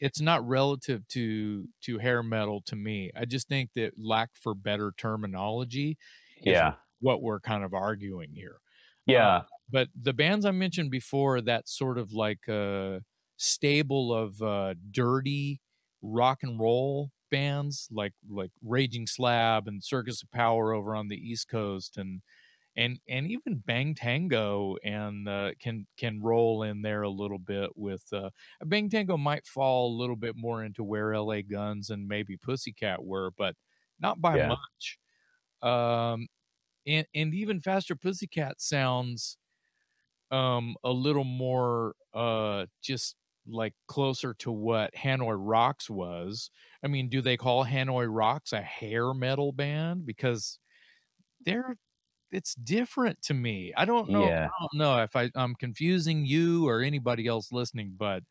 it's 0.00 0.20
not 0.20 0.46
relative 0.46 1.06
to 1.08 1.68
to 1.82 1.98
hair 1.98 2.22
metal 2.22 2.62
to 2.66 2.76
me. 2.76 3.10
I 3.16 3.24
just 3.24 3.48
think 3.48 3.70
that 3.74 3.94
lack 3.98 4.30
for 4.34 4.54
better 4.54 4.92
terminology 4.96 5.98
is 6.44 6.52
Yeah. 6.52 6.76
what 7.00 7.22
we're 7.22 7.40
kind 7.40 7.64
of 7.64 7.74
arguing 7.74 8.32
here. 8.32 8.60
Yeah. 9.06 9.46
But 9.70 9.88
the 9.94 10.12
bands 10.12 10.44
I 10.44 10.50
mentioned 10.52 10.90
before, 10.90 11.40
that 11.42 11.68
sort 11.68 11.98
of 11.98 12.12
like 12.12 12.48
a 12.48 13.02
stable 13.36 14.12
of 14.14 14.40
uh, 14.42 14.74
dirty 14.90 15.60
rock 16.02 16.42
and 16.42 16.58
roll 16.58 17.10
bands, 17.30 17.88
like 17.90 18.14
like 18.28 18.52
Raging 18.62 19.06
Slab 19.06 19.68
and 19.68 19.82
Circus 19.84 20.22
of 20.22 20.30
Power 20.30 20.72
over 20.72 20.94
on 20.96 21.08
the 21.08 21.16
East 21.16 21.48
Coast, 21.48 21.96
and 21.96 22.22
and 22.76 23.00
and 23.08 23.28
even 23.30 23.58
Bang 23.58 23.94
Tango 23.94 24.76
and 24.84 25.28
uh, 25.28 25.52
can 25.60 25.86
can 25.96 26.22
roll 26.22 26.62
in 26.62 26.82
there 26.82 27.02
a 27.02 27.10
little 27.10 27.38
bit 27.38 27.76
with 27.76 28.12
uh, 28.12 28.30
Bang 28.64 28.90
Tango 28.90 29.16
might 29.16 29.46
fall 29.46 29.92
a 29.94 29.98
little 29.98 30.16
bit 30.16 30.36
more 30.36 30.64
into 30.64 30.84
where 30.84 31.12
L.A. 31.14 31.42
Guns 31.42 31.90
and 31.90 32.08
maybe 32.08 32.36
Pussycat 32.36 33.04
were, 33.04 33.32
but 33.36 33.56
not 33.98 34.20
by 34.20 34.36
Yeah. 34.36 34.56
much. 34.58 34.98
Um, 35.62 36.28
and 36.86 37.06
and 37.14 37.34
even 37.34 37.60
Faster 37.60 37.96
Pussycat 37.96 38.60
sounds 38.60 39.38
um 40.30 40.76
a 40.84 40.90
little 40.92 41.24
more 41.24 41.94
uh 42.14 42.66
just 42.82 43.16
like 43.48 43.74
closer 43.86 44.34
to 44.34 44.52
what 44.52 44.94
Hanoi 44.94 45.36
Rocks 45.38 45.90
was. 45.90 46.50
I 46.84 46.88
mean, 46.88 47.08
do 47.08 47.20
they 47.22 47.36
call 47.36 47.64
Hanoi 47.64 48.06
Rocks 48.10 48.52
a 48.52 48.62
hair 48.62 49.14
metal 49.14 49.52
band 49.52 50.06
because 50.06 50.58
they're 51.44 51.76
it's 52.30 52.54
different 52.54 53.22
to 53.22 53.34
me. 53.34 53.72
I 53.76 53.84
don't 53.86 54.10
know. 54.10 54.24
Yeah. 54.26 54.46
I 54.46 54.50
don't 54.60 54.74
know 54.78 55.02
if 55.02 55.16
I, 55.16 55.30
I'm 55.34 55.54
confusing 55.54 56.26
you 56.26 56.68
or 56.68 56.82
anybody 56.82 57.26
else 57.26 57.52
listening, 57.52 57.94
but 57.96 58.22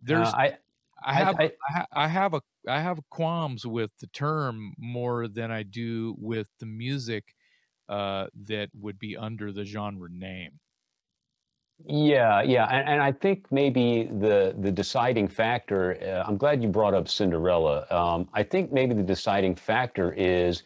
there's 0.00 0.28
Uh, 0.28 0.36
I, 0.36 0.58
I 1.04 1.14
have 1.14 1.36
I, 1.38 1.52
I, 1.68 1.86
I 1.92 2.08
have 2.08 2.34
a 2.34 2.42
I 2.68 2.80
have 2.80 2.98
qualms 3.10 3.66
with 3.66 3.90
the 4.00 4.06
term 4.08 4.74
more 4.78 5.28
than 5.28 5.50
I 5.50 5.62
do 5.62 6.14
with 6.18 6.48
the 6.60 6.66
music 6.66 7.34
uh, 7.88 8.28
that 8.46 8.70
would 8.74 8.98
be 8.98 9.16
under 9.16 9.52
the 9.52 9.64
genre 9.64 10.08
name. 10.10 10.60
Yeah, 11.86 12.40
yeah, 12.42 12.64
and, 12.66 12.88
and 12.88 13.02
I 13.02 13.12
think 13.12 13.46
maybe 13.50 14.04
the 14.04 14.54
the 14.58 14.72
deciding 14.72 15.28
factor. 15.28 15.98
Uh, 16.02 16.26
I'm 16.26 16.38
glad 16.38 16.62
you 16.62 16.68
brought 16.68 16.94
up 16.94 17.08
Cinderella. 17.08 17.86
Um, 17.90 18.28
I 18.32 18.42
think 18.42 18.72
maybe 18.72 18.94
the 18.94 19.02
deciding 19.02 19.54
factor 19.54 20.12
is 20.14 20.62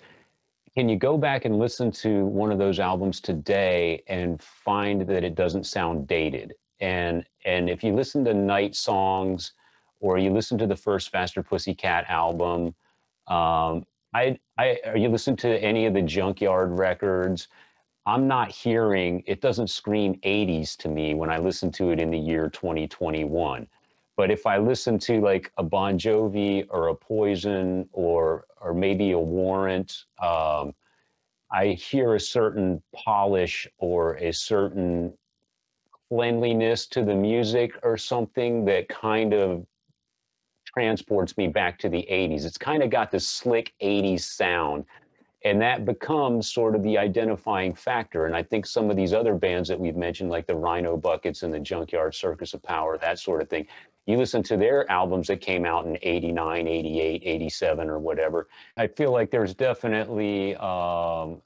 can 0.76 0.88
you 0.88 0.96
go 0.96 1.18
back 1.18 1.44
and 1.44 1.58
listen 1.58 1.90
to 1.92 2.26
one 2.26 2.52
of 2.52 2.58
those 2.58 2.78
albums 2.80 3.20
today 3.20 4.02
and 4.08 4.42
find 4.42 5.02
that 5.08 5.24
it 5.24 5.34
doesn't 5.34 5.64
sound 5.64 6.06
dated? 6.08 6.54
And 6.80 7.24
and 7.44 7.68
if 7.70 7.82
you 7.84 7.94
listen 7.94 8.24
to 8.26 8.34
Night 8.34 8.76
Songs 8.76 9.52
or 10.00 10.18
you 10.18 10.30
listen 10.30 10.58
to 10.58 10.66
the 10.68 10.76
first 10.76 11.10
Faster 11.10 11.42
Pussycat 11.42 12.06
album, 12.08 12.74
um, 13.28 13.86
I 14.14 14.38
I 14.58 14.78
or 14.86 14.96
you 14.96 15.08
listen 15.08 15.36
to 15.38 15.48
any 15.62 15.86
of 15.86 15.94
the 15.94 16.02
Junkyard 16.02 16.78
records, 16.78 17.48
I'm 18.08 18.26
not 18.26 18.50
hearing 18.50 19.22
it 19.26 19.42
doesn't 19.42 19.68
scream 19.68 20.14
80s 20.24 20.78
to 20.78 20.88
me 20.88 21.12
when 21.12 21.28
I 21.28 21.36
listen 21.36 21.70
to 21.72 21.90
it 21.90 22.00
in 22.00 22.10
the 22.10 22.18
year 22.18 22.48
2021. 22.48 23.66
But 24.16 24.30
if 24.30 24.46
I 24.46 24.56
listen 24.56 24.98
to 25.00 25.20
like 25.20 25.52
a 25.58 25.62
Bon 25.62 25.98
Jovi 25.98 26.66
or 26.70 26.88
a 26.88 26.94
Poison 26.94 27.86
or 27.92 28.46
or 28.62 28.72
maybe 28.72 29.10
a 29.12 29.18
Warrant, 29.18 30.06
um, 30.22 30.74
I 31.52 31.76
hear 31.78 32.14
a 32.14 32.20
certain 32.20 32.82
polish 32.94 33.68
or 33.76 34.14
a 34.14 34.32
certain 34.32 35.12
cleanliness 36.08 36.86
to 36.86 37.04
the 37.04 37.14
music 37.14 37.72
or 37.82 37.98
something 37.98 38.64
that 38.64 38.88
kind 38.88 39.34
of 39.34 39.66
transports 40.64 41.36
me 41.36 41.46
back 41.46 41.78
to 41.80 41.90
the 41.90 42.06
80s. 42.10 42.46
It's 42.46 42.56
kind 42.56 42.82
of 42.82 42.88
got 42.88 43.10
this 43.10 43.28
slick 43.28 43.74
80s 43.82 44.20
sound. 44.20 44.86
And 45.44 45.60
that 45.62 45.84
becomes 45.84 46.52
sort 46.52 46.74
of 46.74 46.82
the 46.82 46.98
identifying 46.98 47.74
factor. 47.74 48.26
And 48.26 48.34
I 48.34 48.42
think 48.42 48.66
some 48.66 48.90
of 48.90 48.96
these 48.96 49.12
other 49.12 49.34
bands 49.34 49.68
that 49.68 49.78
we've 49.78 49.96
mentioned, 49.96 50.30
like 50.30 50.46
the 50.46 50.56
Rhino 50.56 50.96
Buckets 50.96 51.44
and 51.44 51.54
the 51.54 51.60
Junkyard 51.60 52.14
Circus 52.14 52.54
of 52.54 52.62
Power, 52.62 52.98
that 52.98 53.20
sort 53.20 53.40
of 53.40 53.48
thing, 53.48 53.66
you 54.08 54.16
listen 54.16 54.42
to 54.44 54.56
their 54.56 54.90
albums 54.90 55.26
that 55.26 55.42
came 55.42 55.66
out 55.66 55.84
in 55.84 55.98
89 56.00 56.66
88 56.66 57.22
87 57.24 57.90
or 57.90 57.98
whatever 57.98 58.48
i 58.76 58.86
feel 58.86 59.12
like 59.12 59.30
there's 59.30 59.54
definitely 59.54 60.56
um, 60.56 61.42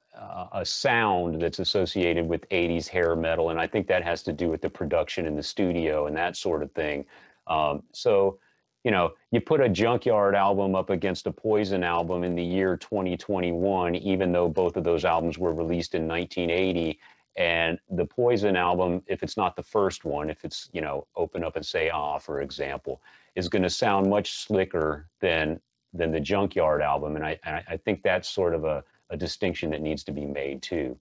a 0.53 0.63
sound 0.65 1.43
that's 1.43 1.59
associated 1.59 2.25
with 2.27 2.49
80s 2.51 2.87
hair 2.87 3.17
metal 3.17 3.51
and 3.51 3.61
i 3.61 3.67
think 3.67 3.89
that 3.89 4.05
has 4.05 4.23
to 4.23 4.33
do 4.33 4.49
with 4.49 4.63
the 4.63 4.71
production 4.71 5.27
in 5.27 5.35
the 5.35 5.43
studio 5.43 6.07
and 6.07 6.17
that 6.17 6.37
sort 6.37 6.63
of 6.63 6.71
thing 6.73 7.05
um, 7.49 7.83
so 7.93 8.39
you 8.85 8.91
know 8.91 9.13
you 9.31 9.41
put 9.41 9.61
a 9.61 9.69
junkyard 9.69 10.35
album 10.35 10.75
up 10.75 10.91
against 10.91 11.27
a 11.27 11.33
poison 11.33 11.83
album 11.83 12.25
in 12.25 12.35
the 12.35 12.45
year 12.45 12.77
2021 12.77 13.95
even 13.97 14.33
though 14.33 14.49
both 14.49 14.77
of 14.77 14.85
those 14.85 15.05
albums 15.05 15.39
were 15.39 15.55
released 15.55 15.95
in 15.95 16.09
1980 16.09 16.99
and 17.37 17.79
the 17.91 18.05
Poison 18.05 18.57
album, 18.57 19.03
if 19.07 19.23
it's 19.23 19.37
not 19.37 19.57
the 19.57 19.63
first 19.63 20.05
one, 20.05 20.29
if 20.29 20.45
it's, 20.45 20.69
you 20.73 20.81
know, 20.81 21.07
Open 21.17 21.43
Up 21.43 21.57
and 21.57 21.65
Say 21.65 21.89
Ah, 21.89 22.19
for 22.19 22.43
example, 22.43 23.01
is 23.35 23.49
going 23.49 23.63
to 23.63 23.71
sound 23.71 24.09
much 24.11 24.33
slicker 24.33 25.09
than 25.21 25.61
than 25.95 26.11
the 26.11 26.21
Junkyard 26.21 26.81
album. 26.81 27.17
And 27.17 27.25
I, 27.25 27.39
I 27.45 27.77
think 27.77 28.03
that's 28.03 28.29
sort 28.29 28.55
of 28.55 28.65
a, 28.65 28.83
a 29.11 29.17
distinction 29.17 29.71
that 29.71 29.83
needs 29.83 30.03
to 30.05 30.13
be 30.13 30.25
made 30.25 30.63
too. 30.63 30.99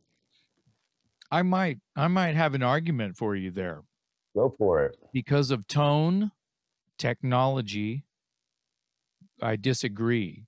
I 1.31 1.43
might 1.43 1.79
I 1.95 2.07
might 2.07 2.35
have 2.35 2.53
an 2.55 2.63
argument 2.63 3.17
for 3.17 3.35
you 3.35 3.51
there. 3.51 3.83
Go 4.35 4.53
for 4.57 4.85
it. 4.85 4.97
Because 5.11 5.51
of 5.51 5.67
tone, 5.67 6.31
technology, 7.01 8.03
I 9.41 9.55
disagree. 9.55 10.45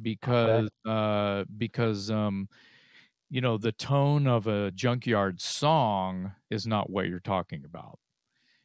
Because 0.00 0.68
okay. 0.86 0.94
uh 0.94 1.44
because 1.56 2.10
um 2.10 2.48
you 3.28 3.40
know, 3.40 3.58
the 3.58 3.72
tone 3.72 4.26
of 4.26 4.46
a 4.46 4.70
junkyard 4.70 5.40
song 5.40 6.32
is 6.50 6.66
not 6.66 6.90
what 6.90 7.08
you're 7.08 7.18
talking 7.18 7.64
about. 7.64 7.98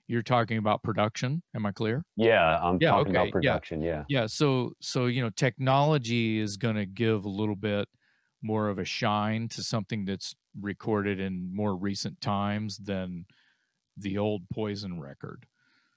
You're 0.08 0.22
talking 0.22 0.58
about 0.58 0.84
production. 0.84 1.42
Am 1.56 1.66
I 1.66 1.72
clear? 1.72 2.04
Yeah, 2.16 2.60
I'm 2.62 2.78
yeah, 2.80 2.92
talking 2.92 3.16
okay. 3.16 3.22
about 3.22 3.32
production. 3.32 3.82
Yeah. 3.82 4.04
yeah. 4.08 4.22
Yeah. 4.22 4.28
So, 4.28 4.74
so, 4.82 5.06
you 5.06 5.24
know, 5.24 5.30
technology 5.30 6.40
is 6.40 6.58
going 6.58 6.76
to 6.76 6.86
give 6.86 7.26
a 7.26 7.30
little 7.30 7.56
bit 7.56 7.88
more 8.44 8.68
of 8.68 8.78
a 8.78 8.86
shine 8.86 9.48
to 9.50 9.64
something 9.64 10.06
that's 10.06 10.36
recorded 10.60 11.20
in 11.20 11.50
more 11.56 11.76
recent 11.76 12.20
times 12.22 12.78
than 12.78 13.26
the 13.98 14.18
old 14.18 14.44
Poison 14.54 15.00
record. 15.00 15.46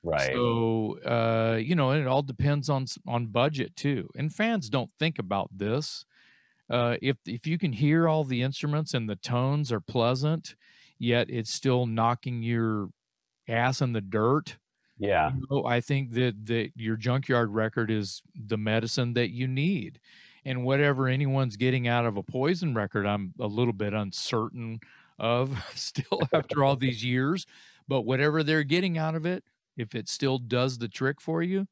Right. 0.04 0.32
So, 0.32 0.98
uh, 1.04 1.56
you 1.56 1.74
know, 1.74 1.90
and 1.90 2.02
it 2.02 2.06
all 2.06 2.22
depends 2.22 2.68
on 2.68 2.86
on 3.06 3.26
budget 3.26 3.74
too. 3.74 4.10
And 4.16 4.32
fans 4.32 4.68
don't 4.68 4.90
think 4.98 5.18
about 5.18 5.48
this 5.50 6.04
uh, 6.70 6.96
if 7.02 7.16
if 7.26 7.46
you 7.46 7.58
can 7.58 7.72
hear 7.72 8.08
all 8.08 8.24
the 8.24 8.42
instruments 8.42 8.94
and 8.94 9.08
the 9.08 9.16
tones 9.16 9.70
are 9.70 9.80
pleasant, 9.80 10.56
yet 10.98 11.28
it's 11.28 11.52
still 11.52 11.86
knocking 11.86 12.42
your 12.42 12.88
ass 13.48 13.80
in 13.80 13.92
the 13.92 14.00
dirt. 14.00 14.56
Yeah, 14.98 15.32
you 15.32 15.44
know, 15.50 15.66
I 15.66 15.80
think 15.80 16.12
that 16.12 16.46
that 16.46 16.70
your 16.76 16.96
junkyard 16.96 17.50
record 17.50 17.90
is 17.90 18.22
the 18.34 18.56
medicine 18.56 19.12
that 19.14 19.30
you 19.30 19.46
need, 19.46 20.00
and 20.44 20.64
whatever 20.64 21.06
anyone's 21.06 21.56
getting 21.56 21.86
out 21.86 22.06
of 22.06 22.16
a 22.16 22.22
poison 22.22 22.74
record, 22.74 23.06
I'm 23.06 23.34
a 23.38 23.46
little 23.46 23.72
bit 23.72 23.92
uncertain 23.92 24.80
of 25.18 25.62
still 25.74 26.22
after 26.32 26.64
all 26.64 26.76
these 26.76 27.04
years. 27.04 27.46
But 27.86 28.02
whatever 28.02 28.42
they're 28.42 28.64
getting 28.64 28.96
out 28.96 29.14
of 29.14 29.26
it, 29.26 29.44
if 29.76 29.94
it 29.94 30.08
still 30.08 30.38
does 30.38 30.78
the 30.78 30.88
trick 30.88 31.20
for 31.20 31.42
you, 31.42 31.66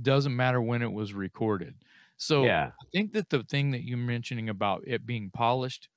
doesn't 0.00 0.34
matter 0.36 0.60
when 0.60 0.82
it 0.82 0.92
was 0.92 1.14
recorded. 1.14 1.76
So 2.16 2.44
yeah. 2.44 2.72
I 2.80 2.84
think 2.92 3.12
that 3.12 3.30
the 3.30 3.42
thing 3.42 3.70
that 3.72 3.84
you're 3.84 3.98
mentioning 3.98 4.48
about 4.48 4.82
it 4.86 5.06
being 5.06 5.30
polished 5.30 5.88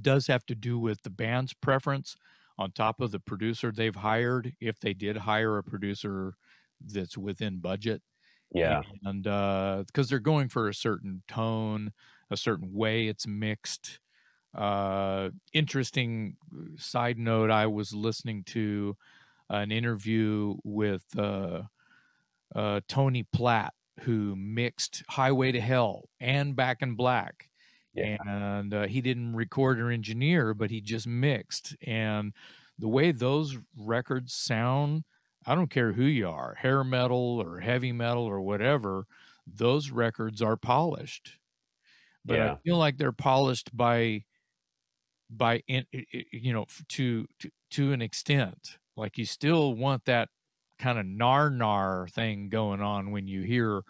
does 0.00 0.26
have 0.28 0.46
to 0.46 0.54
do 0.54 0.78
with 0.78 1.02
the 1.02 1.10
band's 1.10 1.52
preference 1.52 2.16
on 2.58 2.72
top 2.72 3.00
of 3.00 3.10
the 3.10 3.20
producer 3.20 3.72
they've 3.72 3.94
hired, 3.94 4.54
if 4.60 4.78
they 4.78 4.94
did 4.94 5.16
hire 5.18 5.58
a 5.58 5.64
producer 5.64 6.34
that's 6.80 7.16
within 7.18 7.58
budget. 7.58 8.02
Yeah. 8.52 8.82
And 9.04 9.26
uh 9.26 9.84
because 9.86 10.08
they're 10.08 10.18
going 10.18 10.48
for 10.48 10.68
a 10.68 10.74
certain 10.74 11.22
tone, 11.28 11.92
a 12.30 12.36
certain 12.36 12.72
way 12.72 13.08
it's 13.08 13.26
mixed. 13.26 14.00
Uh 14.54 15.30
interesting 15.52 16.36
uh, 16.54 16.76
side 16.76 17.18
note, 17.18 17.50
I 17.50 17.66
was 17.66 17.94
listening 17.94 18.44
to 18.44 18.96
an 19.50 19.72
interview 19.72 20.54
with 20.64 21.04
uh 21.18 21.62
uh 22.54 22.80
Tony 22.88 23.24
Platt 23.24 23.74
who 24.02 24.34
mixed 24.36 25.02
Highway 25.08 25.52
to 25.52 25.60
Hell 25.60 26.08
and 26.20 26.56
Back 26.56 26.82
in 26.82 26.94
Black. 26.94 27.48
Yeah. 27.94 28.16
And 28.24 28.72
uh, 28.72 28.86
he 28.86 29.00
didn't 29.00 29.34
record 29.34 29.80
or 29.80 29.90
engineer, 29.90 30.54
but 30.54 30.70
he 30.70 30.80
just 30.80 31.06
mixed. 31.06 31.76
And 31.82 32.32
the 32.78 32.88
way 32.88 33.12
those 33.12 33.58
records 33.76 34.32
sound, 34.32 35.04
I 35.46 35.54
don't 35.54 35.70
care 35.70 35.92
who 35.92 36.04
you 36.04 36.28
are, 36.28 36.54
hair 36.54 36.84
metal 36.84 37.42
or 37.44 37.60
heavy 37.60 37.92
metal 37.92 38.24
or 38.24 38.40
whatever, 38.40 39.06
those 39.46 39.90
records 39.90 40.40
are 40.40 40.56
polished. 40.56 41.36
But 42.24 42.36
yeah. 42.36 42.52
I 42.52 42.56
feel 42.56 42.78
like 42.78 42.96
they're 42.96 43.12
polished 43.12 43.76
by 43.76 44.24
by 45.28 45.62
you 45.68 46.52
know 46.52 46.66
to 46.88 47.26
to 47.38 47.50
to 47.70 47.92
an 47.92 48.02
extent. 48.02 48.78
Like 48.96 49.18
you 49.18 49.24
still 49.24 49.74
want 49.74 50.04
that 50.04 50.28
kind 50.78 50.98
of 50.98 51.06
nar 51.06 51.50
nar 51.50 52.08
thing 52.08 52.48
going 52.48 52.80
on 52.80 53.10
when 53.10 53.26
you 53.26 53.42
hear 53.42 53.82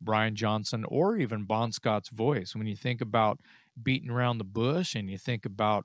Brian 0.00 0.34
Johnson 0.34 0.84
or 0.88 1.16
even 1.16 1.44
Bon 1.44 1.72
Scott's 1.72 2.08
voice. 2.08 2.54
When 2.54 2.66
you 2.66 2.76
think 2.76 3.00
about 3.00 3.40
beating 3.80 4.10
around 4.10 4.38
the 4.38 4.44
bush 4.44 4.94
and 4.94 5.10
you 5.10 5.18
think 5.18 5.44
about 5.44 5.84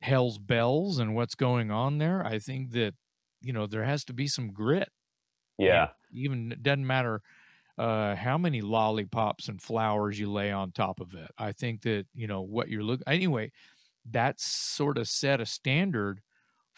Hell's 0.00 0.38
Bells 0.38 0.98
and 0.98 1.14
what's 1.14 1.34
going 1.34 1.70
on 1.70 1.98
there, 1.98 2.24
I 2.24 2.38
think 2.38 2.72
that, 2.72 2.94
you 3.42 3.52
know, 3.52 3.66
there 3.66 3.84
has 3.84 4.04
to 4.06 4.12
be 4.12 4.26
some 4.26 4.52
grit. 4.52 4.88
Yeah. 5.58 5.88
even 6.12 6.52
it 6.52 6.62
doesn't 6.62 6.86
matter 6.86 7.20
uh, 7.78 8.14
how 8.16 8.38
many 8.38 8.60
lollipops 8.60 9.48
and 9.48 9.60
flowers 9.62 10.18
you 10.18 10.30
lay 10.30 10.50
on 10.50 10.72
top 10.72 11.00
of 11.00 11.14
it. 11.14 11.30
I 11.38 11.52
think 11.52 11.82
that, 11.82 12.06
you 12.14 12.26
know, 12.26 12.42
what 12.42 12.68
you're 12.68 12.82
looking 12.82 13.06
anyway, 13.06 13.52
that 14.10 14.40
sort 14.40 14.98
of 14.98 15.08
set 15.08 15.40
a 15.40 15.46
standard 15.46 16.20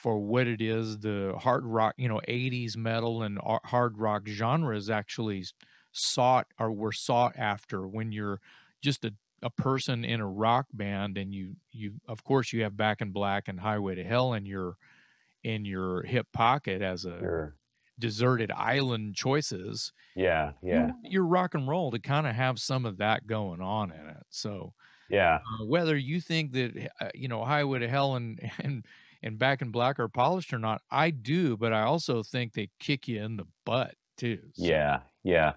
for 0.00 0.18
what 0.18 0.46
it 0.46 0.62
is 0.62 0.98
the 0.98 1.34
hard 1.38 1.64
rock 1.64 1.94
you 1.96 2.08
know 2.08 2.20
80s 2.28 2.76
metal 2.76 3.22
and 3.22 3.38
hard 3.64 3.98
rock 3.98 4.26
genres 4.26 4.88
actually 4.88 5.44
sought 5.92 6.46
or 6.58 6.72
were 6.72 6.92
sought 6.92 7.36
after 7.36 7.86
when 7.86 8.12
you're 8.12 8.40
just 8.82 9.04
a, 9.04 9.12
a 9.42 9.50
person 9.50 10.04
in 10.04 10.20
a 10.20 10.26
rock 10.26 10.66
band 10.72 11.18
and 11.18 11.34
you 11.34 11.56
you 11.70 11.94
of 12.08 12.24
course 12.24 12.52
you 12.52 12.62
have 12.62 12.76
back 12.76 13.00
in 13.00 13.10
black 13.10 13.48
and 13.48 13.60
highway 13.60 13.94
to 13.94 14.04
hell 14.04 14.32
in 14.32 14.46
your 14.46 14.76
in 15.44 15.64
your 15.64 16.02
hip 16.04 16.26
pocket 16.32 16.80
as 16.80 17.04
a 17.04 17.18
sure. 17.18 17.56
deserted 17.98 18.50
island 18.52 19.14
choices 19.14 19.92
yeah 20.16 20.52
yeah. 20.62 20.90
you're 21.04 21.24
rock 21.24 21.54
and 21.54 21.68
roll 21.68 21.90
to 21.90 21.98
kind 21.98 22.26
of 22.26 22.34
have 22.34 22.58
some 22.58 22.84
of 22.84 22.98
that 22.98 23.26
going 23.26 23.60
on 23.60 23.92
in 23.92 24.08
it. 24.08 24.24
So 24.30 24.72
yeah. 25.08 25.36
uh, 25.36 25.64
whether 25.64 25.96
you 25.96 26.20
think 26.20 26.52
that 26.52 26.90
uh, 27.00 27.08
you 27.14 27.28
know 27.28 27.44
highway 27.44 27.80
to 27.80 27.88
hell 27.88 28.16
and 28.16 28.40
and 28.58 28.84
and 29.22 29.38
back 29.38 29.62
in 29.62 29.70
black 29.70 29.98
are 30.00 30.08
polished 30.08 30.52
or 30.52 30.58
not. 30.58 30.82
I 30.90 31.10
do, 31.10 31.56
but 31.56 31.72
I 31.72 31.82
also 31.82 32.22
think 32.22 32.52
they 32.52 32.68
kick 32.78 33.08
you 33.08 33.22
in 33.22 33.36
the 33.36 33.46
butt 33.64 33.94
too. 34.16 34.38
So. 34.54 34.64
Yeah, 34.64 35.00
yeah. 35.22 35.52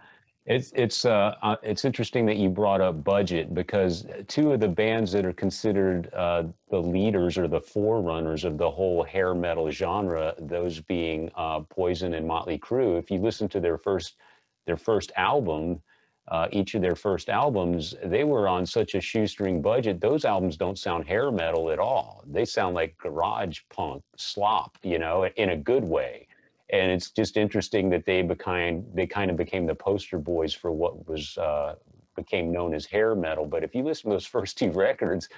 It's 0.46 0.74
it's 0.76 1.06
uh, 1.06 1.36
uh, 1.42 1.56
it's 1.64 1.86
interesting 1.86 2.26
that 2.26 2.36
you 2.36 2.50
brought 2.50 2.82
up 2.82 3.02
budget 3.02 3.54
because 3.54 4.06
two 4.28 4.52
of 4.52 4.60
the 4.60 4.68
bands 4.68 5.14
that 5.14 5.26
are 5.26 5.32
considered 5.32 6.14
uh, 6.14 6.44
the 6.70 6.82
leaders 6.82 7.38
or 7.38 7.48
the 7.48 7.62
forerunners 7.62 8.44
of 8.44 8.58
the 8.58 8.70
whole 8.70 9.04
hair 9.04 9.34
metal 9.34 9.72
genre, 9.72 10.36
those 10.38 10.82
being 10.82 11.32
uh, 11.36 11.62
Poison 11.62 12.14
and 12.14 12.28
Motley 12.28 12.60
Crue. 12.60 13.00
If 13.00 13.10
you 13.10 13.20
listen 13.20 13.48
to 13.50 13.62
their 13.62 13.78
first 13.78 14.18
their 14.66 14.76
first 14.76 15.14
album, 15.16 15.82
uh, 16.30 16.48
each 16.52 16.74
of 16.76 16.82
their 16.82 16.96
first 16.96 17.30
albums, 17.30 17.96
they 18.04 18.24
were 18.24 18.48
on 18.48 18.66
such 18.66 18.96
a 18.96 19.02
shoestring 19.02 19.62
budget. 19.62 20.00
Those 20.00 20.26
albums 20.26 20.58
don't 20.58 20.80
sound 20.80 21.06
hair 21.06 21.32
metal 21.32 21.70
at 21.70 21.80
all. 21.80 22.24
They 22.26 22.46
sound 22.46 22.76
like 22.76 22.98
garage 22.98 23.60
punk 23.70 24.04
slop, 24.16 24.78
you 24.84 25.00
know, 25.00 25.26
in 25.26 25.50
a 25.50 25.58
good 25.58 25.84
way 25.84 26.28
and 26.70 26.92
it's 26.92 27.12
just 27.12 27.38
interesting 27.38 27.90
that 27.92 28.06
they 28.06 28.22
became 28.24 28.84
they 28.94 29.06
kind 29.06 29.30
of 29.30 29.38
became 29.38 29.68
the 29.68 29.76
poster 29.76 30.18
boys 30.18 30.54
for 30.54 30.72
what 30.72 31.08
was 31.08 31.38
uh, 31.38 31.76
became 32.16 32.52
known 32.52 32.74
as 32.74 32.86
hair 32.86 33.16
metal. 33.16 33.46
But 33.46 33.64
if 33.64 33.76
you 33.76 33.84
listen 33.84 34.10
to 34.10 34.16
those 34.16 34.26
first 34.38 34.58
two 34.58 34.72
records, 34.72 35.30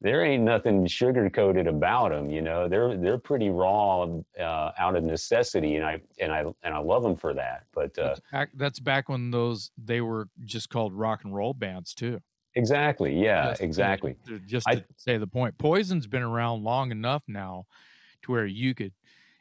there 0.00 0.24
ain't 0.24 0.44
nothing 0.44 0.86
sugar 0.86 1.28
coated 1.28 1.66
about 1.66 2.10
them. 2.10 2.30
You 2.30 2.42
know, 2.42 2.68
they're 2.68 2.96
they're 2.96 3.18
pretty 3.18 3.50
raw 3.50 4.02
uh, 4.38 4.72
out 4.78 4.96
of 4.96 5.04
necessity, 5.04 5.76
and 5.76 5.84
I 5.84 6.00
and 6.20 6.32
I 6.32 6.44
and 6.62 6.74
I 6.74 6.78
love 6.78 7.02
them 7.02 7.16
for 7.16 7.34
that. 7.34 7.64
But 7.72 7.98
uh, 7.98 8.08
that's, 8.08 8.20
back, 8.32 8.50
that's 8.54 8.80
back 8.80 9.08
when 9.08 9.30
those 9.30 9.70
they 9.76 10.00
were 10.00 10.28
just 10.44 10.70
called 10.70 10.92
rock 10.92 11.24
and 11.24 11.34
roll 11.34 11.54
bands 11.54 11.94
too. 11.94 12.20
Exactly. 12.54 13.14
Yeah. 13.20 13.50
Just 13.50 13.62
exactly. 13.62 14.16
Just 14.46 14.66
to 14.66 14.78
I, 14.78 14.84
say 14.96 15.16
the 15.16 15.26
point, 15.26 15.58
Poison's 15.58 16.06
been 16.06 16.22
around 16.22 16.64
long 16.64 16.90
enough 16.90 17.22
now 17.28 17.66
to 18.22 18.32
where 18.32 18.46
you 18.46 18.74
could 18.74 18.92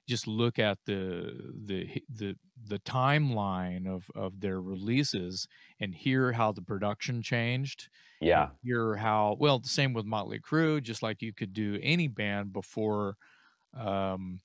just 0.08 0.28
look 0.28 0.60
at 0.60 0.78
the 0.86 1.52
the 1.66 2.02
the 2.14 2.36
the 2.68 2.80
timeline 2.80 3.88
of 3.88 4.10
of 4.16 4.40
their 4.40 4.62
releases 4.62 5.48
and 5.80 5.94
hear 5.94 6.32
how 6.32 6.52
the 6.52 6.62
production 6.62 7.22
changed. 7.22 7.90
Yeah. 8.20 8.50
Hear 8.64 8.96
how 8.96 9.38
well 9.40 9.60
the 9.60 9.70
same 9.70 9.94
with 9.94 10.06
Motley 10.06 10.40
Crue, 10.40 10.82
just 10.82 11.04
like 11.04 11.22
you 11.22 11.34
could 11.34 11.54
do 11.54 11.80
any 11.82 12.08
band 12.08 12.54
before 12.54 13.16
um 13.78 14.40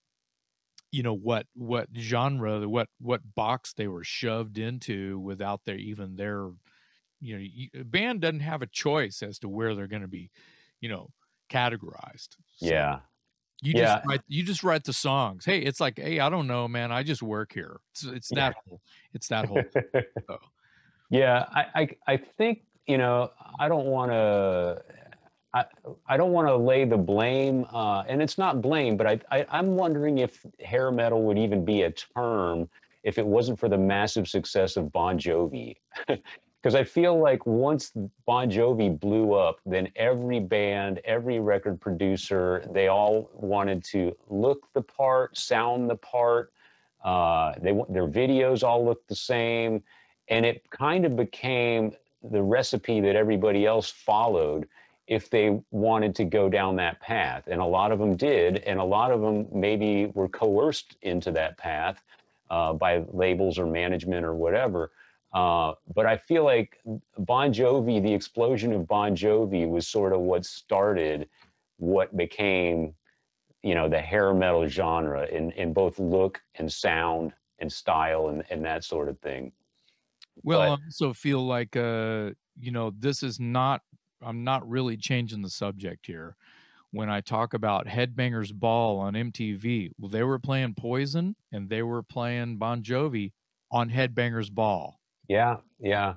you 0.91 1.03
know 1.03 1.15
what 1.15 1.47
what 1.55 1.89
genre 1.97 2.69
what 2.69 2.89
what 3.01 3.21
box 3.35 3.73
they 3.73 3.89
were 3.89 4.05
shoved 4.05 4.59
into 4.59 5.19
without 5.21 5.61
their 5.65 5.77
even 5.77 6.17
their 6.17 6.51
you 7.21 7.39
know 7.39 7.81
a 7.81 7.85
band 7.85 8.21
doesn't 8.21 8.41
have 8.41 8.61
a 8.63 8.67
choice 8.67 9.23
as 9.23 9.39
to 9.39 9.49
where 9.49 9.75
they're 9.75 9.87
going 9.87 10.03
to 10.03 10.09
be 10.09 10.31
you 10.81 10.89
know 10.89 11.09
categorized 11.49 12.37
so, 12.57 12.67
yeah 12.67 12.99
you 13.63 13.75
yeah. 13.77 13.95
just 13.95 14.07
write 14.07 14.21
you 14.27 14.43
just 14.43 14.65
write 14.65 14.83
the 14.83 14.93
songs. 14.93 15.45
Hey, 15.45 15.61
it's 15.61 15.81
like, 15.81 15.97
hey, 15.97 16.19
I 16.19 16.29
don't 16.29 16.49
know, 16.49 16.67
man. 16.67 16.91
I 16.91 17.05
just 17.05 17.23
work 17.23 17.53
here. 17.53 17.79
It's 17.93 18.03
it's 18.03 18.29
that 18.31 18.55
yeah. 18.57 18.61
whole 18.67 18.81
it's 19.15 19.29
that 19.29 19.47
whole 19.47 19.63
so. 20.27 20.39
Yeah, 21.11 21.47
I, 21.55 21.67
I 21.75 21.89
I 22.09 22.17
think, 22.17 22.63
you 22.87 22.99
know, 22.99 23.31
I 23.59 23.69
don't 23.69 23.87
wanna 23.87 24.83
I, 25.55 25.65
I 26.07 26.17
don't 26.17 26.33
want 26.33 26.49
to 26.49 26.57
lay 26.57 26.85
the 26.85 26.97
blame, 26.97 27.67
uh, 27.73 28.05
and 28.09 28.23
it's 28.23 28.39
not 28.39 28.63
blame, 28.63 28.97
but 28.97 29.07
I, 29.07 29.21
I, 29.31 29.47
I'm 29.51 29.77
wondering 29.77 30.19
if 30.19 30.47
hair 30.61 30.91
metal 30.91 31.23
would 31.25 31.39
even 31.39 31.65
be 31.65 31.83
a 31.83 31.91
term 31.91 32.71
if 33.03 33.19
it 33.19 33.27
wasn't 33.27 33.59
for 33.59 33.69
the 33.69 33.77
massive 33.77 34.29
success 34.29 34.77
of 34.77 34.91
Bon 34.93 35.19
Jovi. 35.19 35.77
because 36.63 36.75
I 36.77 36.85
feel 36.85 37.19
like 37.19 37.45
once 37.45 37.93
Bon 38.25 38.49
Jovi 38.49 38.99
blew 38.99 39.35
up, 39.35 39.59
then 39.67 39.89
every 39.97 40.39
band, 40.39 41.01
every 41.05 41.41
record 41.41 41.81
producer, 41.81 42.65
they 42.71 42.87
all 42.87 43.31
wanted 43.35 43.83
to 43.87 44.17
look 44.29 44.73
the 44.73 44.83
part, 44.83 45.37
sound 45.37 45.91
the 45.91 45.97
part. 45.97 46.53
Uh, 47.05 47.55
they 47.61 47.73
their 47.89 48.07
videos 48.07 48.63
all 48.63 48.85
looked 48.85 49.09
the 49.09 49.17
same, 49.17 49.83
and 50.29 50.47
it 50.47 50.65
kind 50.71 51.05
of 51.05 51.17
became 51.17 51.93
the 52.31 52.43
recipe 52.43 53.01
that 53.01 53.17
everybody 53.17 53.67
else 53.67 53.91
followed 53.91 54.69
if 55.09 55.29
they 55.29 55.61
wanted 55.71 56.15
to 56.15 56.25
go 56.25 56.49
down 56.49 56.77
that 56.77 57.01
path. 57.01 57.49
And 57.49 57.61
a 57.61 57.65
lot 57.67 57.93
of 57.93 57.99
them 57.99 58.17
did, 58.17 58.59
and 58.59 58.79
a 58.79 58.85
lot 58.85 59.11
of 59.11 59.21
them 59.21 59.47
maybe 59.53 60.07
were 60.15 60.29
coerced 60.29 60.97
into 61.03 61.33
that 61.33 61.59
path 61.59 62.03
uh, 62.51 62.73
by 62.73 63.05
labels 63.13 63.59
or 63.59 63.67
management 63.67 64.25
or 64.25 64.35
whatever. 64.35 64.91
Uh, 65.33 65.73
but 65.95 66.07
I 66.07 66.17
feel 66.17 66.45
like 66.45 66.79
Bon 67.19 67.53
Jovi, 67.53 68.03
the 68.03 68.13
explosion 68.13 68.73
of 68.73 68.87
Bon 68.87 69.17
Jovi 69.17 69.69
was 69.69 69.89
sort 69.89 70.13
of 70.13 70.21
what 70.21 70.45
started 70.45 71.29
what 71.79 72.17
became, 72.17 72.95
you 73.63 73.75
know, 73.75 73.89
the 73.89 74.01
hair 74.01 74.33
metal 74.35 74.69
genre 74.69 75.27
in, 75.27 75.51
in 75.53 75.73
both 75.73 75.99
look 75.99 76.41
and 76.57 76.71
sound 76.71 77.33
and 77.59 77.73
style 77.73 78.29
and, 78.29 78.45
and 78.51 78.65
that 78.65 78.85
sort 78.85 79.09
of 79.09 79.19
thing. 79.21 79.53
Well, 80.43 80.61
but, 80.61 80.69
I 80.69 80.85
also 80.87 81.13
feel 81.13 81.47
like, 81.47 81.77
uh, 81.77 82.31
you 82.59 82.73
know, 82.73 82.93
this 82.97 83.23
is 83.23 83.39
not, 83.41 83.83
I'm 84.21 84.45
not 84.45 84.69
really 84.69 84.97
changing 84.97 85.43
the 85.43 85.51
subject 85.51 86.07
here. 86.07 86.37
When 86.91 87.09
I 87.09 87.23
talk 87.23 87.55
about 87.55 87.87
Headbangers 87.87 88.53
Ball 88.53 88.99
on 88.99 89.15
MTV, 89.15 89.93
well, 89.99 90.11
they 90.11 90.23
were 90.23 90.39
playing 90.39 90.75
Poison 90.75 91.37
and 91.51 91.71
they 91.71 91.83
were 91.83 92.03
playing 92.03 92.59
Bon 92.59 92.83
Jovi 92.83 93.33
on 93.71 93.91
Headbangers 93.91 94.53
Ball 94.53 94.99
yeah, 95.29 95.59
yeah. 95.81 96.15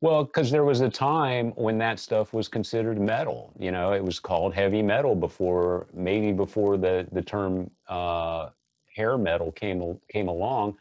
Well, 0.00 0.24
because 0.24 0.50
there 0.50 0.64
was 0.64 0.80
a 0.80 0.88
time 0.90 1.52
when 1.52 1.78
that 1.78 1.98
stuff 1.98 2.32
was 2.32 2.48
considered 2.48 3.00
metal. 3.00 3.52
You 3.58 3.72
know, 3.72 3.92
it 3.92 4.04
was 4.04 4.18
called 4.18 4.54
heavy 4.54 4.82
metal 4.82 5.14
before, 5.14 5.88
maybe 5.92 6.32
before 6.32 6.76
the 6.76 7.06
the 7.12 7.22
term 7.22 7.70
uh, 7.88 8.50
hair 8.94 9.18
metal 9.18 9.52
came 9.52 10.00
came 10.08 10.28
along. 10.28 10.76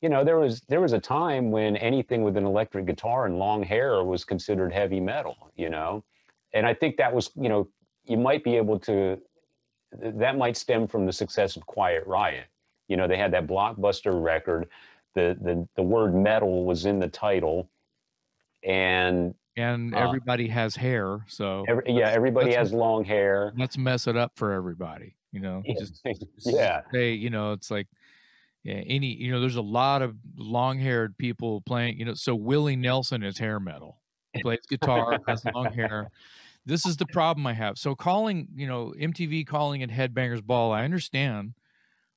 You 0.00 0.08
know, 0.08 0.24
there 0.24 0.38
was 0.38 0.60
there 0.68 0.80
was 0.80 0.92
a 0.92 1.00
time 1.00 1.50
when 1.50 1.76
anything 1.76 2.22
with 2.22 2.36
an 2.36 2.44
electric 2.44 2.86
guitar 2.86 3.26
and 3.26 3.38
long 3.38 3.62
hair 3.62 4.04
was 4.04 4.24
considered 4.24 4.72
heavy 4.72 5.00
metal. 5.00 5.50
You 5.56 5.70
know, 5.70 6.04
and 6.52 6.66
I 6.66 6.74
think 6.74 6.96
that 6.98 7.14
was 7.14 7.30
you 7.34 7.48
know 7.48 7.68
you 8.04 8.16
might 8.16 8.44
be 8.44 8.56
able 8.56 8.78
to 8.80 9.18
that 9.92 10.36
might 10.36 10.56
stem 10.56 10.86
from 10.86 11.06
the 11.06 11.12
success 11.12 11.56
of 11.56 11.64
Quiet 11.66 12.06
Riot. 12.06 12.46
You 12.88 12.96
know, 12.96 13.08
they 13.08 13.16
had 13.16 13.32
that 13.32 13.46
blockbuster 13.46 14.22
record 14.22 14.68
the 15.16 15.36
the 15.40 15.66
the 15.74 15.82
word 15.82 16.14
metal 16.14 16.64
was 16.64 16.86
in 16.86 17.00
the 17.00 17.08
title, 17.08 17.68
and 18.62 19.34
and 19.56 19.92
uh, 19.92 19.98
everybody 19.98 20.48
uh, 20.48 20.52
has 20.52 20.76
hair, 20.76 21.24
so 21.26 21.64
every, 21.66 21.82
yeah, 21.88 22.10
everybody 22.10 22.52
has 22.52 22.72
long 22.72 23.02
hair. 23.02 23.52
Let's 23.56 23.76
mess 23.76 24.06
it 24.06 24.16
up 24.16 24.32
for 24.36 24.52
everybody, 24.52 25.16
you 25.32 25.40
know. 25.40 25.62
Yeah, 25.64 25.74
just, 25.80 26.04
just 26.04 26.28
yeah. 26.44 26.82
Say, 26.92 27.14
you 27.14 27.30
know, 27.30 27.52
it's 27.52 27.70
like 27.70 27.88
any, 28.66 29.14
you 29.14 29.30
know, 29.30 29.40
there's 29.40 29.56
a 29.56 29.62
lot 29.62 30.02
of 30.02 30.16
long-haired 30.36 31.16
people 31.18 31.60
playing, 31.62 31.98
you 31.98 32.04
know. 32.04 32.14
So 32.14 32.34
Willie 32.34 32.76
Nelson 32.76 33.22
is 33.22 33.38
hair 33.38 33.60
metal, 33.60 33.98
he 34.32 34.42
plays 34.42 34.60
guitar, 34.68 35.18
has 35.26 35.44
long 35.54 35.72
hair. 35.72 36.08
This 36.64 36.84
is 36.84 36.96
the 36.96 37.06
problem 37.06 37.46
I 37.46 37.52
have. 37.52 37.78
So 37.78 37.94
calling, 37.94 38.48
you 38.56 38.66
know, 38.66 38.92
MTV 38.98 39.46
calling 39.46 39.82
it 39.82 39.90
Headbangers 39.90 40.42
Ball, 40.42 40.72
I 40.72 40.84
understand 40.84 41.54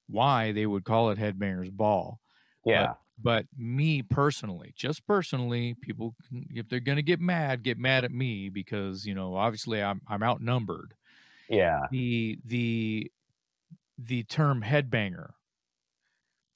why 0.08 0.52
they 0.52 0.66
would 0.66 0.84
call 0.84 1.12
it 1.12 1.20
Headbangers 1.20 1.72
Ball 1.72 2.20
yeah. 2.66 2.88
But, 2.88 2.98
but 3.22 3.46
me 3.58 4.02
personally, 4.02 4.74
just 4.76 5.06
personally, 5.06 5.76
people 5.82 6.16
if 6.52 6.70
they're 6.70 6.80
gonna 6.80 7.02
get 7.02 7.20
mad, 7.20 7.64
get 7.64 7.78
mad 7.78 8.06
at 8.06 8.12
me 8.12 8.50
because 8.50 9.06
you 9.06 9.14
know 9.14 9.36
obviously 9.36 9.82
I'm 9.82 10.02
I'm 10.08 10.24
outnumbered. 10.24 10.94
Yeah. 11.50 11.82
The 11.92 12.40
the 12.46 13.12
the 13.98 14.24
term 14.24 14.64
headbanger. 14.64 15.32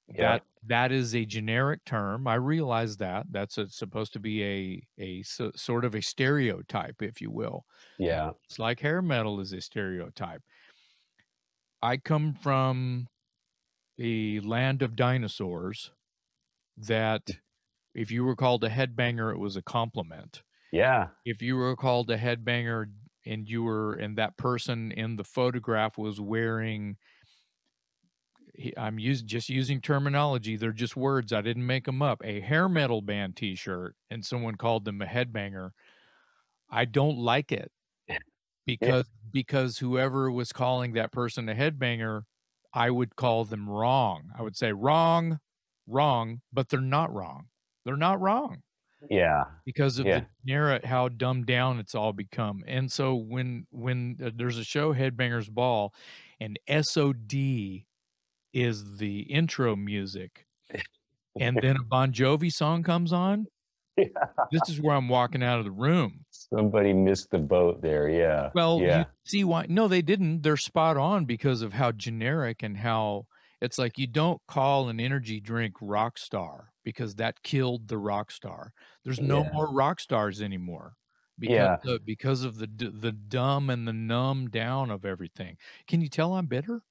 Yeah. 0.08 0.32
That 0.32 0.42
that 0.66 0.92
is 0.92 1.14
a 1.14 1.24
generic 1.24 1.84
term. 1.84 2.26
I 2.26 2.34
realize 2.34 2.98
that 2.98 3.26
that's 3.30 3.58
a, 3.58 3.68
supposed 3.68 4.12
to 4.14 4.20
be 4.20 4.44
a 4.44 4.86
a 4.98 5.22
so, 5.22 5.50
sort 5.54 5.84
of 5.84 5.94
a 5.94 6.02
stereotype, 6.02 7.00
if 7.00 7.20
you 7.20 7.30
will. 7.30 7.64
Yeah. 7.98 8.30
It's 8.44 8.58
like 8.58 8.80
hair 8.80 9.00
metal 9.02 9.40
is 9.40 9.52
a 9.52 9.60
stereotype. 9.60 10.42
I 11.82 11.96
come 11.96 12.34
from 12.34 13.08
the 13.96 14.40
land 14.40 14.82
of 14.82 14.96
dinosaurs 14.96 15.90
that 16.76 17.26
mm. 17.26 17.38
if 17.94 18.10
you 18.10 18.24
were 18.24 18.36
called 18.36 18.64
a 18.64 18.70
headbanger, 18.70 19.32
it 19.32 19.38
was 19.38 19.56
a 19.56 19.62
compliment. 19.62 20.42
Yeah. 20.72 21.08
If 21.24 21.40
you 21.40 21.56
were 21.56 21.76
called 21.76 22.10
a 22.10 22.18
headbanger 22.18 22.86
and 23.26 23.48
you 23.48 23.62
were, 23.62 23.94
and 23.94 24.18
that 24.18 24.36
person 24.36 24.92
in 24.92 25.16
the 25.16 25.24
photograph 25.24 25.96
was 25.96 26.20
wearing, 26.20 26.96
I'm 28.76 28.98
using 28.98 29.26
just 29.26 29.48
using 29.48 29.80
terminology. 29.80 30.56
They're 30.56 30.72
just 30.72 30.96
words. 30.96 31.32
I 31.32 31.40
didn't 31.40 31.66
make 31.66 31.84
them 31.84 32.02
up. 32.02 32.22
A 32.24 32.40
hair 32.40 32.68
metal 32.68 33.02
band 33.02 33.36
T-shirt, 33.36 33.96
and 34.10 34.24
someone 34.24 34.54
called 34.56 34.84
them 34.84 35.02
a 35.02 35.06
headbanger. 35.06 35.70
I 36.70 36.84
don't 36.84 37.18
like 37.18 37.52
it 37.52 37.70
because 38.66 39.06
yeah. 39.06 39.30
because 39.32 39.78
whoever 39.78 40.30
was 40.30 40.52
calling 40.52 40.92
that 40.94 41.12
person 41.12 41.48
a 41.48 41.54
headbanger, 41.54 42.22
I 42.72 42.90
would 42.90 43.16
call 43.16 43.44
them 43.44 43.68
wrong. 43.68 44.30
I 44.38 44.42
would 44.42 44.56
say 44.56 44.72
wrong, 44.72 45.40
wrong, 45.86 46.40
but 46.52 46.68
they're 46.68 46.80
not 46.80 47.12
wrong. 47.12 47.46
They're 47.84 47.96
not 47.96 48.20
wrong. 48.20 48.62
Yeah. 49.10 49.44
Because 49.64 49.98
of 49.98 50.06
yeah. 50.06 50.20
the 50.20 50.26
narrative, 50.44 50.88
how 50.88 51.08
dumbed 51.08 51.46
down 51.46 51.78
it's 51.78 51.94
all 51.94 52.12
become. 52.12 52.64
And 52.66 52.90
so 52.90 53.14
when 53.14 53.66
when 53.70 54.16
uh, 54.24 54.30
there's 54.34 54.58
a 54.58 54.64
show 54.64 54.94
Headbangers 54.94 55.50
Ball, 55.50 55.92
and 56.40 56.58
SOD 56.68 57.84
is 58.54 58.96
the 58.98 59.20
intro 59.20 59.76
music, 59.76 60.46
and 61.38 61.58
then 61.62 61.76
a 61.76 61.82
Bon 61.82 62.12
Jovi 62.12 62.50
song 62.52 62.82
comes 62.82 63.12
on, 63.12 63.46
yeah. 63.96 64.06
this 64.52 64.62
is 64.68 64.80
where 64.80 64.94
I'm 64.96 65.08
walking 65.08 65.42
out 65.42 65.58
of 65.58 65.64
the 65.64 65.70
room. 65.70 66.24
Somebody 66.30 66.92
missed 66.92 67.30
the 67.30 67.38
boat 67.38 67.82
there. 67.82 68.08
Yeah. 68.08 68.50
Well, 68.54 68.80
yeah. 68.80 69.04
see 69.24 69.44
why? 69.44 69.66
No, 69.68 69.88
they 69.88 70.02
didn't. 70.02 70.42
They're 70.42 70.56
spot 70.56 70.96
on 70.96 71.24
because 71.24 71.62
of 71.62 71.72
how 71.72 71.92
generic 71.92 72.62
and 72.62 72.76
how 72.78 73.26
it's 73.60 73.78
like 73.78 73.98
you 73.98 74.06
don't 74.06 74.40
call 74.46 74.88
an 74.88 75.00
energy 75.00 75.40
drink 75.40 75.74
rock 75.80 76.16
star 76.18 76.70
because 76.84 77.16
that 77.16 77.42
killed 77.42 77.88
the 77.88 77.98
rock 77.98 78.30
star. 78.30 78.72
There's 79.04 79.20
no 79.20 79.42
Yeah. 79.42 79.50
more 79.52 79.72
rock 79.72 80.00
stars 80.00 80.40
anymore 80.42 80.94
because 81.38 81.54
Yeah. 81.54 81.76
of, 81.94 82.04
because 82.04 82.44
of 82.44 82.58
the 82.58 82.66
the 82.66 83.12
dumb 83.12 83.70
and 83.70 83.88
the 83.88 83.92
numb 83.92 84.48
down 84.50 84.90
of 84.90 85.04
everything. 85.04 85.56
Can 85.88 86.00
you 86.02 86.08
tell 86.08 86.34
I'm 86.34 86.46
bitter? 86.46 86.82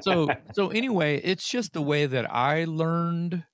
So 0.00 0.28
so 0.52 0.68
anyway, 0.68 1.20
it's 1.22 1.48
just 1.48 1.72
the 1.72 1.82
way 1.82 2.06
that 2.06 2.32
I 2.32 2.64
learned 2.64 3.44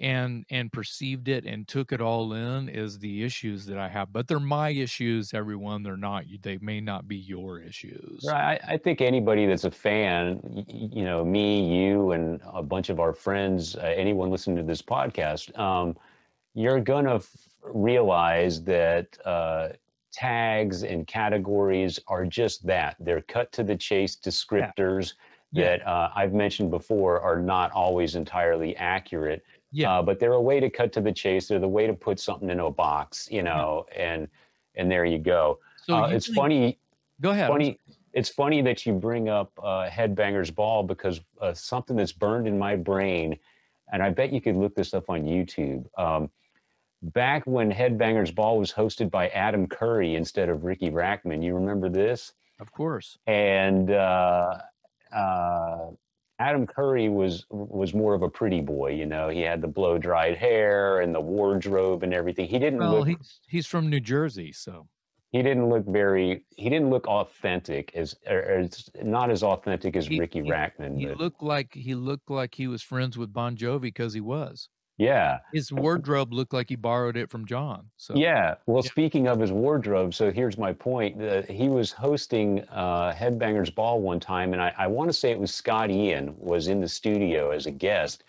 and 0.00 0.44
and 0.50 0.72
perceived 0.72 1.28
it 1.28 1.44
and 1.44 1.68
took 1.68 1.92
it 1.92 2.00
all 2.00 2.32
in 2.32 2.68
is 2.68 2.98
the 2.98 3.22
issues 3.22 3.66
that 3.66 3.78
I 3.78 3.88
have. 3.88 4.12
But 4.12 4.26
they're 4.26 4.40
my 4.40 4.70
issues, 4.70 5.32
everyone. 5.32 5.82
They're 5.82 5.96
not 5.96 6.24
they 6.42 6.58
may 6.58 6.80
not 6.80 7.06
be 7.06 7.16
your 7.16 7.60
issues. 7.60 8.24
Right. 8.26 8.60
I, 8.66 8.74
I 8.74 8.76
think 8.76 9.00
anybody 9.00 9.46
that's 9.46 9.64
a 9.64 9.70
fan, 9.70 10.40
you 10.68 11.04
know, 11.04 11.24
me, 11.24 11.86
you, 11.86 12.12
and 12.12 12.40
a 12.52 12.62
bunch 12.62 12.88
of 12.88 12.98
our 12.98 13.12
friends, 13.12 13.76
uh, 13.76 13.92
anyone 13.96 14.30
listening 14.30 14.56
to 14.56 14.64
this 14.64 14.82
podcast, 14.82 15.56
um, 15.58 15.96
you're 16.54 16.80
going 16.80 17.04
to 17.04 17.14
f- 17.14 17.48
realize 17.62 18.62
that 18.64 19.16
uh, 19.24 19.68
tags 20.14 20.82
and 20.84 21.06
categories 21.06 21.98
are 22.08 22.24
just 22.24 22.66
that. 22.66 22.96
They're 23.00 23.22
cut 23.22 23.52
to 23.52 23.62
the 23.62 23.76
chase 23.76 24.16
descriptors 24.16 25.14
Yeah. 25.52 25.76
that 25.78 25.86
uh, 25.86 26.10
I've 26.14 26.32
mentioned 26.32 26.70
before 26.70 27.20
are 27.20 27.38
not 27.40 27.70
always 27.72 28.14
entirely 28.14 28.76
accurate. 28.76 29.44
Yeah. 29.72 29.98
Uh, 29.98 30.02
but 30.02 30.18
they're 30.20 30.32
a 30.32 30.40
way 30.40 30.60
to 30.60 30.70
cut 30.70 30.92
to 30.92 31.00
the 31.00 31.12
chase. 31.12 31.48
They're 31.48 31.58
the 31.58 31.68
way 31.68 31.86
to 31.86 31.94
put 31.94 32.18
something 32.20 32.48
in 32.50 32.60
a 32.60 32.70
box, 32.70 33.28
you 33.30 33.42
know, 33.42 33.86
and 33.96 34.28
and 34.76 34.90
there 34.90 35.04
you 35.04 35.18
go. 35.18 35.58
so 35.86 35.94
uh, 35.96 36.08
you 36.08 36.16
it's 36.16 36.28
funny 36.32 36.78
Go 37.20 37.30
ahead. 37.30 37.48
Funny 37.48 37.78
it's 38.12 38.28
funny 38.28 38.62
that 38.62 38.86
you 38.86 38.92
bring 38.92 39.28
up 39.28 39.50
uh, 39.62 39.88
headbangers 39.88 40.54
ball 40.54 40.82
because 40.84 41.20
uh, 41.40 41.52
something 41.52 41.96
that's 41.96 42.12
burned 42.12 42.46
in 42.46 42.56
my 42.58 42.76
brain 42.76 43.36
and 43.92 44.02
i 44.02 44.08
bet 44.10 44.32
you 44.32 44.40
could 44.40 44.56
look 44.56 44.74
this 44.74 44.94
up 44.94 45.10
on 45.10 45.22
youtube 45.24 45.84
um, 45.98 46.30
back 47.12 47.42
when 47.46 47.70
headbangers 47.70 48.34
ball 48.34 48.58
was 48.58 48.72
hosted 48.72 49.10
by 49.10 49.28
adam 49.28 49.66
curry 49.66 50.14
instead 50.14 50.48
of 50.48 50.64
Riki 50.64 50.90
Rachtman 50.90 51.42
you 51.42 51.54
remember 51.54 51.88
this 51.88 52.32
Of 52.60 52.72
course. 52.72 53.18
and 53.26 53.90
uh, 53.90 54.58
uh, 55.14 55.90
Adam 56.40 56.66
Curry 56.66 57.08
was 57.08 57.46
was 57.50 57.94
more 57.94 58.12
of 58.14 58.22
a 58.22 58.28
pretty 58.28 58.60
boy, 58.60 58.90
you 58.90 59.06
know. 59.06 59.28
He 59.28 59.40
had 59.40 59.60
the 59.62 59.68
blow 59.68 59.98
dried 59.98 60.36
hair 60.36 61.00
and 61.00 61.14
the 61.14 61.20
wardrobe 61.20 62.02
and 62.02 62.12
everything. 62.12 62.48
He 62.48 62.58
didn't 62.58 62.80
Well, 62.80 62.98
look 62.98 63.08
he's 63.08 63.40
he's 63.48 63.66
from 63.68 63.88
New 63.88 64.00
Jersey, 64.00 64.50
so 64.52 64.88
he 65.30 65.42
didn't 65.42 65.68
look 65.68 65.86
very 65.86 66.44
he 66.56 66.68
didn't 66.68 66.90
look 66.90 67.06
authentic 67.06 67.92
as 67.94 68.16
it's 68.26 68.90
not 69.00 69.30
as 69.30 69.44
authentic 69.44 69.94
as 69.94 70.08
He- 70.08 70.18
Riki 70.18 70.42
he- 70.42 70.50
Rachtman. 70.50 70.98
he 70.98 71.06
but 71.06 71.18
looked 71.18 71.42
like 71.42 71.72
he 71.72 71.94
looked 71.94 72.28
like 72.30 72.56
he 72.56 72.66
was 72.66 72.82
friends 72.82 73.16
with 73.16 73.32
Bon 73.32 73.56
Jovi 73.56 73.80
because 73.82 74.12
he 74.12 74.20
was. 74.20 74.68
Yeah, 74.96 75.40
His 75.52 75.72
wardrobe 75.72 76.32
looked 76.32 76.52
like 76.52 76.68
he 76.68 76.76
borrowed 76.76 77.16
it 77.16 77.28
from 77.28 77.46
John. 77.46 77.90
So 77.96 78.14
yeah. 78.14 78.54
Well, 78.66 78.82
Yeah. 78.84 78.90
speaking 78.90 79.26
of 79.26 79.40
his 79.40 79.50
wardrobe, 79.50 80.14
so 80.14 80.30
here's 80.30 80.56
my 80.56 80.72
point. 80.72 81.20
Uh, 81.20 81.42
he 81.42 81.68
was 81.68 81.90
hosting 81.90 82.60
uh, 82.70 83.12
Headbangers 83.12 83.74
Ball 83.74 84.00
one 84.00 84.20
time, 84.20 84.52
and 84.52 84.62
I, 84.62 84.72
I 84.78 84.86
want 84.86 85.08
to 85.08 85.12
say 85.12 85.32
it 85.32 85.38
was 85.38 85.52
Scott 85.52 85.90
Ian 85.90 86.34
was 86.38 86.68
in 86.68 86.80
the 86.80 86.86
studio 86.88 87.50
as 87.50 87.66
a 87.66 87.72
guest. 87.72 88.22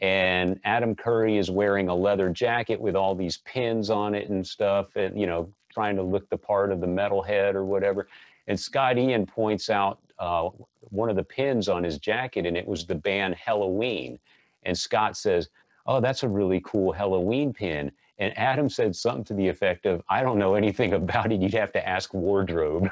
And 0.00 0.60
Adam 0.64 0.94
Curry 0.94 1.38
is 1.38 1.50
wearing 1.50 1.88
a 1.88 1.94
leather 1.94 2.30
jacket 2.30 2.80
with 2.80 2.94
all 2.96 3.14
these 3.14 3.38
pins 3.38 3.88
on 3.90 4.14
it 4.14 4.28
and 4.28 4.44
stuff, 4.46 4.96
and 4.96 5.18
you 5.18 5.26
know, 5.26 5.52
trying 5.72 5.96
to 5.96 6.02
look 6.02 6.28
the 6.30 6.38
part 6.38 6.72
of 6.72 6.80
the 6.80 6.86
metalhead 6.86 7.54
or 7.54 7.64
whatever. 7.64 8.08
And 8.48 8.58
Scott 8.58 8.98
Ian 8.98 9.26
points 9.26 9.70
out 9.70 10.00
uh, 10.18 10.50
one 10.80 11.10
of 11.10 11.16
the 11.16 11.22
pins 11.24 11.68
on 11.68 11.84
his 11.84 11.98
jacket, 11.98 12.44
and 12.46 12.56
it 12.56 12.66
was 12.66 12.86
the 12.86 12.94
band 12.94 13.36
Helloween. 13.36 14.18
And 14.64 14.76
Scott 14.76 15.16
says, 15.16 15.48
"Oh, 15.88 16.00
that's 16.00 16.22
a 16.22 16.28
really 16.28 16.60
cool 16.64 16.92
Helloween 16.94 17.52
pin." 17.52 17.90
And 18.20 18.36
Adam 18.38 18.68
said 18.68 18.94
something 18.94 19.24
to 19.24 19.34
the 19.34 19.48
effect 19.48 19.86
of, 19.86 20.02
"I 20.08 20.22
don't 20.22 20.38
know 20.38 20.54
anything 20.54 20.92
about 21.02 21.32
it. 21.32 21.40
You'd 21.40 21.54
have 21.54 21.72
to 21.72 21.88
ask 21.88 22.14
Wardrobe." 22.14 22.88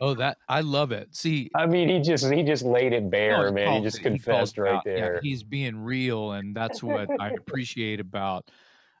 oh 0.00 0.14
that 0.14 0.36
I 0.48 0.60
love 0.60 0.92
it. 0.92 1.14
See 1.14 1.50
I 1.54 1.66
mean, 1.66 1.88
he 1.88 2.00
just 2.00 2.30
he 2.32 2.42
just 2.42 2.62
laid 2.64 2.92
it 2.92 3.08
bare, 3.10 3.46
he 3.46 3.52
man. 3.54 3.76
He 3.78 3.82
just 3.82 3.98
it- 3.98 4.02
confessed 4.02 4.58
it 4.58 4.62
right 4.62 4.74
out. 4.74 4.82
Yeah, 4.86 5.18
he's 5.22 5.42
being 5.44 5.76
real, 5.78 6.32
and 6.32 6.54
that's 6.54 6.82
what 6.82 7.08
I 7.20 7.30
appreciate 7.38 8.00
about 8.00 8.50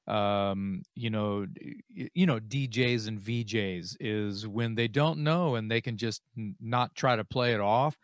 um 0.08 0.82
you 0.94 1.10
know 1.10 1.44
you 1.90 2.26
know 2.26 2.38
DJs 2.38 3.08
and 3.08 3.18
VJs 3.20 3.96
is 3.98 4.46
when 4.46 4.76
they 4.76 4.86
don't 4.86 5.18
know 5.18 5.56
and 5.56 5.68
they 5.68 5.80
can 5.80 5.96
just 5.96 6.22
not 6.60 6.94
try 6.94 7.16
to 7.16 7.24
play 7.24 7.54
it 7.54 7.60
off. 7.60 7.98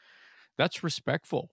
That's 0.59 0.83
respectful. 0.83 1.51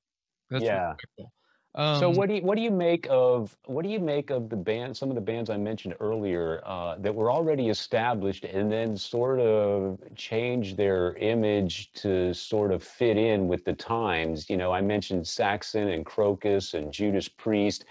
That's 0.50 0.64
Yeah. 0.66 0.90
respectful. 0.94 1.32
Um, 1.76 2.00
so 2.00 2.10
what 2.10 2.30
do 2.30 2.36
you 2.36 2.42
what 2.42 2.56
do 2.56 2.62
you 2.62 2.72
make 2.72 3.06
of 3.12 3.56
what 3.66 3.84
do 3.84 3.90
you 3.90 4.00
make 4.00 4.32
of 4.32 4.50
the 4.50 4.56
band 4.56 4.98
some 4.98 5.10
of 5.10 5.16
the 5.16 5.22
bands 5.22 5.52
I 5.52 5.58
mentioned 5.58 5.96
earlier 6.00 6.62
uh, 6.66 6.96
that 6.98 7.14
were 7.14 7.32
already 7.32 7.70
established 7.70 8.44
and 8.44 8.72
then 8.72 8.98
sort 8.98 9.40
of 9.40 10.00
change 10.16 10.76
their 10.76 11.14
image 11.18 11.92
to 11.94 12.34
sort 12.34 12.72
of 12.72 12.84
fit 12.84 13.18
in 13.18 13.48
with 13.48 13.66
the 13.66 13.74
times? 13.74 14.50
You 14.50 14.58
know, 14.58 14.72
I 14.72 14.82
mentioned 14.82 15.28
Saxon 15.28 15.90
and 15.90 16.04
Krokus 16.06 16.74
and 16.74 16.92
Judas 16.92 17.28
Priest, 17.28 17.86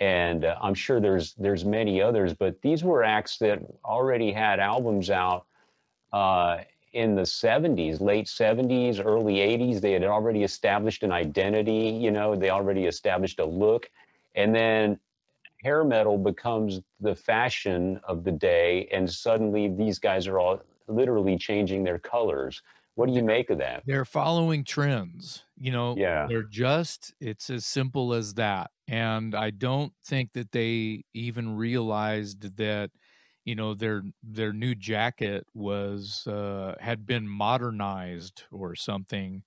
and 0.00 0.44
uh, 0.44 0.56
I'm 0.60 0.74
sure 0.74 1.00
there's 1.00 1.32
there's 1.34 1.64
many 1.64 2.02
others, 2.02 2.34
but 2.34 2.60
these 2.60 2.84
were 2.84 3.02
acts 3.02 3.38
that 3.38 3.60
already 3.86 4.32
had 4.32 4.60
albums 4.60 5.08
out 5.08 5.46
uh, 6.12 6.58
in 6.94 7.14
the 7.16 7.22
70s, 7.22 8.00
late 8.00 8.26
70s, 8.26 9.04
early 9.04 9.34
80s. 9.36 9.80
They 9.80 9.92
had 9.92 10.04
already 10.04 10.44
established 10.44 11.02
an 11.02 11.12
identity, 11.12 11.88
you 11.88 12.10
know, 12.10 12.36
they 12.36 12.50
already 12.50 12.86
established 12.86 13.40
a 13.40 13.44
look. 13.44 13.90
And 14.36 14.54
then 14.54 14.98
hair 15.62 15.84
metal 15.84 16.18
becomes 16.18 16.80
the 17.00 17.14
fashion 17.14 18.00
of 18.04 18.24
the 18.24 18.32
day. 18.32 18.88
And 18.92 19.10
suddenly 19.10 19.68
these 19.68 19.98
guys 19.98 20.26
are 20.26 20.38
all 20.38 20.60
literally 20.86 21.36
changing 21.36 21.84
their 21.84 21.98
colors. 21.98 22.62
What 22.94 23.08
do 23.08 23.12
you 23.14 23.24
make 23.24 23.50
of 23.50 23.58
that? 23.58 23.82
they're 23.86 24.04
following 24.04 24.62
trends 24.64 25.44
you 25.58 25.72
know 25.72 25.96
Yeah. 25.96 26.26
they're 26.28 26.44
just 26.44 27.12
it's 27.20 27.50
as 27.50 27.66
simple 27.66 28.14
as 28.14 28.34
that 28.34 28.70
and 28.86 29.34
i 29.34 29.50
don't 29.50 29.92
think 30.04 30.32
that 30.34 30.52
they 30.52 31.02
even 31.12 31.56
realized 31.56 32.56
that 32.56 32.90
you 33.44 33.54
know 33.54 33.74
their 33.74 34.02
their 34.22 34.52
new 34.52 34.74
jacket 34.74 35.46
was 35.54 36.26
uh 36.26 36.74
had 36.80 37.06
been 37.06 37.28
modernized 37.28 38.44
or 38.50 38.74
something 38.74 39.42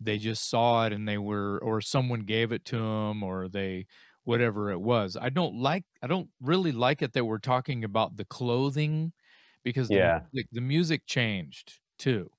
they 0.00 0.18
just 0.18 0.48
saw 0.50 0.86
it 0.86 0.92
and 0.92 1.08
they 1.08 1.18
were 1.18 1.58
or 1.62 1.80
someone 1.80 2.20
gave 2.20 2.52
it 2.52 2.64
to 2.64 2.76
them 2.78 3.22
or 3.22 3.48
they 3.48 3.86
whatever 4.24 4.70
it 4.70 4.80
was 4.80 5.16
i 5.20 5.28
don't 5.30 5.56
like 5.56 5.84
i 6.02 6.06
don't 6.06 6.30
really 6.40 6.72
like 6.72 7.02
it 7.02 7.12
that 7.12 7.24
we're 7.24 7.38
talking 7.38 7.84
about 7.84 8.16
the 8.16 8.24
clothing 8.24 9.12
because 9.64 9.90
the 9.90 9.98
Yeah. 9.98 10.26
music, 10.32 10.48
the 10.52 10.60
music 10.60 11.06
changed 11.06 11.80
too 11.98 12.30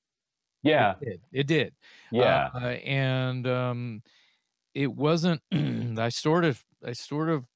Yeah. 0.64 0.96
it 1.02 1.06
did. 1.06 1.22
It 1.32 1.48
did. 1.48 1.76
Yeah. 2.12 2.52
Uh, 2.54 2.78
and 2.84 3.48
um, 3.48 4.04
it 4.74 4.94
wasn't. 4.94 5.42
I 5.54 6.10
sort 6.10 6.46
of. 6.46 6.66
I 6.86 6.94
sort 6.94 7.30
of. 7.30 7.48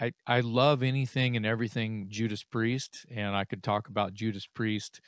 I 0.00 0.12
I 0.26 0.40
love 0.40 0.82
anything 0.82 1.36
and 1.36 1.46
everything 1.46 2.06
Judas 2.10 2.44
Priest, 2.44 3.06
and 3.10 3.34
I 3.36 3.44
could 3.44 3.62
talk 3.62 3.88
about 3.88 4.14
Judas 4.14 4.46
Priest 4.46 5.00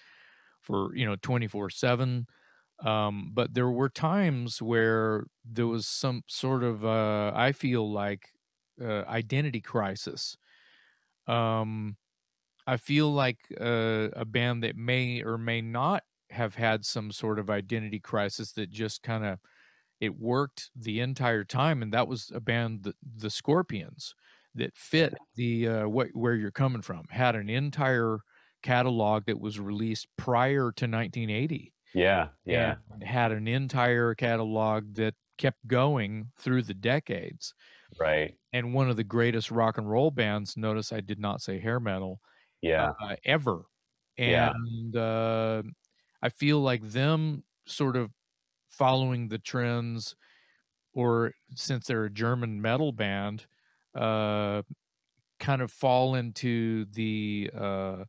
for 0.62 0.94
you 0.96 1.06
know 1.06 1.16
twenty 1.16 1.46
four 1.48 1.70
seven. 1.70 2.26
Um, 2.84 3.32
but 3.34 3.54
there 3.54 3.70
were 3.70 3.90
times 3.90 4.62
where 4.62 5.24
there 5.44 5.66
was 5.68 5.86
some 5.86 6.22
sort 6.28 6.64
of 6.64 6.84
uh, 6.84 7.32
I 7.34 7.52
feel 7.52 7.90
like 7.90 8.30
uh, 8.82 9.04
identity 9.08 9.60
crisis. 9.60 10.36
Um, 11.26 11.96
I 12.66 12.76
feel 12.76 13.12
like 13.12 13.38
uh, 13.60 14.08
a 14.14 14.24
band 14.24 14.62
that 14.64 14.76
may 14.76 15.22
or 15.22 15.38
may 15.38 15.60
not 15.62 16.04
have 16.30 16.56
had 16.56 16.84
some 16.84 17.12
sort 17.12 17.38
of 17.38 17.50
identity 17.50 18.00
crisis 18.00 18.52
that 18.52 18.70
just 18.70 19.02
kind 19.02 19.24
of 19.24 19.38
it 20.00 20.18
worked 20.18 20.70
the 20.76 21.00
entire 21.00 21.44
time, 21.44 21.82
and 21.82 21.92
that 21.94 22.08
was 22.08 22.30
a 22.34 22.40
band, 22.40 22.84
the, 22.84 22.94
the 23.02 23.30
Scorpions, 23.30 24.14
that 24.58 24.76
fit 24.76 25.14
the 25.36 25.68
uh, 25.68 25.88
what 25.88 26.08
where 26.14 26.34
you're 26.34 26.50
coming 26.52 26.82
from. 26.82 27.04
Had 27.10 27.36
an 27.36 27.48
entire 27.50 28.20
catalog 28.62 29.26
that 29.26 29.40
was 29.40 29.60
released 29.60 30.08
prior 30.16 30.72
to 30.72 30.86
1980 30.88 31.72
Yeah. 31.94 32.30
Yeah. 32.44 32.76
had 33.02 33.32
an 33.32 33.46
entire 33.48 34.14
catalog 34.16 34.94
that 34.94 35.14
kept 35.38 35.64
going 35.68 36.32
through 36.38 36.62
the 36.62 36.74
decades 36.74 37.54
Right. 38.00 38.36
and 38.52 38.74
one 38.74 38.90
of 38.90 38.96
the 38.96 39.04
greatest 39.04 39.50
rock 39.52 39.78
and 39.78 39.88
roll 39.88 40.10
bands 40.10 40.56
notice 40.56 40.92
i 40.92 41.00
did 41.00 41.20
not 41.20 41.40
say 41.40 41.60
hair 41.60 41.78
metal 41.80 42.20
Yeah. 42.62 42.92
uh, 43.00 43.14
ever 43.24 43.62
Yeah. 44.16 44.52
and 44.54 44.96
uh, 44.96 45.62
i 46.22 46.28
feel 46.28 46.60
like 46.60 46.82
them 46.82 47.44
sort 47.66 47.96
of 47.96 48.10
following 48.70 49.28
the 49.28 49.38
trends 49.38 50.16
or 50.94 51.32
since 51.54 51.86
they're 51.86 52.06
a 52.06 52.10
german 52.10 52.60
metal 52.60 52.92
band 52.92 53.46
uh, 53.94 54.62
kind 55.40 55.62
of 55.62 55.72
fall 55.72 56.14
into 56.14 56.86
the 56.86 57.50
uh 57.54 58.04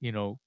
you 0.00 0.12
know 0.12 0.40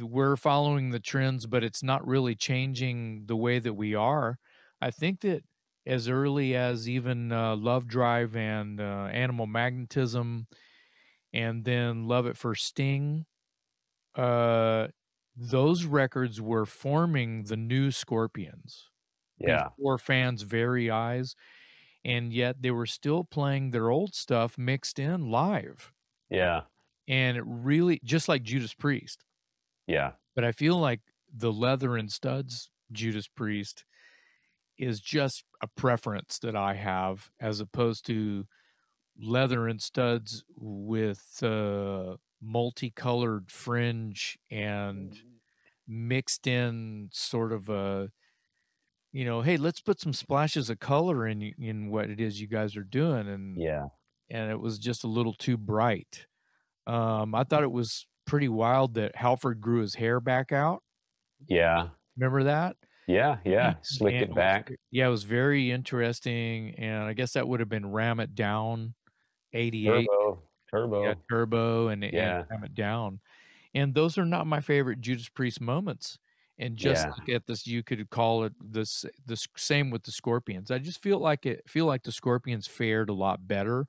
we're 0.00 0.36
following 0.36 0.90
the 0.90 1.00
trends 1.00 1.46
but 1.46 1.64
it's 1.64 1.82
not 1.82 2.06
really 2.06 2.34
changing 2.34 3.26
the 3.26 3.36
way 3.36 3.58
that 3.58 3.74
we 3.74 3.94
are 3.94 4.38
i 4.80 4.90
think 4.90 5.20
that 5.20 5.42
as 5.86 6.08
early 6.08 6.54
as 6.54 6.88
even 6.88 7.32
uh, 7.32 7.56
love 7.56 7.86
drive 7.86 8.36
and 8.36 8.80
uh, 8.80 9.08
animal 9.12 9.46
magnetism 9.46 10.46
and 11.32 11.64
then 11.64 12.06
Love 12.08 12.26
at 12.26 12.36
First 12.36 12.66
Sting 12.66 13.26
uh 14.16 14.88
those 15.36 15.84
records 15.84 16.40
were 16.40 16.66
forming 16.66 17.44
the 17.44 17.56
new 17.56 17.90
scorpions 17.90 18.90
Yeah. 19.38 19.70
before 19.76 19.98
fans 19.98 20.42
very 20.42 20.90
eyes 20.90 21.34
and 22.04 22.32
yet 22.32 22.62
they 22.62 22.70
were 22.70 22.86
still 22.86 23.24
playing 23.24 23.70
their 23.70 23.90
old 23.90 24.14
stuff 24.14 24.56
mixed 24.58 24.98
in 24.98 25.30
live 25.30 25.92
Yeah. 26.30 26.62
and 27.08 27.36
it 27.36 27.44
really 27.46 28.00
just 28.04 28.28
like 28.28 28.42
Judas 28.42 28.74
Priest. 28.74 29.24
Yeah. 29.86 30.12
But 30.34 30.44
I 30.44 30.52
feel 30.52 30.76
like 30.78 31.00
the 31.32 31.52
leather 31.52 31.96
and 31.96 32.10
studs 32.10 32.70
Judas 32.92 33.28
Priest 33.28 33.84
is 34.78 35.00
just 35.00 35.44
a 35.62 35.66
preference 35.66 36.38
that 36.38 36.56
I 36.56 36.74
have 36.74 37.30
as 37.40 37.60
opposed 37.60 38.06
to 38.06 38.46
leather 39.18 39.68
and 39.68 39.82
studs 39.82 40.42
with 40.56 41.42
uh, 41.42 42.16
multicolored 42.40 43.50
fringe 43.50 44.38
and 44.50 45.18
mixed 45.86 46.46
in 46.46 47.10
sort 47.12 47.52
of 47.52 47.68
a 47.68 48.10
you 49.12 49.24
know 49.24 49.42
hey 49.42 49.56
let's 49.56 49.80
put 49.80 50.00
some 50.00 50.12
splashes 50.12 50.70
of 50.70 50.78
color 50.78 51.26
in 51.26 51.42
in 51.58 51.90
what 51.90 52.08
it 52.10 52.20
is 52.20 52.40
you 52.40 52.46
guys 52.46 52.76
are 52.76 52.84
doing 52.84 53.28
and 53.28 53.56
Yeah. 53.56 53.86
and 54.30 54.50
it 54.50 54.60
was 54.60 54.78
just 54.78 55.02
a 55.04 55.08
little 55.08 55.34
too 55.34 55.56
bright. 55.56 56.26
Um, 56.86 57.34
I 57.34 57.44
thought 57.44 57.62
it 57.62 57.70
was 57.72 58.06
pretty 58.26 58.48
wild 58.48 58.94
that 58.94 59.16
Halford 59.16 59.60
grew 59.60 59.80
his 59.80 59.94
hair 59.94 60.20
back 60.20 60.52
out. 60.52 60.82
Yeah. 61.48 61.88
Remember 62.16 62.44
that? 62.44 62.76
Yeah. 63.06 63.38
Yeah. 63.44 63.74
slick 63.82 64.14
And 64.14 64.22
it 64.24 64.34
back. 64.34 64.68
was- 64.70 64.78
yeah, 64.90 65.06
it 65.06 65.10
was 65.10 65.24
very 65.24 65.70
interesting, 65.70 66.74
and 66.78 67.02
I 67.04 67.12
guess 67.12 67.32
that 67.32 67.46
would 67.48 67.60
have 67.60 67.68
been 67.68 67.90
Ram 67.90 68.20
It 68.20 68.34
Down, 68.34 68.94
'88, 69.52 70.06
Turbo. 70.06 70.42
Turbo. 70.70 71.02
yeah, 71.04 71.14
Turbo, 71.28 71.88
and, 71.88 72.04
and 72.04 72.12
Yeah. 72.12 72.44
Ram 72.50 72.62
It 72.64 72.74
Down, 72.74 73.20
and 73.74 73.94
those 73.94 74.16
are 74.18 74.24
not 74.26 74.46
my 74.46 74.60
favorite 74.60 75.00
Judas 75.00 75.28
Priest 75.28 75.60
moments. 75.60 76.18
And 76.60 76.76
just 76.76 77.06
Yeah. 77.06 77.12
like 77.18 77.28
at 77.30 77.46
this, 77.46 77.66
you 77.66 77.82
could 77.82 78.10
call 78.10 78.44
it 78.44 78.52
this 78.60 79.04
the 79.26 79.36
same 79.56 79.90
with 79.90 80.04
the 80.04 80.12
Scorpions. 80.12 80.70
I 80.70 80.78
just 80.78 81.02
feel 81.02 81.18
like 81.18 81.46
it 81.46 81.68
feel 81.68 81.86
like 81.86 82.04
the 82.04 82.12
Scorpions 82.12 82.68
fared 82.68 83.08
a 83.10 83.14
lot 83.14 83.48
better 83.48 83.86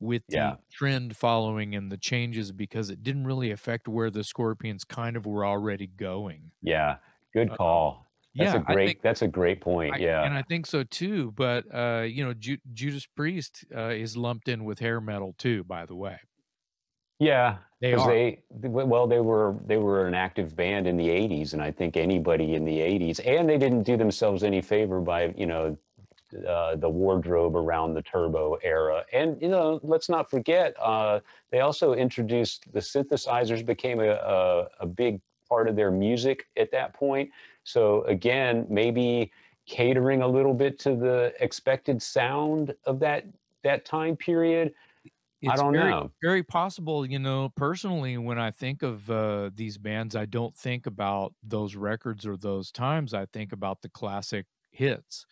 with 0.00 0.22
the 0.28 0.58
trend 0.72 1.16
following 1.16 1.74
and 1.74 1.90
the 1.92 1.96
changes 1.98 2.52
because 2.52 2.90
it 2.90 3.02
didn't 3.02 3.26
really 3.26 3.50
affect 3.50 3.88
where 3.88 4.10
the 4.10 4.24
Scorpions 4.24 4.84
kind 4.84 5.16
of 5.16 5.26
were 5.26 5.44
already 5.46 5.86
going. 5.86 6.52
Yeah. 6.62 6.98
Good 7.34 7.50
Uh, 7.50 7.56
call. 7.56 8.06
That's 8.38 8.54
yeah, 8.54 8.60
a 8.60 8.64
great 8.64 8.86
think 8.88 9.02
that's 9.02 9.22
a 9.22 9.28
great 9.28 9.60
point. 9.62 9.94
I, 9.94 9.98
yeah. 9.98 10.22
and 10.24 10.34
I 10.34 10.42
think 10.42 10.66
so 10.66 10.84
too. 10.84 11.32
But 11.32 11.64
uh, 11.74 12.02
you 12.02 12.24
know, 12.24 12.34
Ju- 12.34 12.58
Judas 12.74 13.06
Priest 13.06 13.64
uh, 13.74 13.88
is 13.88 14.16
lumped 14.16 14.48
in 14.48 14.64
with 14.64 14.78
hair 14.78 15.00
metal 15.00 15.34
too. 15.38 15.64
By 15.64 15.86
the 15.86 15.94
way, 15.96 16.18
yeah. 17.18 17.56
they 17.80 17.94
are. 17.94 18.08
they, 18.08 18.42
well, 18.50 19.06
they 19.06 19.20
were 19.20 19.56
they 19.66 19.76
were 19.76 20.06
an 20.06 20.14
active 20.14 20.56
band 20.56 20.86
in 20.86 20.96
the 20.96 21.08
'80s, 21.08 21.52
and 21.52 21.62
I 21.62 21.70
think 21.70 21.96
anybody 21.96 22.54
in 22.54 22.64
the 22.64 22.78
'80s, 22.78 23.20
and 23.26 23.48
they 23.48 23.58
didn't 23.58 23.82
do 23.82 23.96
themselves 23.96 24.42
any 24.42 24.60
favor 24.60 25.00
by 25.00 25.34
you 25.36 25.46
know 25.46 25.76
uh, 26.48 26.76
the 26.76 26.88
wardrobe 26.88 27.56
around 27.56 27.94
the 27.94 28.02
Turbo 28.02 28.58
era, 28.62 29.04
and 29.12 29.40
you 29.40 29.48
know 29.48 29.80
let's 29.82 30.08
not 30.08 30.30
forget 30.30 30.74
uh, 30.80 31.20
they 31.50 31.60
also 31.60 31.92
introduced 31.92 32.72
the 32.72 32.80
synthesizers 32.80 33.64
became 33.64 34.00
a, 34.00 34.10
a 34.10 34.68
a 34.80 34.86
big 34.86 35.20
part 35.48 35.68
of 35.68 35.76
their 35.76 35.90
music 35.90 36.46
at 36.56 36.70
that 36.72 36.94
point. 36.94 37.30
So 37.64 38.02
again, 38.04 38.66
maybe 38.68 39.30
catering 39.66 40.22
a 40.22 40.28
little 40.28 40.54
bit 40.54 40.78
to 40.80 40.94
the 40.96 41.32
expected 41.40 42.00
sound 42.00 42.74
of 42.84 42.98
that 43.00 43.24
that 43.64 43.84
time 43.84 44.16
period. 44.16 44.72
I 45.44 45.56
don't 45.56 45.74
very, 45.74 45.94
know. 45.94 46.12
very 46.22 46.42
possible. 46.42 47.06
You 47.06 47.18
know, 47.18 47.50
personally, 47.50 48.18
when 48.18 48.38
I 48.38 48.50
think 48.50 48.82
of 48.82 49.10
uh, 49.10 49.50
these 49.54 49.78
bands, 49.78 50.16
I 50.16 50.26
don't 50.26 50.56
think 50.56 50.86
about 50.86 51.34
those 51.42 51.76
records 51.76 52.26
or 52.26 52.36
those 52.36 52.70
times. 52.72 53.14
I 53.14 53.26
think 53.26 53.52
about 53.52 53.82
the 53.82 53.88
classic 53.88 54.46
hits, 54.70 55.26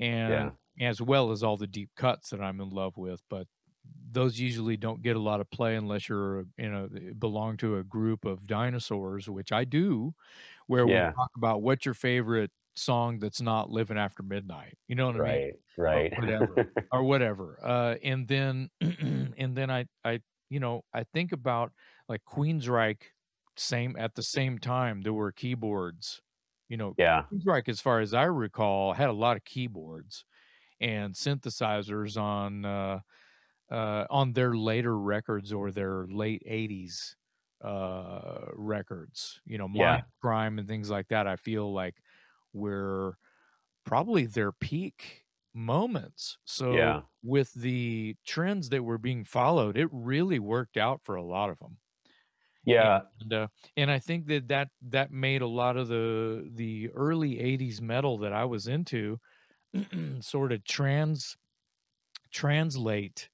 and 0.00 0.52
as 0.80 1.00
well 1.02 1.32
as 1.32 1.42
all 1.42 1.56
the 1.56 1.66
deep 1.66 1.90
cuts 1.96 2.30
that 2.30 2.40
I'm 2.40 2.60
in 2.60 2.70
love 2.70 2.96
with. 2.98 3.22
But 3.30 3.48
those 4.10 4.38
usually 4.38 4.76
don't 4.76 5.02
get 5.02 5.16
a 5.16 5.20
lot 5.20 5.40
of 5.40 5.50
play 5.50 5.76
unless 5.76 6.08
you're 6.08 6.44
you 6.58 6.70
know 6.70 6.88
belong 7.18 7.56
to 7.58 7.78
a 7.78 7.84
group 7.84 8.24
of 8.24 8.46
dinosaurs, 8.46 9.28
which 9.28 9.52
I 9.52 9.64
do, 9.64 10.14
where 10.66 10.86
Yeah. 10.86 11.12
we 11.12 11.16
talk 11.16 11.30
about 11.36 11.62
what's 11.62 11.84
your 11.86 11.94
favorite 11.94 12.52
song 12.74 13.18
that's 13.18 13.40
not 13.40 13.70
living 13.70 13.98
after 13.98 14.22
midnight. 14.22 14.76
You 14.88 14.96
know 14.96 15.06
what 15.06 15.16
I 15.16 15.18
mean? 15.18 15.52
Right, 15.76 16.12
right. 16.12 16.20
whatever. 16.20 16.72
or 16.92 17.04
whatever. 17.04 17.58
Uh, 17.62 17.96
and 18.02 18.26
then 18.28 18.70
and 18.80 19.56
then 19.56 19.70
I 19.70 19.86
I 20.04 20.20
you 20.50 20.60
know 20.60 20.82
I 20.94 21.04
think 21.04 21.32
about 21.32 21.72
like 22.08 22.22
Queensryche 22.24 23.02
same 23.56 23.96
at 23.98 24.14
the 24.14 24.22
same 24.22 24.58
time 24.58 25.02
there 25.02 25.12
were 25.12 25.32
keyboards. 25.32 26.20
You 26.68 26.78
know, 26.78 26.94
yeah, 26.96 27.24
Queensryche, 27.32 27.68
as 27.68 27.80
far 27.80 28.00
as 28.00 28.14
I 28.14 28.24
recall, 28.24 28.94
had 28.94 29.10
a 29.10 29.12
lot 29.12 29.36
of 29.36 29.44
keyboards 29.44 30.24
and 30.80 31.14
synthesizers 31.14 32.20
on 32.20 32.64
uh, 32.64 33.00
uh, 33.70 34.06
on 34.10 34.32
their 34.32 34.54
later 34.54 34.98
records 34.98 35.52
or 35.52 35.70
their 35.70 36.06
late 36.08 36.42
'80s 36.46 37.16
uh, 37.62 38.46
records. 38.54 39.40
You 39.46 39.58
know, 39.58 39.68
Yeah. 39.72 40.02
Crime 40.20 40.58
and 40.58 40.68
things 40.68 40.90
like 40.90 41.08
that. 41.08 41.26
I 41.26 41.36
feel 41.36 41.72
like 41.72 41.96
were 42.52 43.16
probably 43.84 44.26
their 44.26 44.52
peak 44.52 45.24
moments. 45.54 46.38
So 46.44 46.68
Yeah. 46.68 47.02
with 47.22 47.52
the 47.54 48.16
trends 48.26 48.70
that 48.70 48.84
were 48.84 48.98
being 48.98 49.24
followed, 49.24 49.76
it 49.76 49.88
really 49.92 50.38
worked 50.40 50.76
out 50.76 51.02
for 51.04 51.16
a 51.16 51.24
lot 51.24 51.50
of 51.50 51.58
them. 51.60 51.78
yeah, 52.64 53.02
And 53.20 53.32
uh, 53.32 53.48
and 53.76 53.90
I 53.90 53.98
think 53.98 54.26
that 54.26 54.48
that 54.48 54.68
that 54.82 55.10
made 55.10 55.42
a 55.42 55.46
lot 55.46 55.76
of 55.76 55.88
the 55.88 56.48
the 56.52 56.90
early 56.90 57.38
'80s 57.38 57.80
metal 57.80 58.18
that 58.18 58.32
I 58.32 58.44
was 58.44 58.66
into 58.66 59.18
sort 60.20 60.52
of 60.52 60.64
trans 60.64 61.36
translate 62.32 63.30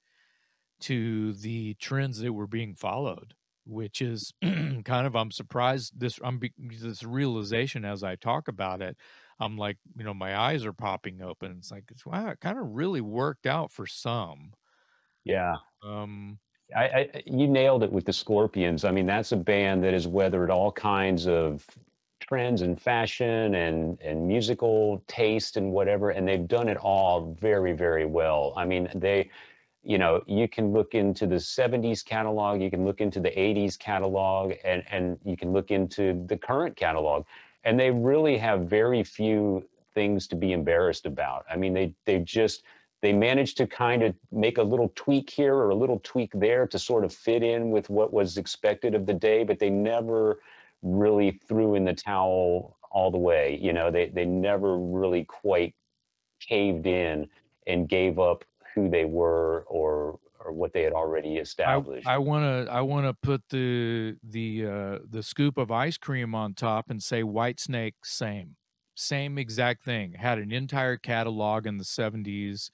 to 0.81 1.33
the 1.33 1.75
trends 1.75 2.19
that 2.19 2.33
were 2.33 2.47
being 2.47 2.75
followed, 2.75 3.35
which 3.65 4.01
is 4.01 4.33
kind 4.41 5.07
of 5.07 5.15
I'm 5.15 5.31
surprised 5.31 5.99
this 5.99 6.19
I'm 6.23 6.39
be, 6.39 6.53
this 6.57 7.03
realization 7.03 7.85
as 7.85 8.03
I 8.03 8.15
talk 8.15 8.47
about 8.47 8.81
it. 8.81 8.97
I'm 9.39 9.57
like, 9.57 9.77
you 9.97 10.03
know, 10.03 10.13
my 10.13 10.37
eyes 10.37 10.65
are 10.65 10.73
popping 10.73 11.21
open. 11.21 11.55
It's 11.59 11.71
like, 11.71 11.85
it's, 11.91 12.05
wow, 12.05 12.27
it 12.29 12.41
kind 12.41 12.59
of 12.59 12.71
really 12.71 13.01
worked 13.01 13.45
out 13.45 13.71
for 13.71 13.87
some. 13.87 14.53
yeah. 15.23 15.55
Um, 15.83 16.39
I, 16.75 16.83
I 16.83 17.23
you 17.25 17.47
nailed 17.47 17.83
it 17.83 17.91
with 17.91 18.05
the 18.05 18.13
Scorpions. 18.13 18.85
I 18.85 18.91
mean, 18.91 19.05
that's 19.05 19.31
a 19.31 19.37
band 19.37 19.83
that 19.83 19.93
has 19.93 20.07
weathered 20.07 20.51
all 20.51 20.71
kinds 20.71 21.27
of 21.27 21.65
trends 22.19 22.61
and 22.61 22.79
fashion 22.79 23.55
and 23.55 23.99
and 24.01 24.27
musical 24.27 25.03
taste 25.07 25.57
and 25.57 25.71
whatever, 25.71 26.11
and 26.11 26.27
they've 26.27 26.47
done 26.47 26.67
it 26.69 26.77
all 26.77 27.33
very, 27.33 27.73
very 27.73 28.05
well. 28.05 28.53
I 28.55 28.65
mean, 28.65 28.89
they, 28.95 29.29
you 29.83 29.97
know, 29.97 30.21
you 30.27 30.47
can 30.47 30.73
look 30.73 30.93
into 30.93 31.25
the 31.25 31.35
'70s 31.35 32.03
catalog, 32.03 32.61
you 32.61 32.69
can 32.69 32.85
look 32.85 33.01
into 33.01 33.19
the 33.19 33.31
'80s 33.31 33.77
catalog, 33.77 34.53
and 34.63 34.83
and 34.91 35.17
you 35.23 35.37
can 35.37 35.53
look 35.53 35.71
into 35.71 36.23
the 36.27 36.37
current 36.37 36.75
catalog, 36.75 37.25
and 37.63 37.79
they 37.79 37.91
really 37.91 38.37
have 38.37 38.61
very 38.61 39.03
few 39.03 39.67
things 39.93 40.27
to 40.27 40.35
be 40.35 40.51
embarrassed 40.53 41.05
about. 41.05 41.45
I 41.49 41.55
mean, 41.55 41.73
they 41.73 41.93
they 42.05 42.19
just 42.19 42.63
they 43.01 43.13
managed 43.13 43.57
to 43.57 43.67
kind 43.67 44.03
of 44.03 44.13
make 44.31 44.57
a 44.57 44.63
little 44.63 44.91
tweak 44.95 45.29
here 45.29 45.55
or 45.55 45.69
a 45.69 45.75
little 45.75 46.01
tweak 46.03 46.31
there 46.33 46.67
to 46.67 46.77
sort 46.77 47.05
of 47.05 47.13
fit 47.13 47.43
in 47.43 47.71
with 47.71 47.89
what 47.89 48.11
was 48.11 48.37
expected 48.37 48.93
of 48.93 49.05
the 49.05 49.13
day, 49.13 49.43
but 49.43 49.59
they 49.59 49.69
never 49.69 50.39
really 50.81 51.39
threw 51.47 51.75
in 51.75 51.85
the 51.85 51.93
towel 51.93 52.77
all 52.91 53.11
the 53.11 53.17
way. 53.17 53.57
You 53.61 53.73
know, 53.73 53.91
they 53.91 54.09
they 54.09 54.25
never 54.25 54.77
really 54.77 55.23
quite 55.25 55.73
caved 56.39 56.87
in 56.87 57.29
and 57.67 57.87
gave 57.87 58.19
up 58.19 58.43
who 58.79 58.89
they 58.89 59.05
were 59.05 59.63
or 59.67 60.19
or 60.43 60.51
what 60.53 60.73
they 60.73 60.83
had 60.83 60.93
already 60.93 61.37
established. 61.37 62.07
I 62.07 62.17
want 62.17 62.43
to 62.67 62.71
I 62.71 62.81
want 62.81 63.05
to 63.07 63.13
put 63.13 63.43
the 63.49 64.17
the 64.23 64.65
uh, 64.65 64.99
the 65.07 65.21
scoop 65.23 65.57
of 65.57 65.71
ice 65.71 65.97
cream 65.97 66.33
on 66.33 66.53
top 66.53 66.89
and 66.89 67.01
say 67.03 67.23
Whitesnake 67.23 67.95
same 68.03 68.55
same 68.95 69.37
exact 69.37 69.83
thing 69.83 70.13
had 70.13 70.39
an 70.39 70.51
entire 70.51 70.97
catalog 70.97 71.65
in 71.65 71.77
the 71.77 71.85
70s 71.85 72.71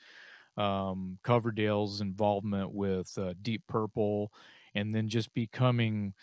um, 0.58 1.20
Coverdale's 1.24 2.02
involvement 2.02 2.72
with 2.74 3.16
uh, 3.18 3.34
Deep 3.42 3.64
Purple 3.68 4.32
and 4.74 4.94
then 4.96 5.08
just 5.10 5.34
becoming 5.34 6.14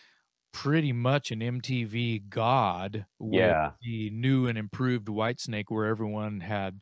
pretty 0.52 0.92
much 0.92 1.30
an 1.30 1.42
MTV 1.42 2.18
god 2.20 3.06
with 3.18 3.56
Yeah. 3.56 3.72
the 3.82 4.10
new 4.10 4.46
and 4.46 4.58
improved 4.58 5.08
Whitesnake 5.08 5.66
where 5.68 5.86
everyone 5.86 6.40
had 6.40 6.80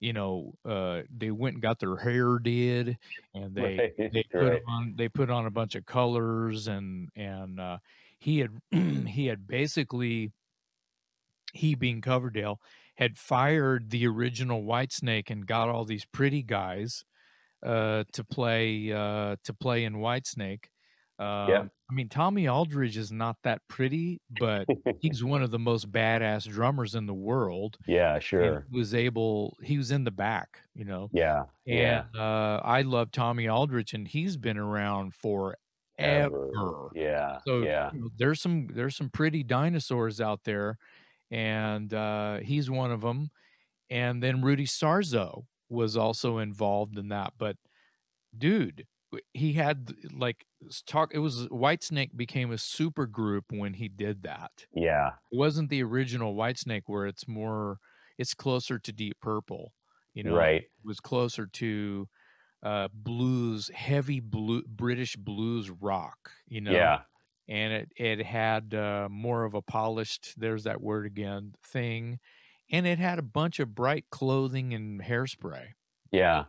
you 0.00 0.14
know, 0.14 0.54
uh, 0.64 1.02
they 1.14 1.30
went 1.30 1.54
and 1.56 1.62
got 1.62 1.78
their 1.78 1.96
hair 1.96 2.38
did, 2.38 2.96
and 3.34 3.54
they 3.54 3.92
Right, 3.98 4.12
they 4.12 4.22
put 4.32 4.52
right. 4.52 4.62
on 4.66 4.94
they 4.96 5.08
put 5.08 5.30
on 5.30 5.46
a 5.46 5.50
bunch 5.50 5.74
of 5.74 5.86
colors, 5.86 6.66
and 6.66 7.10
and 7.14 7.60
uh, 7.60 7.78
he 8.18 8.38
had 8.38 8.50
he 9.06 9.26
had 9.26 9.46
basically 9.46 10.32
he 11.52 11.74
being 11.74 12.00
Coverdale 12.00 12.60
had 12.96 13.18
fired 13.18 13.90
the 13.90 14.06
original 14.06 14.62
Whitesnake 14.62 15.30
and 15.30 15.46
got 15.46 15.68
all 15.68 15.84
these 15.84 16.04
pretty 16.04 16.42
guys 16.42 17.04
uh, 17.64 18.04
to 18.12 18.24
play 18.24 18.92
uh, 18.92 19.36
to 19.44 19.54
play 19.54 19.84
in 19.84 19.94
Whitesnake. 19.94 20.64
Yeah. 21.18 21.64
I 21.90 21.92
mean, 21.92 22.08
Tommy 22.08 22.46
Aldridge 22.46 22.96
is 22.96 23.10
not 23.10 23.36
that 23.42 23.62
pretty, 23.68 24.20
but 24.38 24.66
he's 25.00 25.24
one 25.24 25.42
of 25.42 25.50
the 25.50 25.58
most 25.58 25.90
badass 25.90 26.48
drummers 26.48 26.94
in 26.94 27.06
the 27.06 27.14
world. 27.14 27.78
Yeah, 27.86 28.18
sure. 28.20 28.66
he 28.70 28.78
was 28.78 28.94
able, 28.94 29.56
he 29.62 29.76
was 29.76 29.90
in 29.90 30.04
the 30.04 30.10
back, 30.10 30.60
you 30.74 30.84
know. 30.84 31.08
Yeah, 31.12 31.44
yeah. 31.64 32.04
And 32.12 32.20
uh, 32.20 32.60
I 32.64 32.82
love 32.82 33.10
Tommy 33.10 33.48
Aldridge, 33.48 33.92
and 33.92 34.06
he's 34.06 34.36
been 34.36 34.56
around 34.56 35.14
forever. 35.14 35.56
Ever. 35.98 36.88
Yeah, 36.94 37.38
So 37.46 37.60
yeah. 37.62 37.90
you 37.92 38.00
know, 38.00 38.08
there's 38.16 38.40
some 38.40 38.68
there's 38.72 38.96
some 38.96 39.10
pretty 39.10 39.42
dinosaurs 39.42 40.18
out 40.20 40.44
there, 40.44 40.78
and 41.30 41.92
uh, 41.92 42.38
he's 42.38 42.70
one 42.70 42.90
of 42.90 43.02
them. 43.02 43.30
And 43.90 44.22
then 44.22 44.40
Rudy 44.40 44.66
Sarzo 44.66 45.44
was 45.68 45.96
also 45.96 46.38
involved 46.38 46.96
in 46.96 47.08
that. 47.08 47.34
But 47.36 47.56
dude, 48.36 48.86
he 49.32 49.54
had 49.54 49.92
like 50.12 50.46
talk. 50.86 51.10
It 51.12 51.18
was 51.18 51.48
Whitesnake 51.48 52.16
became 52.16 52.52
a 52.52 52.58
super 52.58 53.06
group 53.06 53.46
when 53.50 53.74
he 53.74 53.88
did 53.88 54.22
that. 54.22 54.66
Yeah, 54.74 55.12
It 55.30 55.38
wasn't 55.38 55.70
the 55.70 55.82
original 55.82 56.34
Whitesnake 56.34 56.82
where 56.86 57.06
it's 57.06 57.26
more, 57.26 57.78
it's 58.18 58.34
closer 58.34 58.78
to 58.78 58.92
Deep 58.92 59.16
Purple. 59.20 59.72
You 60.14 60.24
know, 60.24 60.34
right. 60.34 60.62
it 60.62 60.70
was 60.84 61.00
closer 61.00 61.46
to 61.46 62.08
uh 62.62 62.88
blues 62.92 63.70
heavy 63.72 64.20
blue 64.20 64.62
british 64.68 65.16
blues 65.16 65.70
rock 65.70 66.30
you 66.46 66.60
know 66.60 66.72
Yeah, 66.72 66.98
and 67.48 67.72
it 67.72 67.92
it 67.96 68.22
had 68.26 68.74
uh, 68.74 69.08
more 69.10 69.44
of 69.44 69.54
a 69.54 69.62
polished 69.62 70.34
there's 70.36 70.64
that 70.64 70.82
word 70.82 71.06
again 71.06 71.54
thing 71.64 72.18
and 72.70 72.86
it 72.86 72.98
had 72.98 73.18
a 73.18 73.22
bunch 73.22 73.60
of 73.60 73.74
bright 73.74 74.04
clothing 74.10 74.74
and 74.74 75.00
hairspray 75.00 75.68
yeah. 76.12 76.44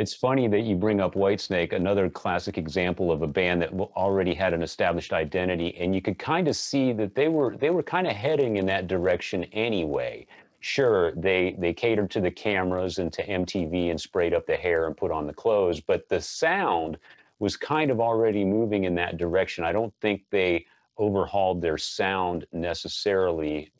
It's 0.00 0.14
funny 0.14 0.48
that 0.48 0.62
you 0.62 0.76
bring 0.76 0.98
up 0.98 1.12
Whitesnake, 1.12 1.74
another 1.74 2.08
classic 2.08 2.56
example 2.56 3.12
of 3.12 3.20
a 3.20 3.26
band 3.26 3.60
that 3.60 3.70
already 3.74 4.32
had 4.32 4.54
an 4.54 4.62
established 4.62 5.12
identity, 5.12 5.76
and 5.76 5.94
you 5.94 6.00
could 6.00 6.18
kind 6.18 6.48
of 6.48 6.56
see 6.56 6.94
that 6.94 7.14
they 7.14 7.28
were 7.28 7.54
they 7.58 7.68
were 7.68 7.82
kind 7.82 8.06
of 8.06 8.14
heading 8.14 8.56
in 8.56 8.64
that 8.64 8.86
direction 8.86 9.44
anyway. 9.52 10.26
Sure, 10.60 11.12
they 11.16 11.54
they 11.58 11.74
catered 11.74 12.10
to 12.12 12.22
the 12.22 12.30
cameras 12.30 12.98
and 12.98 13.12
to 13.12 13.26
MTV 13.26 13.90
and 13.90 14.00
sprayed 14.00 14.32
up 14.32 14.46
the 14.46 14.56
hair 14.56 14.86
and 14.86 14.96
put 14.96 15.10
on 15.10 15.26
the 15.26 15.34
clothes, 15.34 15.80
but 15.80 16.08
the 16.08 16.22
sound 16.22 16.96
was 17.38 17.58
kind 17.58 17.90
of 17.90 18.00
already 18.00 18.42
moving 18.42 18.84
in 18.84 18.94
that 18.94 19.18
direction. 19.18 19.64
I 19.64 19.72
don't 19.72 19.92
think 20.00 20.22
they 20.30 20.64
overhauled 20.98 21.60
their 21.60 21.76
sound 21.76 22.46
necessarily 22.52 23.70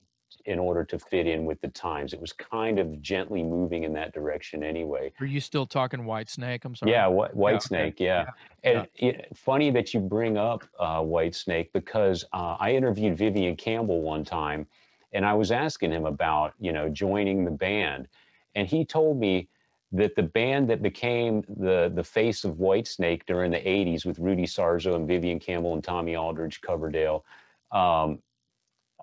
in 0.46 0.58
order 0.58 0.84
to 0.84 0.98
fit 0.98 1.26
in 1.26 1.44
with 1.44 1.60
the 1.60 1.68
times. 1.68 2.12
It 2.12 2.20
was 2.20 2.32
kind 2.32 2.78
of 2.78 3.00
gently 3.02 3.42
moving 3.42 3.84
in 3.84 3.92
that 3.94 4.12
direction 4.12 4.62
anyway. 4.62 5.12
are 5.20 5.26
you 5.26 5.40
still 5.40 5.66
talking 5.66 6.04
white 6.04 6.28
snake 6.28 6.64
i'm 6.64 6.74
sorry 6.74 6.92
Yeah, 6.92 7.08
Wh- 7.08 7.34
White 7.36 7.56
okay. 7.56 7.66
Snake. 7.66 8.00
Yeah, 8.00 8.26
Yeah, 8.64 8.72
and 8.72 8.88
it, 8.94 9.36
funny 9.36 9.70
that 9.70 9.92
you 9.94 10.00
bring 10.00 10.36
up 10.36 10.64
uh, 10.78 11.00
White 11.02 11.34
Snake 11.34 11.72
because 11.72 12.24
uh, 12.32 12.56
I 12.58 12.72
interviewed 12.72 13.16
Vivian 13.16 13.56
Campbell 13.56 14.00
one 14.02 14.24
time, 14.24 14.66
and 15.12 15.24
I 15.24 15.34
was 15.34 15.50
asking 15.50 15.92
him 15.92 16.06
about 16.06 16.54
you 16.58 16.72
know 16.72 16.88
joining 16.88 17.44
the 17.44 17.50
band, 17.50 18.08
and 18.54 18.66
he 18.66 18.84
told 18.84 19.18
me 19.18 19.48
that 19.92 20.14
the 20.14 20.22
band 20.22 20.70
that 20.70 20.82
became 20.82 21.42
the 21.48 21.90
the 21.94 22.04
face 22.04 22.44
of 22.44 22.58
White 22.58 22.86
Snake 22.86 23.26
during 23.26 23.50
the 23.50 23.58
'80s 23.58 24.06
with 24.06 24.18
Rudy 24.18 24.44
Sarzo 24.46 24.94
and 24.94 25.06
Vivian 25.06 25.38
Campbell 25.38 25.74
and 25.74 25.84
Tommy 25.84 26.16
Aldridge, 26.16 26.60
Coverdale, 26.60 27.24
um, 27.72 28.20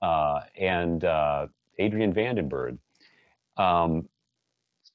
uh, 0.01 0.41
and 0.57 1.03
uh, 1.03 1.47
Adrian 1.79 2.13
Vandenberg. 2.13 2.77
Um, 3.57 4.07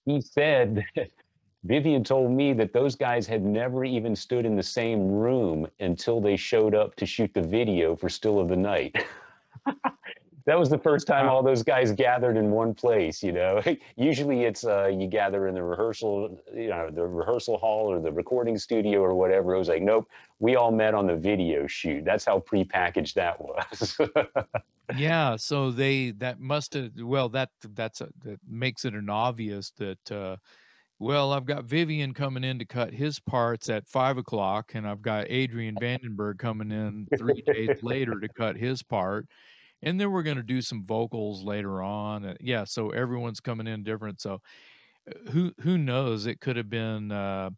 he 0.04 0.20
said 0.20 0.84
Vivian 1.64 2.02
told 2.02 2.32
me 2.32 2.52
that 2.54 2.72
those 2.72 2.96
guys 2.96 3.26
had 3.26 3.44
never 3.44 3.84
even 3.84 4.16
stood 4.16 4.44
in 4.44 4.56
the 4.56 4.62
same 4.62 5.08
room 5.08 5.66
until 5.80 6.20
they 6.20 6.36
showed 6.36 6.74
up 6.74 6.96
to 6.96 7.06
shoot 7.06 7.32
the 7.34 7.42
video 7.42 7.94
for 7.94 8.08
Still 8.08 8.40
of 8.40 8.48
the 8.48 8.56
Night. 8.56 8.96
that 10.46 10.58
was 10.58 10.68
the 10.68 10.78
first 10.78 11.06
time 11.06 11.28
all 11.28 11.42
those 11.42 11.62
guys 11.62 11.92
gathered 11.92 12.36
in 12.36 12.50
one 12.50 12.74
place, 12.74 13.22
you 13.22 13.32
know. 13.32 13.62
Usually 13.96 14.44
it's 14.44 14.64
uh, 14.64 14.86
you 14.86 15.06
gather 15.06 15.48
in 15.48 15.54
the 15.54 15.62
rehearsal, 15.62 16.42
you 16.54 16.68
know, 16.68 16.90
the 16.90 17.06
rehearsal 17.06 17.58
hall 17.58 17.90
or 17.90 18.00
the 18.00 18.12
recording 18.12 18.58
studio 18.58 19.00
or 19.00 19.14
whatever. 19.14 19.54
It 19.54 19.58
was 19.58 19.68
like, 19.68 19.82
nope, 19.82 20.08
we 20.38 20.56
all 20.56 20.72
met 20.72 20.94
on 20.94 21.06
the 21.06 21.16
video 21.16 21.66
shoot. 21.66 22.04
That's 22.04 22.24
how 22.24 22.40
prepackaged 22.40 23.14
that 23.14 23.40
was. 23.40 23.98
yeah 24.96 25.36
so 25.36 25.70
they 25.70 26.10
that 26.10 26.40
must 26.40 26.74
have 26.74 26.90
well 26.98 27.28
that 27.28 27.50
that's 27.74 28.00
a, 28.00 28.08
that 28.24 28.38
makes 28.48 28.84
it 28.84 28.94
an 28.94 29.08
obvious 29.08 29.70
that 29.78 30.12
uh 30.12 30.36
well 30.98 31.32
i've 31.32 31.46
got 31.46 31.64
vivian 31.64 32.12
coming 32.12 32.44
in 32.44 32.58
to 32.58 32.64
cut 32.64 32.92
his 32.92 33.18
parts 33.20 33.68
at 33.68 33.86
five 33.86 34.18
o'clock 34.18 34.72
and 34.74 34.86
i've 34.86 35.02
got 35.02 35.26
adrian 35.30 35.74
vandenberg 35.80 36.38
coming 36.38 36.70
in 36.70 37.06
three 37.16 37.42
days 37.42 37.82
later 37.82 38.18
to 38.20 38.28
cut 38.28 38.56
his 38.56 38.82
part 38.82 39.26
and 39.82 40.00
then 40.00 40.10
we're 40.10 40.22
going 40.22 40.36
to 40.36 40.42
do 40.42 40.62
some 40.62 40.84
vocals 40.84 41.42
later 41.42 41.82
on 41.82 42.36
yeah 42.40 42.64
so 42.64 42.90
everyone's 42.90 43.40
coming 43.40 43.66
in 43.66 43.82
different 43.82 44.20
so 44.20 44.40
uh, 45.08 45.30
who 45.30 45.52
who 45.60 45.76
knows 45.78 46.26
it 46.26 46.40
could 46.40 46.56
have 46.56 46.70
been 46.70 47.10
uh 47.12 47.50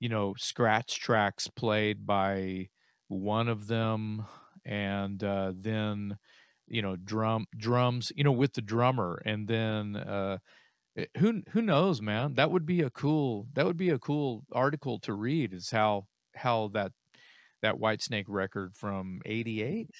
you 0.00 0.08
know 0.08 0.34
scratch 0.36 0.98
tracks 1.00 1.48
played 1.48 2.06
by 2.06 2.68
one 3.08 3.48
of 3.48 3.66
them 3.66 4.24
and 4.64 5.22
uh 5.22 5.52
then 5.54 6.16
you 6.68 6.82
know 6.82 6.96
drum 6.96 7.46
drums 7.56 8.12
you 8.16 8.24
know 8.24 8.32
with 8.32 8.52
the 8.54 8.62
drummer 8.62 9.22
and 9.24 9.46
then 9.48 9.96
uh 9.96 10.36
eh, 10.96 11.06
who 11.18 11.42
who 11.50 11.62
knows 11.62 12.02
man 12.02 12.34
that 12.34 12.50
would 12.50 12.66
be 12.66 12.80
a 12.82 12.90
cool 12.90 13.46
that 13.54 13.64
would 13.64 13.76
be 13.76 13.90
a 13.90 13.98
cool 13.98 14.44
article 14.52 14.98
to 14.98 15.14
read 15.14 15.52
is 15.52 15.70
how 15.70 16.06
how 16.34 16.68
that 16.68 16.92
that 17.62 17.78
white 17.78 18.02
snake 18.02 18.26
record 18.28 18.74
from 18.74 19.20
88 19.24 19.90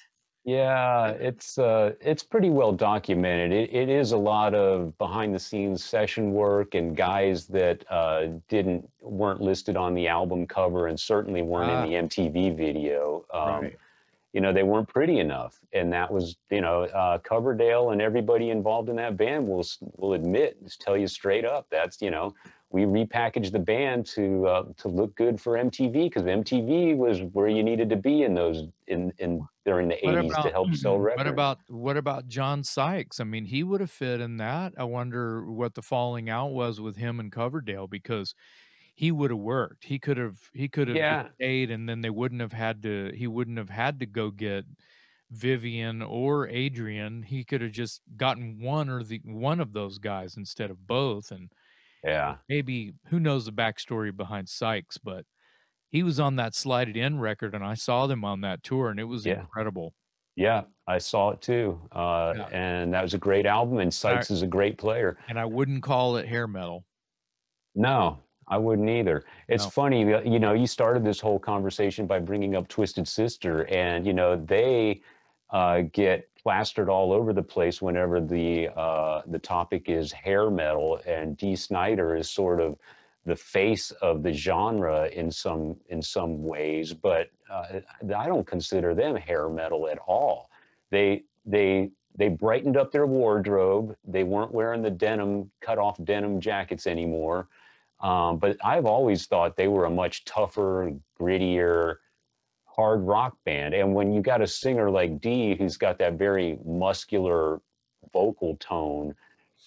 Yeah, 0.47 1.09
it's 1.09 1.57
uh, 1.57 1.91
it's 1.99 2.23
pretty 2.23 2.49
well 2.49 2.71
documented. 2.71 3.51
It, 3.51 3.73
it 3.75 3.89
is 3.89 4.13
a 4.13 4.17
lot 4.17 4.55
of 4.55 4.97
behind 4.97 5.35
the 5.35 5.39
scenes 5.39 5.83
session 5.83 6.31
work 6.31 6.73
and 6.73 6.95
guys 6.95 7.47
that 7.47 7.83
uh, 7.91 8.27
didn't 8.47 8.89
weren't 9.01 9.41
listed 9.41 9.75
on 9.75 9.93
the 9.93 10.07
album 10.07 10.47
cover 10.47 10.87
and 10.87 10.97
certainly 10.97 11.41
weren't 11.41 11.69
Ah. 11.69 11.83
in 11.83 11.89
the 11.89 11.95
MTV 11.97 12.55
video. 12.55 13.25
Um, 13.33 13.61
Right. 13.63 13.77
You 14.31 14.41
know, 14.41 14.53
they 14.53 14.63
weren't 14.63 14.87
pretty 14.87 15.19
enough, 15.19 15.59
and 15.73 15.91
that 15.91 16.09
was 16.13 16.37
you 16.49 16.61
know 16.61 16.83
uh, 16.83 17.17
Coverdale 17.17 17.89
and 17.89 18.01
everybody 18.01 18.49
involved 18.49 18.87
in 18.87 18.95
that 18.97 19.17
band 19.17 19.45
will 19.49 19.65
will 19.97 20.13
admit, 20.13 20.63
just 20.63 20.79
tell 20.79 20.95
you 20.95 21.07
straight 21.07 21.43
up, 21.43 21.67
that's 21.69 22.01
you 22.01 22.09
know 22.11 22.33
we 22.71 22.83
repackaged 22.83 23.51
the 23.51 23.59
band 23.59 24.05
to 24.07 24.47
uh, 24.47 24.63
to 24.77 24.87
look 24.89 25.15
good 25.15 25.39
for 25.41 25.57
MTV 25.57 26.05
because 26.09 26.23
MTV 26.25 26.95
was 26.95 27.21
where 27.21 27.47
you 27.47 27.63
needed 27.63 27.89
to 27.89 27.95
be 27.95 28.23
in 28.23 28.33
those 28.35 28.63
in 28.87 29.13
in 29.17 29.47
during 29.65 29.87
the 29.89 30.03
80s 30.03 30.37
to 30.39 30.49
help 30.51 30.75
sell 30.75 30.99
records. 30.99 31.17
What 31.17 31.27
about 31.27 31.59
what 31.69 31.97
about 31.97 32.27
John 32.27 32.63
Sykes? 32.63 33.19
I 33.19 33.23
mean, 33.23 33.45
he 33.45 33.63
would 33.63 33.81
have 33.81 33.91
fit 33.91 34.21
in 34.21 34.37
that. 34.37 34.73
I 34.77 34.83
wonder 34.83 35.45
what 35.51 35.73
the 35.75 35.81
falling 35.81 36.29
out 36.29 36.49
was 36.51 36.79
with 36.79 36.97
him 36.97 37.19
and 37.19 37.31
Coverdale 37.31 37.87
because 37.87 38.35
he 38.95 39.11
would 39.11 39.31
have 39.31 39.39
worked. 39.39 39.85
He 39.85 39.99
could 39.99 40.17
have 40.17 40.49
he 40.53 40.69
could 40.69 40.87
have 40.89 40.97
Yeah. 40.97 41.29
stayed, 41.39 41.71
and 41.71 41.89
then 41.89 42.01
they 42.01 42.09
wouldn't 42.11 42.41
have 42.41 42.53
had 42.53 42.83
to. 42.83 43.11
He 43.15 43.27
wouldn't 43.27 43.57
have 43.57 43.69
had 43.69 43.99
to 44.01 44.05
go 44.07 44.31
get 44.31 44.65
Vivian 45.31 46.01
or 46.01 46.47
Adrian. 46.47 47.23
He 47.23 47.43
could 47.43 47.61
have 47.61 47.71
just 47.71 48.01
gotten 48.17 48.59
one 48.61 48.89
or 48.89 49.03
the 49.03 49.21
one 49.25 49.59
of 49.59 49.73
those 49.73 49.99
guys 49.99 50.37
instead 50.37 50.71
of 50.71 50.87
both, 50.87 51.31
and 51.31 51.51
Yeah, 52.03 52.37
maybe 52.49 52.93
who 53.07 53.19
knows 53.19 53.45
the 53.45 53.51
backstory 53.51 54.15
behind 54.15 54.49
Sykes, 54.49 54.97
but. 54.97 55.25
He 55.89 56.03
was 56.03 56.19
on 56.19 56.35
that 56.35 56.53
Slide 56.53 56.89
It 56.89 56.97
In 56.97 57.17
record, 57.17 57.55
and 57.55 57.63
I 57.63 57.73
saw 57.73 58.07
them 58.07 58.25
on 58.25 58.41
that 58.41 58.61
tour, 58.61 58.89
and 58.89 58.99
it 58.99 59.05
was 59.05 59.25
Yeah. 59.25 59.39
incredible. 59.39 59.93
yeah, 60.35 60.63
I 60.85 60.97
saw 60.97 61.29
it 61.31 61.39
too, 61.41 61.79
uh, 61.93 62.33
Yeah. 62.35 62.47
and 62.51 62.93
that 62.93 63.01
was 63.03 63.13
a 63.13 63.17
great 63.17 63.45
album. 63.45 63.77
And 63.79 63.91
Sykes 63.93 64.29
is 64.29 64.41
a 64.41 64.47
great 64.47 64.77
player. 64.77 65.17
and 65.29 65.39
I 65.39 65.45
wouldn't 65.45 65.83
call 65.83 66.17
it 66.17 66.27
hair 66.27 66.45
metal. 66.45 66.85
No, 67.73 68.19
I 68.49 68.57
wouldn't 68.57 68.89
either. 68.89 69.23
It's 69.47 69.63
No. 69.63 69.69
funny, 69.69 70.01
you 70.29 70.39
know, 70.39 70.51
you 70.53 70.67
started 70.67 71.05
this 71.05 71.21
whole 71.21 71.39
conversation 71.39 72.05
by 72.05 72.19
bringing 72.19 72.53
up 72.57 72.67
Twisted 72.67 73.07
Sister, 73.07 73.65
and 73.67 74.05
you 74.05 74.11
know 74.13 74.35
they 74.35 75.01
uh, 75.51 75.83
get 75.93 76.29
plastered 76.41 76.89
all 76.89 77.11
over 77.11 77.33
the 77.33 77.43
place 77.43 77.81
whenever 77.81 78.21
the 78.21 78.69
uh, 78.75 79.21
the 79.27 79.39
topic 79.39 79.89
is 79.89 80.11
hair 80.11 80.49
metal, 80.49 80.99
and 81.05 81.37
Dee 81.37 81.55
Snider 81.55 82.15
is 82.15 82.29
sort 82.29 82.59
of 82.59 82.77
the 83.25 83.35
face 83.35 83.91
of 84.01 84.23
the 84.23 84.31
genre 84.31 85.07
in 85.07 85.29
some 85.29 85.75
in 85.89 86.01
some 86.01 86.43
ways, 86.43 86.93
but 86.93 87.29
uh, 87.51 87.81
I 88.15 88.27
don't 88.27 88.47
consider 88.47 88.95
them 88.95 89.15
hair 89.15 89.49
metal 89.49 89.87
at 89.87 89.99
all. 89.99 90.49
They 90.91 91.23
they 91.45 91.91
they 92.15 92.29
brightened 92.29 92.77
up 92.77 92.91
their 92.91 93.05
wardrobe. 93.05 93.95
They 94.05 94.23
weren't 94.23 94.53
wearing 94.53 94.81
the 94.81 94.89
denim, 94.89 95.51
cut 95.61 95.77
off 95.77 96.03
denim 96.03 96.39
jackets 96.39 96.87
anymore. 96.87 97.47
Um, 97.99 98.37
but 98.37 98.57
I've 98.63 98.85
always 98.85 99.25
thought 99.25 99.55
they 99.55 99.67
were 99.67 99.85
a 99.85 99.89
much 99.89 100.25
tougher, 100.25 100.93
grittier, 101.19 101.97
hard 102.77 103.01
rock 103.01 103.35
band. 103.45 103.73
And 103.73 103.93
when 103.93 104.13
you 104.13 104.21
got 104.21 104.41
a 104.41 104.47
singer 104.47 104.89
like 104.89 105.19
Dee 105.19 105.55
who's 105.55 105.77
got 105.77 105.97
that 105.99 106.13
very 106.13 106.59
muscular 106.65 107.61
vocal 108.13 108.55
tone, 108.57 109.15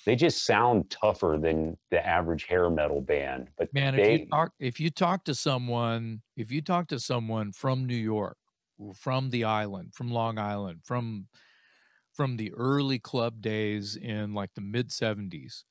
they 0.07 0.17
just 0.17 0.47
sound 0.47 0.89
tougher 0.91 1.39
than 1.41 1.77
the 1.91 2.05
average 2.07 2.45
hair 2.45 2.71
metal 2.71 3.01
band. 3.01 3.49
But 3.59 3.73
Man, 3.75 3.97
they, 3.97 4.15
if 4.15 4.21
you 4.21 4.27
talk 4.27 4.53
if 4.59 4.81
you 4.81 4.91
talk 4.91 5.25
to 5.25 5.35
someone, 5.35 6.23
if 6.37 6.51
you 6.51 6.63
talk 6.63 6.89
to 6.89 6.99
someone 6.99 7.53
from 7.53 7.87
New 7.87 7.97
York, 7.97 8.37
from 8.95 9.31
the 9.31 9.45
island, 9.45 9.93
from 9.95 10.11
Long 10.11 10.39
Island, 10.39 10.81
from 10.85 11.27
from 12.13 12.37
the 12.37 12.53
early 12.55 12.99
club 12.99 13.41
days 13.41 13.97
in 13.97 14.35
like 14.35 14.51
the 14.55 14.61
mid 14.61 14.91
70s 14.91 15.65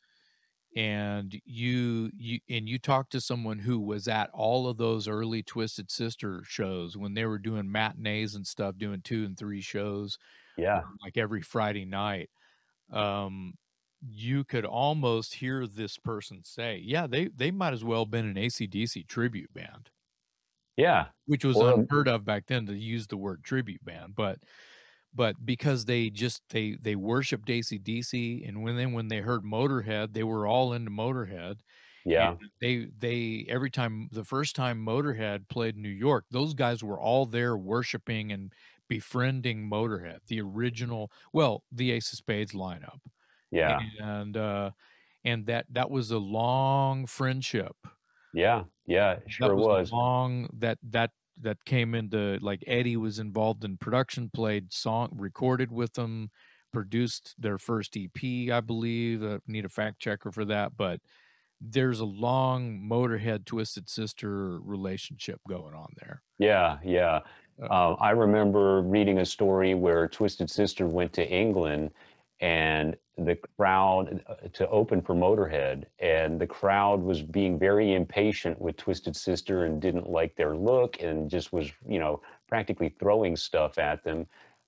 and 0.76 1.40
you 1.46 2.12
you 2.16 2.40
and 2.50 2.70
you 2.70 2.78
talk 2.78 3.10
to 3.10 3.20
someone 3.20 3.58
who 3.58 3.80
was 3.80 4.08
at 4.08 4.30
all 4.34 4.68
of 4.68 4.78
those 4.78 5.08
early 5.08 5.42
twisted 5.42 5.90
sister 5.90 6.44
shows 6.46 6.96
when 6.96 7.14
they 7.14 7.26
were 7.26 7.40
doing 7.40 7.72
matinees 7.72 8.36
and 8.36 8.46
stuff 8.46 8.78
doing 8.78 9.02
two 9.02 9.26
and 9.26 9.38
three 9.38 9.62
shows 9.62 10.20
yeah. 10.58 10.82
like 11.04 11.18
every 11.18 11.42
friday 11.42 11.86
night 11.86 12.30
um 12.92 13.54
you 14.08 14.44
could 14.44 14.64
almost 14.66 15.34
hear 15.34 15.66
this 15.66 15.98
person 15.98 16.44
say 16.44 16.80
yeah 16.86 17.08
they 17.08 17.30
they 17.36 17.50
might 17.52 17.74
as 17.74 17.84
well 17.84 18.02
have 18.02 18.12
been 18.12 18.28
an 18.28 18.36
acdc 18.36 19.08
tribute 19.08 19.54
band. 19.54 19.90
Yeah. 20.78 21.08
Which 21.26 21.44
was 21.44 21.58
Or- 21.58 21.74
unheard 21.74 22.08
of 22.08 22.24
back 22.24 22.46
then 22.48 22.66
to 22.68 22.74
use 22.74 23.08
the 23.08 23.18
word 23.18 23.44
tribute 23.44 23.84
band 23.84 24.16
but 24.16 24.40
but 25.14 25.36
because 25.46 25.86
they 25.86 26.10
just 26.10 26.42
they 26.50 26.78
they 26.82 26.96
worshipped 26.96 27.48
acdc 27.48 28.48
and 28.48 28.62
when 28.64 28.76
then 28.76 28.94
when 28.94 29.08
they 29.08 29.20
heard 29.20 29.44
motorhead 29.44 30.14
they 30.14 30.24
were 30.24 30.48
all 30.48 30.74
into 30.74 30.92
motorhead 30.92 31.60
yeah. 32.06 32.32
and 32.32 32.40
they 32.62 32.88
they 32.98 33.46
every 33.50 33.70
time 33.70 34.08
the 34.12 34.24
first 34.24 34.56
time 34.56 34.84
motorhead 34.86 35.48
played 35.50 35.76
new 35.76 35.90
york 35.90 36.26
those 36.32 36.54
guys 36.54 36.84
were 36.84 37.00
all 37.00 37.26
there 37.26 37.58
worshiping 37.58 38.32
and 38.32 38.54
befriending 38.88 39.70
motorhead 39.70 40.20
the 40.28 40.42
original 40.42 41.12
well 41.34 41.64
the 41.72 41.92
ace 41.92 42.12
of 42.12 42.18
spades 42.18 42.54
lineup 42.54 43.00
yeah. 43.52 43.80
and 44.00 44.38
uh 44.38 44.72
and 45.26 45.46
that 45.48 45.66
that 45.72 45.90
was 45.90 46.12
a 46.12 46.18
long 46.18 47.06
friendship. 47.06 47.76
Yeah 48.34 48.64
yeah 48.86 49.14
it 49.14 49.24
sure 49.28 49.50
that 49.50 49.56
was, 49.56 49.66
was. 49.66 49.92
long 49.92 50.50
that 50.60 50.78
that 50.90 51.12
that 51.42 51.64
came 51.66 51.96
into 51.96 52.38
like 52.42 52.64
Eddie 52.68 52.98
was 52.98 53.20
involved 53.20 53.64
in 53.64 53.78
production, 53.78 54.30
played 54.34 54.74
song, 54.74 55.10
recorded 55.16 55.72
with 55.72 55.94
them, 55.94 56.30
produced 56.72 57.36
their 57.38 57.58
first 57.58 57.98
EP, 57.98 58.52
I 58.52 58.62
believe. 58.62 59.24
I 59.24 59.40
need 59.48 59.66
a 59.66 59.70
fact 59.70 60.00
checker 60.00 60.32
for 60.32 60.46
that, 60.46 60.74
but 60.78 61.00
there's 61.62 62.00
a 62.00 62.06
long 62.06 62.88
Motorhead 62.90 63.46
Twisted 63.46 63.90
Sister 63.90 64.60
relationship 64.60 65.42
going 65.48 65.74
on 65.74 65.94
there. 65.98 66.22
yeah 66.38 66.78
yeah 66.84 67.20
Uh, 67.62 67.90
Um, 67.90 67.98
I 68.00 68.12
remember 68.12 68.82
reading 68.82 69.20
a 69.20 69.26
story 69.26 69.74
where 69.74 70.08
Twisted 70.08 70.50
Sister 70.50 70.88
went 70.88 71.12
to 71.14 71.30
England 71.30 71.92
and 72.42 72.96
the 73.18 73.38
crowd 73.58 74.24
uh, 74.28 74.36
to 74.54 74.68
open 74.70 75.02
for 75.02 75.14
Motorhead, 75.14 75.86
and 76.00 76.40
the 76.40 76.48
crowd 76.48 77.02
was 77.02 77.22
being 77.22 77.60
very 77.60 77.94
impatient 77.94 78.60
with 78.62 78.78
Twisted 78.78 79.16
Sister 79.16 79.66
and 79.66 79.82
didn't 79.82 80.10
like 80.10 80.36
their 80.36 80.56
look 80.56 81.02
and 81.02 81.30
just 81.30 81.52
was, 81.52 81.72
you 81.88 82.00
know, 82.00 82.22
practically 82.48 82.90
throwing 83.00 83.36
stuff 83.36 83.78
at 83.78 84.04
them. 84.04 84.26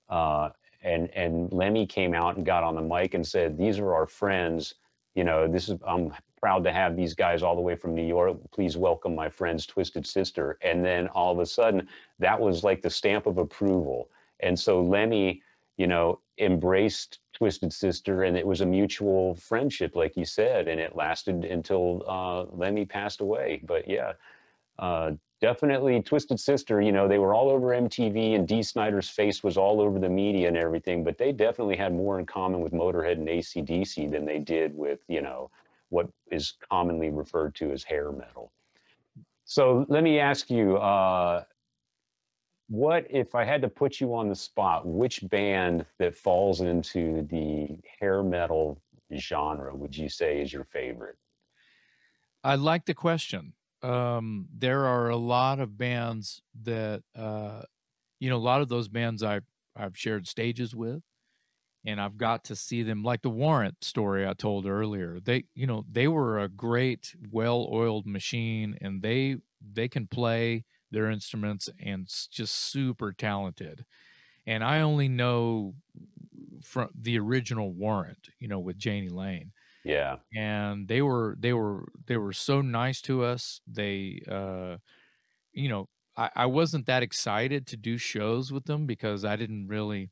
Uh, 0.08 0.50
and 0.82 1.08
and 1.14 1.50
Lemmy 1.52 1.86
came 1.86 2.12
out 2.12 2.36
and 2.36 2.44
got 2.44 2.64
on 2.64 2.74
the 2.74 2.82
mic 2.82 3.14
and 3.14 3.26
said, 3.26 3.56
"These 3.56 3.78
are 3.78 3.94
our 3.94 4.06
friends. 4.06 4.74
You 5.14 5.24
know, 5.24 5.48
this 5.48 5.68
is 5.68 5.78
I'm 5.86 6.12
proud 6.40 6.64
to 6.64 6.72
have 6.72 6.96
these 6.96 7.14
guys 7.14 7.42
all 7.42 7.54
the 7.54 7.62
way 7.62 7.76
from 7.76 7.94
New 7.94 8.06
York. 8.06 8.36
Please 8.50 8.76
welcome 8.76 9.14
my 9.14 9.28
friends, 9.28 9.64
Twisted 9.64 10.06
Sister." 10.06 10.58
And 10.62 10.84
then 10.84 11.08
all 11.08 11.32
of 11.32 11.38
a 11.38 11.46
sudden, 11.46 11.88
that 12.18 12.38
was 12.38 12.64
like 12.64 12.82
the 12.82 12.90
stamp 12.90 13.26
of 13.26 13.38
approval. 13.38 14.10
And 14.40 14.58
so 14.58 14.82
Lemmy, 14.82 15.40
you 15.76 15.86
know, 15.86 16.18
embraced 16.38 17.20
Twisted 17.42 17.72
Sister, 17.72 18.22
and 18.22 18.36
it 18.36 18.46
was 18.46 18.60
a 18.60 18.66
mutual 18.66 19.34
friendship, 19.34 19.96
like 19.96 20.16
you 20.16 20.24
said, 20.24 20.68
and 20.68 20.80
it 20.80 20.94
lasted 20.94 21.44
until 21.44 22.04
uh, 22.06 22.44
Lemmy 22.56 22.84
passed 22.84 23.20
away. 23.20 23.60
But 23.64 23.88
yeah, 23.88 24.12
uh, 24.78 25.10
definitely 25.40 26.00
Twisted 26.02 26.38
Sister. 26.38 26.80
You 26.80 26.92
know, 26.92 27.08
they 27.08 27.18
were 27.18 27.34
all 27.34 27.50
over 27.50 27.70
MTV, 27.70 28.36
and 28.36 28.46
Dee 28.46 28.62
Snider's 28.62 29.08
face 29.08 29.42
was 29.42 29.56
all 29.56 29.80
over 29.80 29.98
the 29.98 30.08
media 30.08 30.46
and 30.46 30.56
everything. 30.56 31.02
But 31.02 31.18
they 31.18 31.32
definitely 31.32 31.74
had 31.74 31.92
more 31.92 32.20
in 32.20 32.26
common 32.26 32.60
with 32.60 32.72
Motorhead 32.72 33.14
and 33.14 33.26
ACDC 33.26 34.12
than 34.12 34.24
they 34.24 34.38
did 34.38 34.72
with, 34.76 35.00
you 35.08 35.20
know, 35.20 35.50
what 35.88 36.08
is 36.30 36.54
commonly 36.70 37.10
referred 37.10 37.56
to 37.56 37.72
as 37.72 37.82
hair 37.82 38.12
metal. 38.12 38.52
So 39.46 39.84
let 39.88 40.04
me 40.04 40.20
ask 40.20 40.48
you, 40.48 40.76
uh, 40.76 41.42
what 42.72 43.06
if 43.10 43.34
I 43.34 43.44
had 43.44 43.60
to 43.62 43.68
put 43.68 44.00
you 44.00 44.14
on 44.14 44.30
the 44.30 44.34
spot? 44.34 44.86
Which 44.86 45.28
band 45.28 45.84
that 45.98 46.16
falls 46.16 46.62
into 46.62 47.22
the 47.24 47.78
hair 48.00 48.22
metal 48.22 48.82
genre 49.14 49.76
would 49.76 49.94
you 49.94 50.08
say 50.08 50.40
is 50.40 50.54
your 50.54 50.64
favorite? 50.64 51.18
I 52.42 52.54
like 52.54 52.86
the 52.86 52.94
question. 52.94 53.52
Um, 53.82 54.48
there 54.50 54.86
are 54.86 55.10
a 55.10 55.16
lot 55.16 55.60
of 55.60 55.76
bands 55.76 56.40
that, 56.62 57.02
uh, 57.14 57.62
you 58.20 58.30
know, 58.30 58.38
a 58.38 58.38
lot 58.38 58.62
of 58.62 58.68
those 58.68 58.88
bands 58.88 59.22
I've 59.22 59.44
I've 59.76 59.98
shared 59.98 60.26
stages 60.26 60.74
with, 60.74 61.02
and 61.84 62.00
I've 62.00 62.16
got 62.16 62.44
to 62.44 62.56
see 62.56 62.82
them. 62.82 63.02
Like 63.02 63.22
the 63.22 63.30
Warrant 63.30 63.84
story 63.84 64.26
I 64.26 64.32
told 64.32 64.66
earlier, 64.66 65.20
they, 65.20 65.44
you 65.54 65.66
know, 65.66 65.84
they 65.90 66.08
were 66.08 66.40
a 66.40 66.48
great, 66.48 67.14
well-oiled 67.30 68.06
machine, 68.06 68.78
and 68.80 69.02
they 69.02 69.38
they 69.60 69.88
can 69.88 70.06
play 70.06 70.64
their 70.92 71.10
instruments 71.10 71.68
and 71.80 72.06
just 72.30 72.54
super 72.54 73.12
talented. 73.12 73.86
And 74.46 74.64
I 74.64 74.80
only 74.80 75.08
know 75.08 75.76
from 76.64 76.90
the 76.94 77.18
original 77.18 77.72
Warrant, 77.72 78.30
you 78.38 78.48
know, 78.48 78.60
with 78.60 78.84
Jani 78.84 79.08
Lane. 79.08 79.52
Yeah, 79.84 80.18
and 80.34 80.88
they 80.88 81.02
were 81.02 81.36
they 81.38 81.52
were 81.52 81.86
they 82.06 82.16
were 82.16 82.32
so 82.32 82.62
nice 82.62 83.02
to 83.02 83.24
us. 83.24 83.60
They 83.66 84.22
uh 84.28 84.78
you 85.52 85.68
know 85.68 85.88
I, 86.16 86.30
I 86.36 86.46
wasn't 86.46 86.86
that 86.86 87.02
excited 87.02 87.66
to 87.68 87.76
do 87.76 87.98
shows 87.98 88.52
with 88.52 88.64
them 88.66 88.86
because 88.86 89.24
i 89.24 89.36
didn't 89.36 89.68
really 89.68 90.10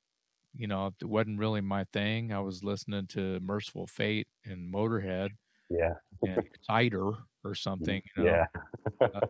you 0.55 0.67
know 0.69 0.95
it 1.01 1.07
wasn't 1.07 1.39
really 1.41 1.61
my 1.63 1.85
thing. 1.93 2.33
I 2.33 2.41
was 2.41 2.65
listening 2.65 3.07
to 3.09 3.41
Mercyful 3.41 3.87
Fate 3.89 4.29
and 4.45 4.73
motorhead 4.73 5.31
yeah, 5.69 5.95
and 6.25 6.45
Exciter 6.45 7.13
or 7.45 7.55
something 7.55 8.03
you 8.17 8.23
know? 8.23 8.27
yeah, 8.27 8.47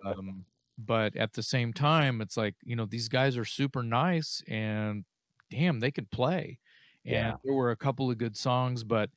um, 0.05 0.45
but 0.87 1.17
at 1.17 1.33
the 1.35 1.43
same 1.43 1.73
time 1.73 2.21
it's 2.21 2.37
like 2.37 2.55
you 2.65 2.77
know 2.77 2.87
these 2.87 3.09
guys 3.09 3.37
are 3.37 3.45
super 3.45 3.83
nice 3.83 4.43
and 4.49 5.05
damn 5.51 5.81
they 5.81 5.91
could 5.91 6.11
play 6.11 6.59
and 7.07 7.35
Yeah. 7.35 7.39
there 7.45 7.55
were 7.55 7.71
a 7.71 7.77
couple 7.77 8.11
of 8.11 8.19
good 8.19 8.37
songs 8.37 8.85
but 8.85 9.11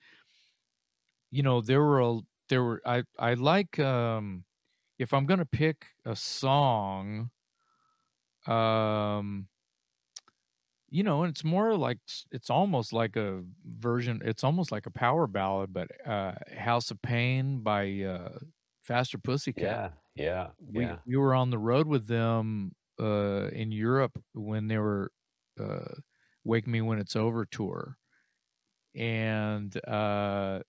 you 1.31 1.43
know 1.43 1.61
there 1.61 1.81
were 1.81 1.99
a, 2.01 2.19
there 2.49 2.63
were 2.63 2.81
i 2.85 3.03
i 3.17 3.33
like 3.33 3.79
um 3.79 4.45
if 4.99 5.13
i'm 5.13 5.25
gonna 5.25 5.45
pick 5.45 5.87
a 6.05 6.15
song 6.15 7.31
um 8.47 9.47
you 10.89 11.03
know 11.03 11.23
and 11.23 11.31
it's 11.31 11.43
more 11.43 11.75
like 11.75 11.97
it's 12.31 12.49
almost 12.49 12.93
like 12.93 13.15
a 13.15 13.43
version 13.65 14.21
it's 14.23 14.43
almost 14.43 14.71
like 14.71 14.85
a 14.85 14.91
power 14.91 15.27
ballad 15.27 15.73
but 15.73 15.87
uh 16.07 16.33
house 16.57 16.91
of 16.91 17.01
pain 17.01 17.59
by 17.61 18.01
uh 18.01 18.37
faster 18.81 19.17
pussycat 19.17 19.79
yeah, 19.79 19.93
yeah, 20.15 20.51
we 20.59 20.85
yeah, 20.85 20.99
we 21.05 21.17
were 21.17 21.33
on 21.33 21.49
the 21.49 21.57
road 21.59 21.87
with 21.87 22.07
them 22.07 22.73
uh 22.99 23.49
in 23.51 23.71
Europe 23.71 24.21
when 24.33 24.67
they 24.67 24.77
were 24.77 25.11
uh 25.59 25.95
Wake 26.43 26.67
Me 26.67 26.81
When 26.81 26.99
It's 26.99 27.15
Over 27.15 27.45
tour. 27.45 27.97
And 28.95 29.75
uh 29.87 30.61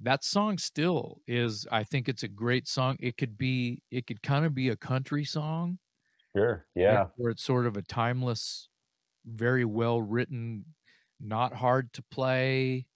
that 0.00 0.24
song 0.24 0.58
still 0.58 1.22
is 1.28 1.66
I 1.72 1.84
think 1.84 2.08
it's 2.08 2.22
a 2.24 2.28
great 2.28 2.68
song. 2.68 2.96
It 3.00 3.16
could 3.18 3.38
be 3.38 3.82
it 3.90 4.06
could 4.06 4.22
kind 4.22 4.46
of 4.46 4.54
be 4.54 4.68
a 4.70 4.76
country 4.76 5.24
song 5.24 5.78
sure, 6.34 6.66
yeah, 6.88 7.08
where 7.16 7.30
it's 7.30 7.42
sort 7.42 7.66
of 7.66 7.76
a 7.76 7.82
timeless 7.82 8.68
very 9.26 9.64
well 9.64 10.02
written 10.02 10.66
not 11.20 11.54
hard 11.54 11.92
to 11.94 12.02
play 12.04 12.88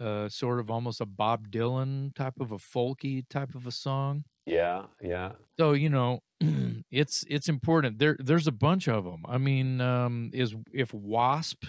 uh 0.00 0.28
sort 0.28 0.60
of 0.60 0.70
almost 0.70 1.00
a 1.00 1.06
Bob 1.06 1.50
Dylan 1.50 2.14
type 2.14 2.40
of 2.40 2.52
a 2.52 2.58
folky 2.58 3.28
type 3.28 3.54
of 3.54 3.66
a 3.66 3.72
song. 3.72 4.24
Yeah, 4.46 4.82
yeah, 5.02 5.32
So 5.58 5.72
you 5.72 5.88
know, 5.88 6.22
it's 6.90 7.24
it's 7.28 7.48
important. 7.48 7.98
There 7.98 8.16
there's 8.18 8.46
a 8.46 8.52
bunch 8.52 8.88
of 8.88 9.04
them. 9.04 9.24
I 9.28 9.38
mean, 9.38 9.80
um, 9.80 10.30
is 10.32 10.54
if 10.72 10.92
Wasp 10.92 11.64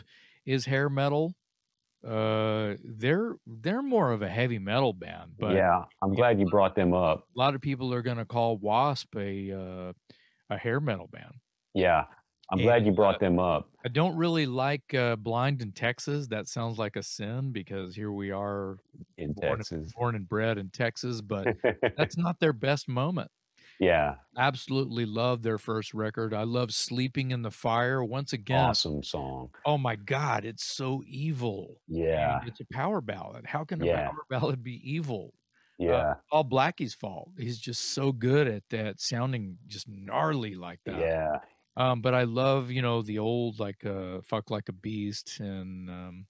is 0.46 0.66
hair 0.66 0.90
metal, 0.90 1.34
uh, 2.06 2.76
they're 2.84 3.36
they're 3.48 3.82
more 3.82 4.12
of 4.12 4.22
a 4.22 4.30
heavy 4.30 4.60
metal 4.60 4.94
band. 4.94 5.32
But 5.40 5.56
yeah. 5.56 5.86
I'm 6.02 6.14
glad 6.14 6.40
you 6.40 6.46
brought 6.46 6.76
them 6.76 6.94
up. 6.94 7.28
a 7.36 7.40
lot 7.40 7.56
of 7.56 7.62
people 7.62 7.94
are 7.94 8.02
going 8.02 8.18
to 8.18 8.26
call 8.26 8.58
Wasp 8.58 9.16
a 9.16 9.52
uh, 9.52 9.94
a 10.50 10.58
hair 10.58 10.80
metal 10.80 11.08
band. 11.12 11.34
Yeah. 11.74 12.06
I'm 12.52 12.60
glad 12.60 12.78
And, 12.78 12.86
you 12.88 12.92
uh, 12.92 12.96
brought 12.96 13.20
them 13.20 13.40
up 13.40 13.70
I 13.84 13.88
don't 13.90 14.16
really 14.16 14.46
like 14.48 14.94
uh, 14.96 15.16
Blind 15.16 15.62
in 15.62 15.72
Texas. 15.72 16.28
That 16.28 16.48
sounds 16.48 16.78
like 16.80 16.96
a 16.96 17.04
sin 17.04 17.52
because 17.52 17.96
here 17.96 18.12
we 18.12 18.32
are, 18.32 18.78
in 19.18 19.34
born, 19.34 19.58
Texas. 19.60 19.94
born 19.96 20.16
and 20.16 20.28
bred 20.28 20.58
in 20.58 20.70
Texas, 20.72 21.22
but 21.22 21.56
that's 21.98 22.18
not 22.18 22.40
their 22.40 22.54
best 22.54 22.88
moment. 22.88 23.30
yeah, 23.80 24.16
Absolutely 24.38 25.06
love 25.06 25.44
their 25.44 25.58
first 25.58 25.94
record. 25.94 26.34
I 26.34 26.44
love 26.44 26.74
Sleeping 26.74 27.32
in 27.32 27.42
the 27.42 27.52
Fire. 27.52 28.04
Once 28.04 28.34
again, 28.34 28.58
awesome 28.70 29.04
song. 29.04 29.52
oh 29.66 29.78
my 29.78 29.96
God, 29.96 30.46
it's 30.46 30.64
so 30.66 31.04
evil. 31.08 31.80
Yeah, 31.88 32.40
And 32.40 32.50
it's 32.50 32.60
a 32.60 32.66
power 32.74 33.02
ballad. 33.02 33.46
How 33.46 33.64
can 33.64 33.82
a 33.82 33.86
Yeah. 33.86 34.08
power 34.08 34.24
ballad 34.30 34.64
be 34.64 34.82
evil? 34.84 35.34
yeah, 35.78 35.94
Uh, 35.94 36.16
all 36.32 36.44
Blackie's 36.44 36.94
fault. 36.94 37.30
He's 37.38 37.60
just 37.60 37.94
so 37.94 38.12
good 38.12 38.48
at 38.48 38.64
that, 38.70 39.00
sounding 39.00 39.58
just 39.68 39.88
gnarly 39.88 40.56
like 40.56 40.80
that. 40.86 41.00
yeah, 41.00 41.40
Um, 41.78 42.02
but 42.02 42.14
I 42.14 42.24
love, 42.24 42.72
you 42.72 42.82
know, 42.82 43.02
the 43.02 43.20
old 43.20 43.60
like 43.60 43.86
uh 43.86 44.22
Fuck 44.22 44.50
Like 44.52 44.70
a 44.70 44.74
Beast 44.74 45.40
and 45.40 45.90
um 45.90 46.28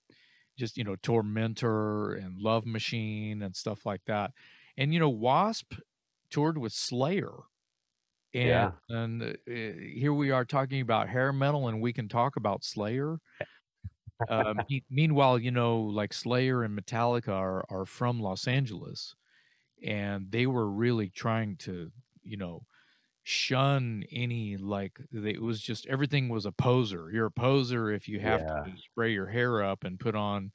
just, 0.58 0.78
you 0.78 0.84
know, 0.84 0.96
Tormentor 0.98 2.14
and 2.16 2.40
Love 2.40 2.66
Machine 2.66 3.42
and 3.44 3.56
stuff 3.56 3.86
like 3.86 4.04
that. 4.08 4.34
And 4.78 4.94
you 4.94 5.00
know, 5.00 5.10
Wasp 5.10 5.76
toured 6.32 6.58
with 6.58 6.74
Slayer. 6.74 7.34
And 8.34 8.70
Yeah. 8.70 8.76
and 8.90 9.24
uh, 9.24 9.36
here 9.48 10.14
we 10.14 10.32
are 10.32 10.46
talking 10.46 10.82
about 10.82 11.10
hair 11.10 11.32
metal 11.34 11.68
and 11.70 11.82
we 11.82 11.94
can 11.94 12.10
talk 12.10 12.36
about 12.36 12.64
Slayer. 12.66 13.20
Um, 14.28 14.66
me- 14.70 14.84
meanwhile, 14.90 15.38
you 15.40 15.52
know, 15.52 15.80
like 15.82 16.14
Slayer 16.14 16.64
and 16.64 16.78
Metallica 16.78 17.30
are 17.30 17.66
are 17.70 17.86
from 17.86 18.20
Los 18.20 18.48
Angeles 18.48 19.16
and 19.84 20.32
they 20.32 20.48
were 20.48 20.70
really 20.70 21.10
trying 21.10 21.58
to, 21.58 21.92
you 22.24 22.38
know, 22.38 22.66
shun 23.26 24.04
any 24.12 24.56
like 24.58 25.00
it 25.12 25.42
was 25.42 25.62
just 25.62 25.88
everything 25.88 26.30
was 26.30 26.46
a 26.46 26.54
poser. 26.54 27.12
You're 27.12 27.28
a 27.28 27.32
poser 27.32 27.92
if 27.92 28.08
you 28.08 28.20
have 28.22 28.46
Yeah. 28.46 28.66
to 28.66 28.78
spray 28.78 29.14
your 29.14 29.28
hair 29.28 29.64
up 29.64 29.84
and 29.84 30.00
put 30.00 30.16
on 30.16 30.52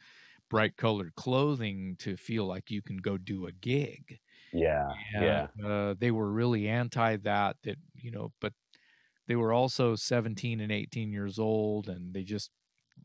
bright 0.50 0.76
colored 0.76 1.14
clothing 1.16 1.96
to 2.00 2.16
feel 2.16 2.46
like 2.46 2.70
you 2.70 2.82
can 2.82 2.98
go 2.98 3.18
do 3.18 3.46
a 3.46 3.52
gig. 3.52 4.20
yeah, 4.52 4.96
yeah, 5.14 5.46
uh, 5.64 5.94
they 5.98 6.10
were 6.10 6.30
really 6.32 6.68
anti 6.68 7.16
that. 7.18 7.56
That 7.64 7.76
you 7.94 8.10
know, 8.10 8.32
but 8.40 8.52
they 9.28 9.36
were 9.36 9.52
also 9.52 9.96
17 9.96 10.60
and 10.60 10.72
18 10.72 11.12
years 11.12 11.38
old, 11.38 11.88
and 11.88 12.14
they 12.14 12.24
just 12.24 12.50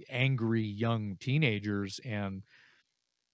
angry 0.09 0.63
young 0.63 1.18
teenagers. 1.18 1.99
And 2.05 2.43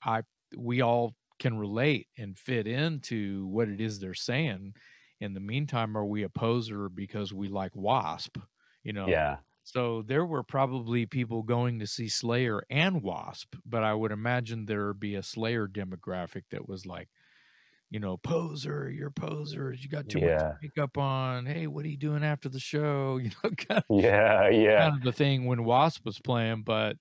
I, 0.03 0.23
we 0.57 0.81
all 0.81 1.15
can 1.39 1.57
relate 1.57 2.07
and 2.17 2.37
fit 2.37 2.67
into 2.67 3.47
what 3.47 3.69
it 3.69 3.81
is 3.81 3.99
they're 3.99 4.13
saying. 4.13 4.75
In 5.21 5.33
the 5.33 5.39
meantime, 5.39 5.95
are 5.97 6.05
we 6.05 6.23
a 6.23 6.29
poser 6.29 6.89
because 6.89 7.33
we 7.33 7.47
like 7.47 7.75
Wasp? 7.75 8.37
You 8.83 8.93
know, 8.93 9.07
yeah, 9.07 9.37
so 9.63 10.01
there 10.01 10.25
were 10.25 10.43
probably 10.43 11.05
people 11.05 11.43
going 11.43 11.79
to 11.79 11.87
see 11.87 12.09
Slayer 12.09 12.63
and 12.69 13.01
Wasp, 13.03 13.55
but 13.65 13.83
I 13.83 13.93
would 13.93 14.11
imagine 14.11 14.65
there'd 14.65 14.99
be 14.99 15.15
a 15.15 15.23
Slayer 15.23 15.67
demographic 15.67 16.43
that 16.49 16.67
was 16.67 16.85
like, 16.87 17.07
you 17.91 17.99
know, 17.99 18.17
poser, 18.17 18.89
you're 18.89 19.11
posers, 19.11 19.83
you 19.83 19.89
got 19.89 20.09
too 20.09 20.19
Yeah. 20.19 20.35
much 20.37 20.55
makeup 20.63 20.97
on. 20.97 21.45
Hey, 21.45 21.67
what 21.67 21.85
are 21.85 21.89
you 21.89 21.97
doing 21.97 22.23
after 22.23 22.49
the 22.49 22.59
show? 22.59 23.17
You 23.23 23.29
know, 23.43 23.51
kind 23.51 23.83
of, 23.89 24.01
yeah, 24.03 24.49
yeah. 24.49 24.77
kind 24.89 24.95
of 24.97 25.03
the 25.03 25.11
thing 25.13 25.45
when 25.45 25.63
Wasp 25.65 26.05
was 26.05 26.19
playing, 26.19 26.63
but 26.63 26.97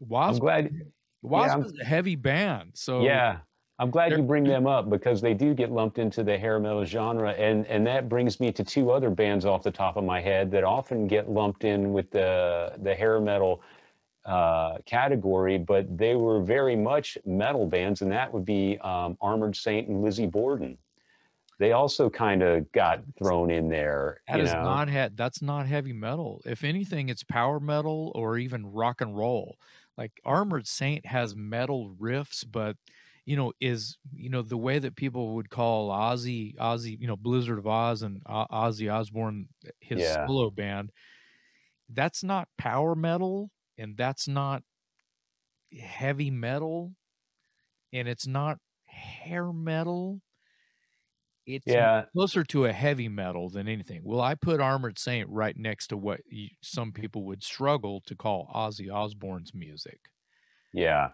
I'm 0.00 0.08
Wasp, 0.08 0.40
glad. 0.40 0.70
Wasp 1.22 1.50
I'm- 1.56 1.64
is 1.64 1.72
a 1.80 1.84
heavy 1.84 2.16
band. 2.16 2.72
So 2.74 3.02
Yeah, 3.02 3.40
I'm 3.78 3.90
glad 3.90 4.12
you 4.12 4.22
bring 4.22 4.44
them 4.44 4.68
up 4.68 4.88
because 4.88 5.20
they 5.20 5.34
do 5.34 5.52
get 5.52 5.72
lumped 5.72 5.98
into 5.98 6.22
the 6.22 6.38
hair 6.38 6.60
metal 6.60 6.84
genre, 6.84 7.32
and 7.32 7.66
and 7.66 7.84
that 7.86 8.08
brings 8.08 8.38
me 8.38 8.52
to 8.52 8.62
two 8.62 8.92
other 8.92 9.10
bands 9.10 9.44
off 9.44 9.64
the 9.64 9.70
top 9.70 9.96
of 9.96 10.04
my 10.04 10.20
head 10.20 10.50
that 10.52 10.62
often 10.62 11.08
get 11.08 11.28
lumped 11.28 11.64
in 11.64 11.92
with 11.92 12.10
the 12.10 12.72
the 12.82 12.94
hair 12.94 13.20
metal 13.20 13.62
uh, 14.24 14.78
category, 14.86 15.58
but 15.58 15.98
they 15.98 16.14
were 16.14 16.40
very 16.40 16.76
much 16.76 17.18
metal 17.26 17.66
bands, 17.66 18.00
and 18.00 18.12
that 18.12 18.32
would 18.32 18.44
be 18.44 18.78
um, 18.78 19.18
Armored 19.20 19.56
Saint 19.56 19.88
and 19.88 20.02
Lizzie 20.02 20.26
Borden. 20.26 20.78
They 21.58 21.72
also 21.72 22.08
kind 22.08 22.42
of 22.42 22.70
got 22.72 23.00
thrown 23.18 23.50
in 23.50 23.68
there. 23.68 24.20
that 24.28 24.40
is 24.40 24.52
know? 24.52 24.62
not 24.62 24.88
he- 24.88 25.14
that's 25.14 25.42
not 25.42 25.66
heavy 25.66 25.92
metal. 25.92 26.42
If 26.44 26.62
anything, 26.62 27.08
it's 27.08 27.22
power 27.22 27.58
metal 27.58 28.12
or 28.14 28.38
even 28.38 28.72
rock 28.72 29.00
and 29.00 29.16
roll. 29.16 29.58
Like 29.96 30.20
Armored 30.24 30.66
Saint 30.66 31.06
has 31.06 31.36
metal 31.36 31.94
riffs, 32.00 32.44
but 32.50 32.76
you 33.26 33.36
know, 33.36 33.52
is 33.60 33.98
you 34.12 34.28
know 34.30 34.42
the 34.42 34.56
way 34.56 34.78
that 34.78 34.96
people 34.96 35.34
would 35.36 35.50
call 35.50 35.90
Ozzy, 35.90 36.56
Ozzy, 36.56 36.98
you 37.00 37.06
know, 37.06 37.16
Blizzard 37.16 37.58
of 37.58 37.64
Ozz 37.66 38.02
and 38.02 38.22
O- 38.26 38.46
Ozzy 38.50 38.92
Osbourne, 38.92 39.48
eh, 39.66 39.70
his 39.80 40.04
Yeah. 40.04 40.26
solo 40.26 40.50
band. 40.50 40.92
That's 41.88 42.22
not 42.24 42.48
power 42.58 42.94
metal, 42.94 43.50
and 43.78 43.96
that's 43.96 44.28
not 44.28 44.62
heavy 45.78 46.30
metal, 46.30 46.94
and 47.92 48.08
it's 48.08 48.26
not 48.26 48.60
hair 48.86 49.52
metal. 49.52 50.22
It's 51.46 51.76
Yeah, 51.76 52.06
closer 52.14 52.44
to 52.44 52.64
a 52.66 52.72
heavy 52.72 53.08
metal 53.08 53.50
than 53.50 53.68
anything. 53.68 54.02
Well, 54.04 54.20
I 54.20 54.34
put 54.34 54.60
Armored 54.60 54.98
Saint 54.98 55.28
right 55.28 55.56
next 55.56 55.88
to 55.88 55.96
what 55.96 56.20
you, 56.26 56.50
some 56.62 56.92
people 56.92 57.24
would 57.24 57.42
struggle 57.42 58.00
to 58.02 58.14
call 58.16 58.50
Ozzy 58.54 58.92
Osbourne's 58.92 59.52
music. 59.54 60.08
Yeah. 60.72 61.12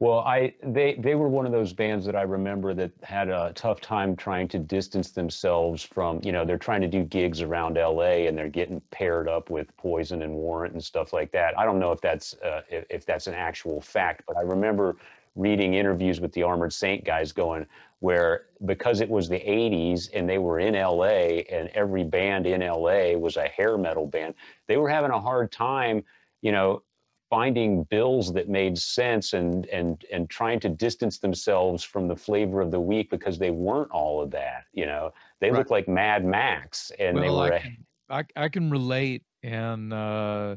Well, 0.00 0.20
I 0.20 0.54
they 0.62 0.94
they 0.94 1.16
were 1.16 1.28
one 1.28 1.44
of 1.44 1.50
those 1.50 1.72
bands 1.72 2.06
that 2.06 2.14
I 2.14 2.22
remember 2.22 2.72
that 2.74 2.92
had 3.02 3.28
a 3.28 3.52
tough 3.56 3.80
time 3.80 4.14
trying 4.14 4.46
to 4.48 4.58
distance 4.58 5.10
themselves 5.10 5.82
from, 5.82 6.20
you 6.22 6.30
know, 6.30 6.44
they're 6.44 6.56
trying 6.56 6.82
to 6.82 6.86
do 6.88 7.02
gigs 7.02 7.42
around 7.42 7.74
LA 7.76 8.26
and 8.28 8.38
they're 8.38 8.48
getting 8.48 8.80
paired 8.92 9.28
up 9.28 9.50
with 9.50 9.76
Poison 9.76 10.22
and 10.22 10.32
Warrant 10.34 10.74
and 10.74 10.84
stuff 10.84 11.12
like 11.12 11.32
that. 11.32 11.58
I 11.58 11.64
don't 11.64 11.80
know 11.80 11.90
if 11.90 12.00
that's 12.00 12.34
uh, 12.44 12.62
if, 12.70 12.84
if 12.90 13.06
that's 13.06 13.26
an 13.26 13.34
actual 13.34 13.80
fact, 13.80 14.22
but 14.28 14.36
I 14.36 14.42
remember 14.42 14.96
reading 15.34 15.74
interviews 15.74 16.20
with 16.20 16.32
the 16.32 16.44
Armored 16.44 16.72
Saint 16.72 17.04
guys 17.04 17.32
going 17.32 17.66
where 18.00 18.46
because 18.66 19.00
it 19.00 19.08
was 19.08 19.28
the 19.28 19.40
80s 19.40 20.10
and 20.14 20.28
they 20.28 20.38
were 20.38 20.60
in 20.60 20.74
LA 20.74 21.42
and 21.50 21.68
every 21.70 22.04
band 22.04 22.46
in 22.46 22.60
LA 22.60 23.16
was 23.16 23.36
a 23.36 23.48
hair 23.48 23.76
metal 23.76 24.06
band, 24.06 24.34
they 24.68 24.76
were 24.76 24.88
having 24.88 25.10
a 25.10 25.20
hard 25.20 25.50
time, 25.50 26.04
you 26.40 26.52
know, 26.52 26.82
finding 27.30 27.84
bills 27.84 28.32
that 28.32 28.48
made 28.48 28.78
sense 28.78 29.32
and 29.34 29.66
and 29.66 30.04
and 30.12 30.30
trying 30.30 30.58
to 30.60 30.68
distance 30.68 31.18
themselves 31.18 31.84
from 31.84 32.08
the 32.08 32.16
flavor 32.16 32.60
of 32.60 32.70
the 32.70 32.80
week 32.80 33.10
because 33.10 33.38
they 33.38 33.50
weren't 33.50 33.90
all 33.90 34.22
of 34.22 34.30
that 34.30 34.64
you 34.72 34.86
know 34.86 35.12
they 35.40 35.50
Right. 35.50 35.58
look 35.58 35.70
like 35.70 35.88
mad 35.88 36.24
max 36.24 36.90
and 36.98 37.22
they 37.22 37.30
were 37.30 37.52
I 37.54 37.60
can, 37.60 37.86
I, 38.10 38.24
I 38.36 38.48
can 38.48 38.70
relate, 38.70 39.22
and 39.42 39.92
uh, 39.92 40.56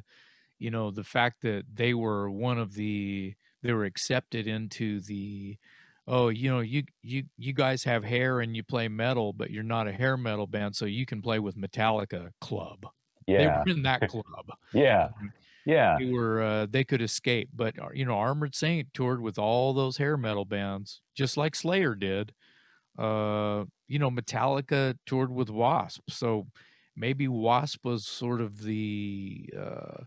you 0.60 0.72
know 0.72 0.92
the 0.92 1.04
fact 1.04 1.42
that 1.44 1.64
they 1.74 1.94
were 1.94 2.30
one 2.30 2.58
of 2.60 2.74
the 2.74 3.34
they 3.64 3.74
were 3.74 3.86
accepted 3.86 4.48
into 4.48 5.02
the 5.02 5.58
oh 6.08 6.30
you 6.30 6.50
know 6.50 6.62
you 6.62 6.84
you 7.02 7.24
you 7.38 7.54
guys 7.54 7.84
have 7.84 8.04
hair 8.04 8.40
and 8.42 8.56
you 8.56 8.64
play 8.64 8.88
metal, 8.88 9.34
but 9.34 9.52
you're 9.52 9.64
not 9.64 9.88
a 9.88 9.94
hair 9.94 10.18
metal 10.18 10.48
band, 10.48 10.76
so 10.76 10.86
you 10.86 11.06
can 11.06 11.22
play 11.22 11.40
with 11.40 11.56
Metallica 11.58 12.32
Club. 12.42 12.86
They 13.36 13.48
yeah 13.48 13.64
were 13.66 13.72
in 13.72 13.84
that 13.84 14.02
club. 14.08 14.26
yeah 14.74 15.10
yeah 15.66 16.00
they 16.00 16.06
were 16.06 16.42
uh, 16.42 16.66
they 16.68 16.84
could 16.84 17.02
escape 17.02 17.50
but 17.54 17.78
uh, 17.80 17.90
you 17.94 18.06
know 18.06 18.18
armored 18.18 18.56
saint 18.56 18.94
toured 18.94 19.22
with 19.22 19.38
all 19.38 19.74
those 19.74 19.98
hair 19.98 20.18
metal 20.18 20.46
bands 20.46 21.02
just 21.16 21.38
like 21.38 21.56
slayer 21.56 21.96
did 21.96 22.34
uh 23.00 23.66
you 23.88 24.00
know 24.00 24.12
metallica 24.12 24.98
toured 25.06 25.32
with 25.32 25.50
wasp 25.50 26.02
so 26.10 26.48
maybe 26.96 27.28
wasp 27.28 27.86
was 27.86 28.06
sort 28.08 28.42
of 28.42 28.64
the 28.64 29.50
uh 29.58 30.04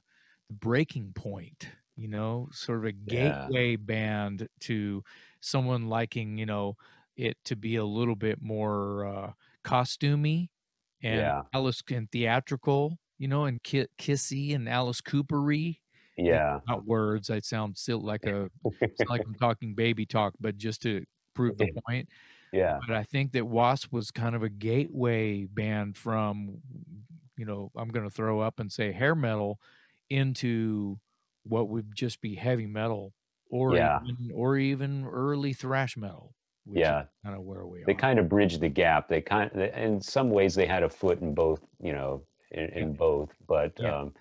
breaking 0.51 1.13
point 1.15 1.69
you 1.97 2.09
know 2.09 2.49
sort 2.53 2.79
of 2.81 2.85
a 2.87 2.93
Yeah. 3.07 3.51
gateway 3.53 3.77
band 3.77 4.49
to 4.61 5.03
someone 5.41 5.89
liking 5.89 6.39
you 6.39 6.47
know 6.47 6.77
it 7.17 7.37
to 7.45 7.57
be 7.57 7.77
a 7.77 7.85
little 7.85 8.17
bit 8.17 8.41
more 8.43 9.07
uh 9.07 9.33
costumey 9.65 10.49
and 11.03 11.33
Yeah. 11.33 11.45
alice 11.55 11.83
and 11.91 12.11
theatrical 12.13 12.99
you 13.19 13.29
know 13.29 13.45
and 13.45 13.63
ki- 13.63 13.87
kissy 13.99 14.55
and 14.55 14.69
alice 14.69 15.01
coopery? 15.01 15.79
Yeah. 16.17 16.61
not 16.69 16.85
words 16.87 17.29
i 17.31 17.41
sound 17.41 17.77
still 17.77 18.01
like 18.01 18.25
a 18.27 18.49
like 19.09 19.23
i'm 19.27 19.35
talking 19.35 19.75
baby 19.75 20.07
talk 20.07 20.35
but 20.41 20.57
just 20.57 20.83
to 20.83 21.05
prove 21.35 21.59
the 21.59 21.71
point 21.89 22.09
yeah. 22.53 22.79
but 22.87 22.95
i 22.97 23.03
think 23.03 23.33
that 23.33 23.45
wasp 23.47 23.93
was 23.93 24.11
kind 24.13 24.37
of 24.37 24.43
a 24.45 24.49
gateway 24.49 25.45
band 25.45 25.97
from 25.97 26.59
you 27.37 27.45
know 27.45 27.73
i'm 27.77 27.89
going 27.89 28.05
to 28.05 28.15
throw 28.15 28.39
up 28.41 28.61
and 28.61 28.71
say 28.71 28.93
hair 28.93 29.17
metal 29.17 29.59
into 30.11 30.97
what 31.43 31.69
would 31.69 31.95
just 31.95 32.21
be 32.21 32.35
heavy 32.35 32.67
metal 32.67 33.13
or 33.51 33.77
Yeah. 33.77 33.99
even, 34.07 34.31
or 34.35 34.57
even 34.57 35.05
early 35.07 35.53
thrash 35.53 35.97
metal 35.97 36.35
which 36.65 36.81
Yeah. 36.81 37.03
is 37.03 37.09
kind 37.25 37.37
of 37.37 37.43
where 37.43 37.67
we 37.67 37.79
they 37.79 37.83
are. 37.83 37.87
They 37.89 37.95
kind 37.95 38.19
of 38.19 38.29
bridged 38.29 38.61
the 38.61 38.69
gap. 38.71 39.07
They 39.09 39.21
kind 39.21 39.51
in 39.53 40.01
some 40.01 40.31
ways 40.31 40.55
they 40.55 40.65
had 40.67 40.83
a 40.83 40.89
foot 40.89 41.21
in 41.21 41.35
both 41.35 41.61
you 41.83 41.93
know 41.93 42.23
in, 42.55 42.69
in 42.71 42.93
both 42.95 43.31
but 43.47 43.73
Yeah. 43.79 44.01
um 44.01 44.15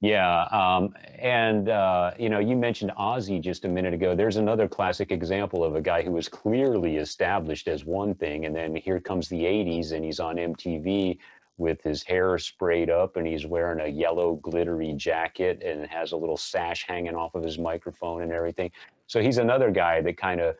yeah 0.00 0.42
um 0.50 0.94
and 1.18 1.68
uh 1.68 2.10
you 2.18 2.28
know 2.28 2.40
you 2.40 2.56
mentioned 2.56 2.92
ozzy 2.98 3.40
just 3.40 3.64
a 3.64 3.68
minute 3.68 3.94
ago 3.94 4.16
there's 4.16 4.36
another 4.36 4.66
classic 4.66 5.12
example 5.12 5.62
of 5.62 5.76
a 5.76 5.80
guy 5.80 6.02
who 6.02 6.10
was 6.10 6.28
clearly 6.28 6.96
established 6.96 7.68
as 7.68 7.84
one 7.84 8.14
thing 8.14 8.46
and 8.46 8.54
then 8.56 8.74
here 8.74 9.00
comes 9.00 9.28
the 9.28 9.42
80s 9.42 9.92
and 9.92 10.04
he's 10.04 10.18
on 10.18 10.36
mtv 10.36 11.18
with 11.58 11.82
his 11.82 12.02
hair 12.02 12.38
sprayed 12.38 12.90
up 12.90 13.16
and 13.16 13.26
he's 13.26 13.46
wearing 13.46 13.80
a 13.80 13.86
yellow 13.86 14.36
glittery 14.36 14.92
jacket 14.94 15.62
and 15.62 15.86
has 15.86 16.12
a 16.12 16.16
little 16.16 16.36
sash 16.36 16.84
hanging 16.86 17.14
off 17.14 17.34
of 17.34 17.44
his 17.44 17.58
microphone 17.58 18.22
and 18.22 18.32
everything. 18.32 18.70
So 19.06 19.20
he's 19.20 19.38
another 19.38 19.70
guy 19.70 20.00
that 20.00 20.16
kind 20.16 20.40
of 20.40 20.56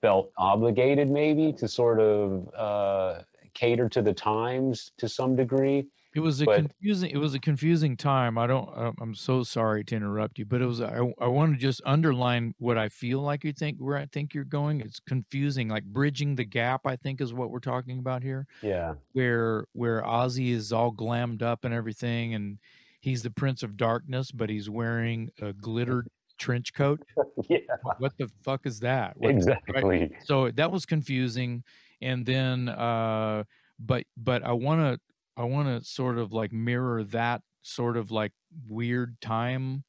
felt 0.00 0.32
obligated 0.36 1.08
maybe 1.08 1.52
to 1.54 1.68
sort 1.68 2.00
of 2.00 2.48
uh, 2.54 3.22
cater 3.54 3.88
to 3.88 4.02
the 4.02 4.12
times 4.12 4.92
to 4.98 5.08
some 5.08 5.36
degree. 5.36 5.86
It 6.14 6.20
was 6.20 6.42
a 6.42 6.44
But- 6.44 6.56
confusing. 6.56 7.10
It 7.10 7.16
was 7.18 7.34
a 7.34 7.38
confusing 7.38 7.96
time. 7.96 8.36
I 8.36 8.46
don't. 8.46 8.68
I'm- 8.76 9.14
so 9.14 9.42
sorry 9.42 9.82
to 9.84 9.96
interrupt 9.96 10.38
you, 10.38 10.44
but 10.44 10.60
it 10.62 10.66
was. 10.66 10.80
I, 10.80 10.98
I 11.20 11.26
want 11.26 11.54
to 11.54 11.58
just 11.58 11.80
underline 11.86 12.54
what 12.58 12.76
I 12.78 12.88
feel 12.88 13.20
like 13.20 13.44
you 13.44 13.52
think 13.52 13.78
where 13.78 13.96
I 13.96 14.06
think 14.06 14.34
you're 14.34 14.44
going. 14.44 14.80
It's 14.80 15.00
confusing, 15.00 15.68
like 15.68 15.84
bridging 15.84 16.34
the 16.36 16.44
gap. 16.44 16.82
I 16.86 16.96
think 16.96 17.20
is 17.20 17.32
what 17.32 17.50
we're 17.50 17.60
talking 17.60 17.98
about 17.98 18.22
here. 18.22 18.46
Yeah, 18.62 18.94
Where 19.12 19.64
where 19.72 20.02
Ozzy 20.02 20.50
is 20.52 20.72
all 20.72 20.92
glammed 20.92 21.42
up 21.42 21.64
and 21.64 21.72
everything, 21.72 22.34
and 22.34 22.58
he's 23.00 23.22
the 23.22 23.30
Prince 23.30 23.62
of 23.62 23.76
Darkness, 23.76 24.30
but 24.30 24.48
he's 24.50 24.68
wearing 24.70 25.30
a 25.40 25.52
glittered 25.52 26.08
trench 26.38 26.72
coat. 26.74 27.00
yeah, 27.48 27.58
What, 27.98 28.12
the 28.18 28.28
fuck 28.42 28.66
is 28.66 28.80
that? 28.80 29.14
What, 29.16 29.30
exactly. 29.30 30.10
so 30.24 30.50
that 30.50 30.70
was 30.72 30.84
confusing 30.86 31.62
and 32.00 32.26
then 32.26 32.68
uh 32.68 33.44
but 33.78 34.02
but 34.16 34.42
i 34.44 34.50
want 34.50 34.80
to 34.80 35.00
i 35.36 35.44
want 35.44 35.68
to 35.68 35.88
sort 35.88 36.18
of 36.18 36.32
like 36.32 36.52
mirror 36.52 37.02
that 37.04 37.42
sort 37.62 37.96
of 37.96 38.10
like 38.10 38.32
weird 38.68 39.20
time 39.20 39.84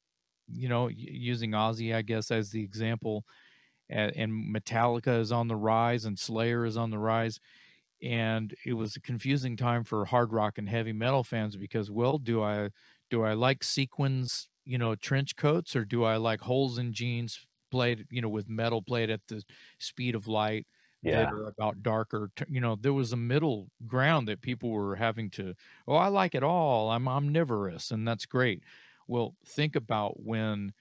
you 0.48 0.68
know 0.68 0.88
using 0.88 1.52
ozzy 1.52 1.94
i 1.94 2.02
guess 2.02 2.30
as 2.30 2.50
the 2.50 2.62
example 2.62 3.24
and, 3.90 4.32
metallica 4.54 5.20
is 5.20 5.32
on 5.32 5.48
the 5.48 5.56
rise 5.56 6.04
and 6.04 6.18
slayer 6.18 6.64
is 6.64 6.76
on 6.76 6.90
the 6.90 6.98
rise 6.98 7.38
and 8.02 8.54
it 8.66 8.74
was 8.74 8.96
a 8.96 9.00
confusing 9.00 9.56
time 9.56 9.84
for 9.84 10.04
hard 10.06 10.32
rock 10.32 10.58
and 10.58 10.68
heavy 10.68 10.92
metal 10.92 11.24
fans 11.24 11.56
because 11.56 11.90
well 11.90 12.18
do 12.18 12.42
i 12.42 12.70
do 13.10 13.22
i 13.22 13.32
like 13.32 13.64
sequins 13.64 14.48
you 14.64 14.78
know 14.78 14.94
trench 14.94 15.36
coats 15.36 15.76
or 15.76 15.84
do 15.84 16.04
i 16.04 16.16
like 16.16 16.40
holes 16.40 16.78
in 16.78 16.92
jeans 16.92 17.46
played 17.70 18.06
you 18.10 18.20
know 18.20 18.28
with 18.28 18.48
metal 18.48 18.82
played 18.82 19.10
at 19.10 19.20
the 19.28 19.42
speed 19.78 20.14
of 20.14 20.26
light 20.26 20.66
Yeah, 21.04 21.24
that 21.24 21.32
are 21.32 21.46
about 21.48 21.82
darker 21.82 22.30
t- 22.36 22.44
you 22.48 22.60
know 22.60 22.76
there 22.76 22.92
was 22.94 23.12
a 23.12 23.16
middle 23.16 23.70
ground 23.86 24.28
that 24.28 24.40
people 24.42 24.70
were 24.70 24.96
having 24.96 25.30
to 25.32 25.54
oh 25.88 25.94
i 25.96 26.08
like 26.08 26.34
it 26.34 26.42
all. 26.42 26.90
I'm 26.90 27.08
omnivorous 27.08 27.90
and 27.90 28.06
that's 28.08 28.26
great. 28.26 28.64
Well 29.08 29.36
think 29.46 29.76
about 29.76 30.20
when 30.22 30.72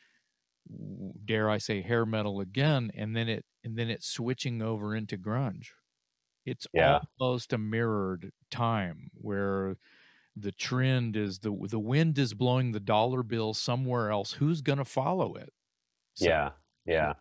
dare 1.26 1.50
i 1.50 1.58
say 1.58 1.82
hair 1.82 2.06
metal 2.06 2.40
again 2.40 2.92
and 2.96 3.16
then 3.16 3.28
it 3.28 3.46
and 3.64 3.78
then 3.78 3.90
it's 3.90 4.08
switching 4.08 4.62
over 4.62 4.96
into 4.96 5.18
grunge. 5.18 5.70
It's 6.46 6.68
Yeah. 6.74 7.02
almost 7.20 7.54
a 7.54 7.58
mirrored 7.58 8.32
time 8.52 9.12
where 9.16 9.78
the 10.36 10.52
trend 10.54 11.16
is 11.18 11.40
the 11.40 11.52
the 11.70 11.80
wind 11.80 12.18
is 12.20 12.34
blowing 12.36 12.72
the 12.74 12.80
dollar 12.82 13.24
bill 13.24 13.54
somewhere 13.54 14.12
else. 14.12 14.34
Who's 14.34 14.62
going 14.62 14.80
to 14.80 14.86
follow 14.86 15.36
it? 15.36 15.54
So- 16.16 16.26
yeah, 16.28 16.52
yeah. 16.86 17.14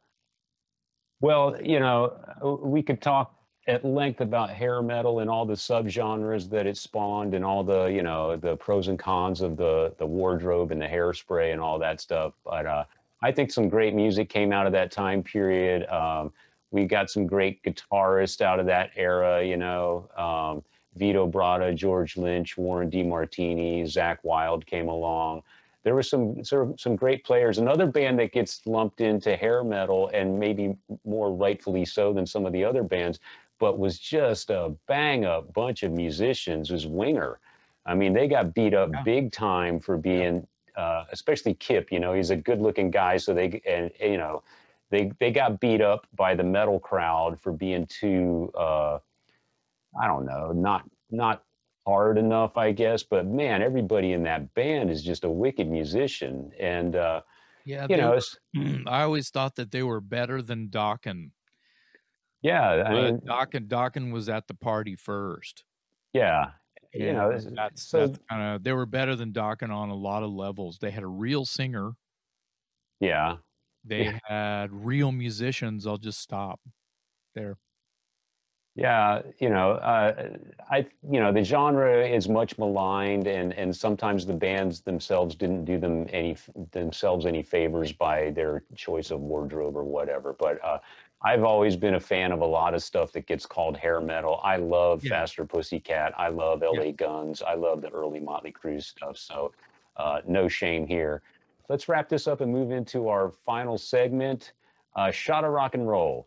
Well, 1.23 1.57
you 1.63 1.79
know, 1.79 2.17
we 2.63 2.83
could 2.83 3.01
talk 3.01 3.33
at 3.69 3.85
length 3.85 4.21
about 4.21 4.51
hair 4.51 4.83
metal 4.83 5.21
and 5.21 5.31
all 5.31 5.47
the 5.47 5.55
subgenres 5.55 6.51
that 6.51 6.67
it 6.67 6.77
spawned 6.77 7.35
and 7.35 7.45
all 7.45 7.63
the, 7.63 7.85
you 7.85 8.03
know, 8.03 8.37
the 8.37 8.57
pros 8.57 8.89
and 8.89 8.99
cons 8.99 9.41
of 9.41 9.57
the 9.57 9.95
the 9.99 10.07
wardrobe 10.07 10.73
and 10.73 10.83
the 10.83 10.87
hairspray 10.87 11.53
and 11.53 11.61
all 11.61 11.79
that 11.79 12.01
stuff. 12.01 12.35
But 12.45 12.67
uh, 12.67 12.85
I 13.23 13.31
think 13.31 13.53
some 13.53 13.69
great 13.69 13.95
music 13.95 14.29
came 14.29 14.53
out 14.53 14.67
of 14.67 14.73
that 14.73 14.91
time 14.91 15.23
period. 15.23 15.89
Um, 15.89 16.33
we 16.73 16.87
got 16.87 17.09
some 17.09 17.29
great 17.29 17.63
guitarists 17.63 18.41
out 18.41 18.59
of 18.59 18.67
that 18.67 18.91
era, 18.97 19.45
you 19.45 19.57
know. 19.57 20.11
Um, 20.17 20.65
Vito 20.97 21.27
Bratta, 21.29 21.73
George 21.73 22.17
Lynch, 22.17 22.59
Warren 22.59 22.91
DeMartini, 22.91 23.85
Zakk 23.85 24.19
Wylde 24.25 24.67
came 24.67 24.89
along 24.89 25.43
there 25.85 25.95
were 25.95 26.03
some 26.03 26.45
sort 26.45 26.69
of 26.71 26.81
some 26.81 26.97
great 26.97 27.25
players. 27.25 27.59
Another 27.59 27.87
band 27.87 28.19
that 28.21 28.33
gets 28.33 28.67
lumped 28.67 29.01
into 29.01 29.37
hair 29.37 29.65
metal 29.65 30.09
and 30.15 30.39
maybe 30.39 30.77
more 31.05 31.33
rightfully 31.35 31.85
so 31.85 32.13
than 32.13 32.27
some 32.27 32.47
of 32.47 32.53
the 32.53 32.65
other 32.65 32.83
bands, 32.83 33.19
but 33.59 33.79
was 33.79 33.99
just 33.99 34.51
a 34.51 34.75
bang 34.87 35.25
up 35.25 35.53
bunch 35.53 35.83
of 35.83 35.93
musicians 35.93 36.71
was 36.71 36.87
Winger. 36.87 37.41
I 37.87 37.95
mean, 37.95 38.13
they 38.13 38.29
got 38.29 38.55
beat 38.55 38.75
up 38.75 38.91
Yeah. 38.93 39.03
big 39.05 39.33
time 39.33 39.81
for 39.81 39.97
being, 39.97 40.47
uh, 40.77 41.05
especially 41.11 41.55
Kip. 41.55 41.91
You 41.91 41.99
know, 42.01 42.13
he's 42.15 42.31
a 42.31 42.37
good 42.37 42.61
looking 42.61 42.91
guy, 42.91 43.17
so 43.17 43.35
they 43.35 43.61
and 43.67 43.91
you 44.01 44.19
know, 44.19 44.43
they 44.91 45.13
they 45.19 45.33
got 45.33 45.59
beat 45.61 45.81
up 45.81 46.07
by 46.15 46.35
the 46.35 46.45
metal 46.45 46.79
crowd 46.79 47.41
for 47.41 47.53
being 47.53 47.87
too, 47.87 48.53
uh, 48.57 48.99
I 50.01 50.07
don't 50.07 50.25
know, 50.27 50.53
not 50.53 50.89
not 51.11 51.45
hard 51.87 52.19
enough, 52.19 52.57
I 52.57 52.73
guess. 52.73 53.03
But 53.03 53.27
man, 53.27 53.63
everybody 53.63 54.13
in 54.13 54.23
that 54.25 54.53
band 54.55 54.91
is 54.91 55.03
just 55.03 55.25
a 55.25 55.31
wicked 55.31 55.69
musician, 55.69 56.51
and 56.59 56.97
uh, 56.97 57.23
yeah 57.65 57.87
you 57.89 57.97
know, 57.97 58.19
were- 58.55 58.83
i 58.87 59.03
always 59.03 59.31
thought 59.31 59.55
that 59.57 59.71
they 59.71 59.83
were 59.83 60.01
better 60.01 60.43
than 60.43 60.69
Dokken. 60.69 61.31
yeah, 62.43 62.83
I 62.87 62.93
mean, 62.93 63.19
Dokken 63.21 63.69
Dokken 63.69 64.13
was 64.13 64.29
at 64.29 64.49
the 64.49 64.55
party 64.55 64.97
first. 64.97 65.65
yeah, 66.13 66.51
you 66.93 67.13
know, 67.13 67.31
that's, 67.55 67.83
so 67.83 68.07
that's 68.07 68.19
kind 68.29 68.55
of 68.57 68.63
they 68.65 68.73
were 68.73 68.87
better 68.87 69.17
than 69.17 69.33
Dokken 69.33 69.71
on 69.71 69.89
a 69.91 69.95
lot 69.95 70.23
of 70.23 70.31
levels. 70.31 70.79
They 70.79 70.91
had 70.91 71.03
a 71.03 71.09
real 71.09 71.45
singer. 71.45 71.93
yeah, 73.01 73.37
They 73.85 74.13
had 74.29 74.71
real 74.73 75.11
musicians. 75.13 75.87
I'll 75.87 75.97
just 75.99 76.21
stop 76.21 76.61
there. 77.35 77.57
Yeah, 78.75 79.21
you 79.39 79.51
know, 79.51 79.73
uh, 79.73 80.31
I, 80.71 80.87
you 81.11 81.21
know, 81.21 81.31
the 81.31 81.45
genre 81.45 82.07
is 82.07 82.27
much 82.27 82.57
maligned, 82.57 83.27
and 83.27 83.53
and 83.53 83.75
sometimes 83.77 84.25
the 84.25 84.33
bands 84.33 84.81
themselves 84.81 85.35
didn't 85.35 85.67
do 85.67 85.79
them 85.79 86.07
any 86.11 86.37
themselves 86.71 87.27
any 87.27 87.43
favors 87.43 87.93
by 87.93 88.31
their 88.31 88.63
choice 88.75 89.11
of 89.11 89.21
wardrobe 89.21 89.77
or 89.77 89.85
whatever. 89.85 90.33
But 90.33 90.65
uh, 90.65 90.79
I've 91.23 91.45
always 91.45 91.77
been 91.77 91.95
a 91.97 92.01
fan 92.01 92.33
of 92.33 92.41
a 92.41 92.47
lot 92.47 92.73
of 92.73 92.83
stuff 92.83 93.13
that 93.13 93.27
gets 93.27 93.45
called 93.45 93.77
hair 93.77 94.01
metal. 94.01 94.41
I 94.43 94.57
love 94.57 95.05
Yeah. 95.05 95.11
Faster 95.11 95.45
Pussycat. 95.45 96.15
I 96.19 96.29
love 96.29 96.63
L.A. 96.63 96.93
Guns. 96.93 97.43
I 97.43 97.55
love 97.55 97.83
the 97.83 97.91
early 97.91 98.21
Motley 98.21 98.53
Crue 98.53 98.83
stuff. 98.83 99.19
So 99.19 99.53
uh, 99.99 100.23
no 100.27 100.49
shame 100.49 100.87
here. 100.87 101.21
Let's 101.69 101.89
wrap 101.89 102.09
this 102.09 102.27
up 102.27 102.41
and 102.41 102.51
move 102.51 102.71
into 102.71 103.09
our 103.09 103.31
final 103.45 103.77
segment. 103.77 104.53
Uh, 104.97 105.11
shot 105.11 105.45
of 105.45 105.53
rock 105.53 105.75
and 105.75 105.87
roll. 105.87 106.27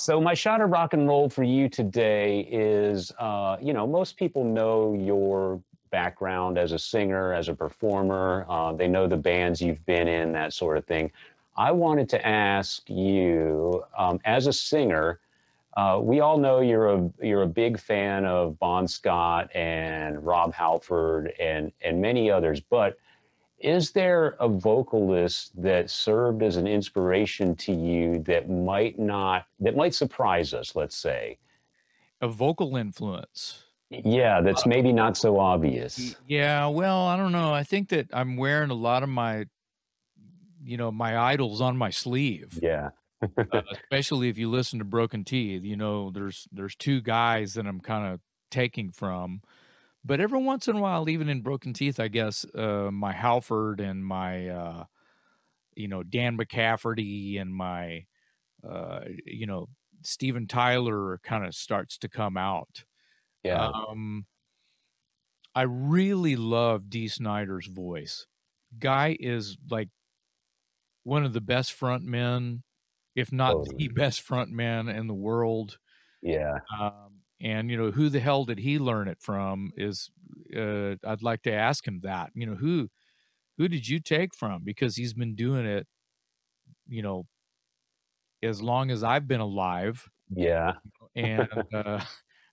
So 0.00 0.18
my 0.18 0.32
shot 0.32 0.62
of 0.62 0.70
rock 0.70 0.94
and 0.94 1.06
roll 1.06 1.28
for 1.28 1.42
you 1.42 1.68
today 1.68 2.48
is, 2.50 3.12
uh, 3.18 3.58
you 3.60 3.74
know, 3.74 3.86
most 3.86 4.16
people 4.16 4.44
know 4.44 4.94
your 4.94 5.60
background 5.90 6.56
as 6.56 6.72
a 6.72 6.78
singer, 6.78 7.34
as 7.34 7.50
a 7.50 7.54
performer. 7.54 8.46
Uh, 8.48 8.72
they 8.72 8.88
know 8.88 9.06
the 9.06 9.18
bands 9.18 9.60
you've 9.60 9.84
been 9.84 10.08
in, 10.08 10.32
that 10.32 10.54
sort 10.54 10.78
of 10.78 10.86
thing. 10.86 11.12
I 11.54 11.70
wanted 11.72 12.08
to 12.08 12.26
ask 12.26 12.88
you, 12.88 13.84
um, 13.94 14.18
as 14.24 14.46
a 14.46 14.54
singer, 14.54 15.20
uh, 15.76 16.00
we 16.02 16.20
all 16.20 16.38
know 16.38 16.62
you're 16.62 16.88
a 16.88 17.10
you're 17.20 17.42
a 17.42 17.46
big 17.46 17.78
fan 17.78 18.24
of 18.24 18.58
Bon 18.58 18.88
Scott 18.88 19.54
and 19.54 20.24
Rob 20.24 20.54
Halford 20.54 21.34
and 21.38 21.72
and 21.82 22.00
many 22.00 22.30
others, 22.30 22.58
but 22.58 22.96
is 23.60 23.90
there 23.92 24.36
a 24.40 24.48
vocalist 24.48 25.52
that 25.62 25.90
served 25.90 26.42
as 26.42 26.56
an 26.56 26.66
inspiration 26.66 27.54
to 27.56 27.72
you 27.72 28.18
that 28.20 28.48
might 28.48 28.98
not 28.98 29.44
that 29.60 29.76
might 29.76 29.94
surprise 29.94 30.54
us 30.54 30.74
let's 30.74 30.96
say 30.96 31.36
A 32.22 32.28
vocal 32.28 32.76
influence. 32.76 33.64
yeah 33.90 34.40
that's 34.40 34.66
maybe 34.66 34.92
not 34.92 35.16
so 35.16 35.38
obvious 35.38 36.16
Yeah, 36.26 36.66
well, 36.68 37.06
I 37.06 37.16
don't 37.16 37.32
know. 37.32 37.52
I 37.52 37.64
think 37.64 37.88
that 37.90 38.08
I'm 38.12 38.36
wearing 38.36 38.70
a 38.70 38.74
lot 38.74 39.02
of 39.02 39.08
my, 39.08 39.46
you 40.62 40.76
know, 40.76 40.90
my 40.92 41.18
idols 41.18 41.60
on 41.60 41.76
my 41.76 41.90
sleeve. 41.90 42.58
yeah 42.62 42.90
uh, 43.22 43.62
especially 43.72 44.28
if 44.30 44.38
you 44.38 44.48
listen 44.48 44.78
to 44.78 44.84
Broken 44.84 45.24
Teeth. 45.24 45.62
You 45.64 45.76
know, 45.76 46.10
there's 46.10 46.46
there's 46.52 46.74
two 46.76 47.00
guys 47.02 47.54
that 47.54 47.66
I'm 47.66 47.80
kind 47.80 48.14
of 48.14 48.20
taking 48.50 48.90
from, 48.92 49.42
but 50.04 50.20
every 50.20 50.42
once 50.42 50.68
in 50.68 50.76
a 50.76 50.80
while, 50.80 51.08
even 51.08 51.28
in 51.28 51.42
Broken 51.42 51.72
Teeth, 51.72 52.00
I 52.00 52.08
guess 52.08 52.44
uh, 52.54 52.90
my 52.92 53.12
Halford 53.12 53.80
and 53.80 54.04
my, 54.04 54.48
uh, 54.48 54.84
you 55.76 55.88
know, 55.88 56.02
Dan 56.02 56.38
McCafferty 56.38 57.40
and 57.40 57.54
my, 57.54 58.06
uh, 58.68 59.02
you 59.26 59.46
know, 59.46 59.68
Steven 60.02 60.46
Tyler 60.48 61.18
kind 61.24 61.46
of 61.46 61.54
starts 61.54 61.98
to 61.98 62.08
come 62.08 62.36
out. 62.36 62.84
yeah 63.42 63.70
Um, 63.88 64.26
I 65.54 65.62
really 65.62 66.36
love 66.36 66.90
Dee 66.90 67.08
Snider's 67.08 67.66
voice. 67.66 68.26
Guy 68.78 69.16
is 69.18 69.56
like 69.68 69.90
one 71.02 71.24
of 71.24 71.32
the 71.32 71.40
best 71.40 71.72
front 71.72 72.04
men, 72.04 72.62
if 73.14 73.32
not 73.32 73.58
Totally. 73.58 73.76
the 73.76 73.88
best 73.88 74.20
front 74.20 74.50
man 74.50 74.88
in 74.88 75.06
the 75.06 75.14
world. 75.14 75.78
yeah 76.22 76.60
Um, 76.78 77.19
and 77.40 77.70
you 77.70 77.76
know, 77.76 77.90
who 77.90 78.08
the 78.08 78.20
hell 78.20 78.44
did 78.44 78.58
he 78.58 78.78
learn 78.78 79.08
it 79.08 79.18
from? 79.20 79.72
Is 79.76 80.10
uh, 80.56 80.96
I'd 81.04 81.22
like 81.22 81.42
to 81.42 81.52
ask 81.52 81.86
him 81.86 82.00
that. 82.02 82.30
You 82.34 82.46
know, 82.46 82.56
who 82.56 82.88
who 83.58 83.68
did 83.68 83.88
you 83.88 84.00
take 84.00 84.34
from? 84.34 84.62
Because 84.64 84.96
he's 84.96 85.14
been 85.14 85.34
doing 85.34 85.66
it, 85.66 85.86
you 86.88 87.02
know, 87.02 87.26
as 88.42 88.62
long 88.62 88.90
as 88.90 89.02
I've 89.02 89.28
been 89.28 89.40
alive 89.40 90.08
yeah 90.34 90.74
and 91.14 91.48
uh, 91.74 92.00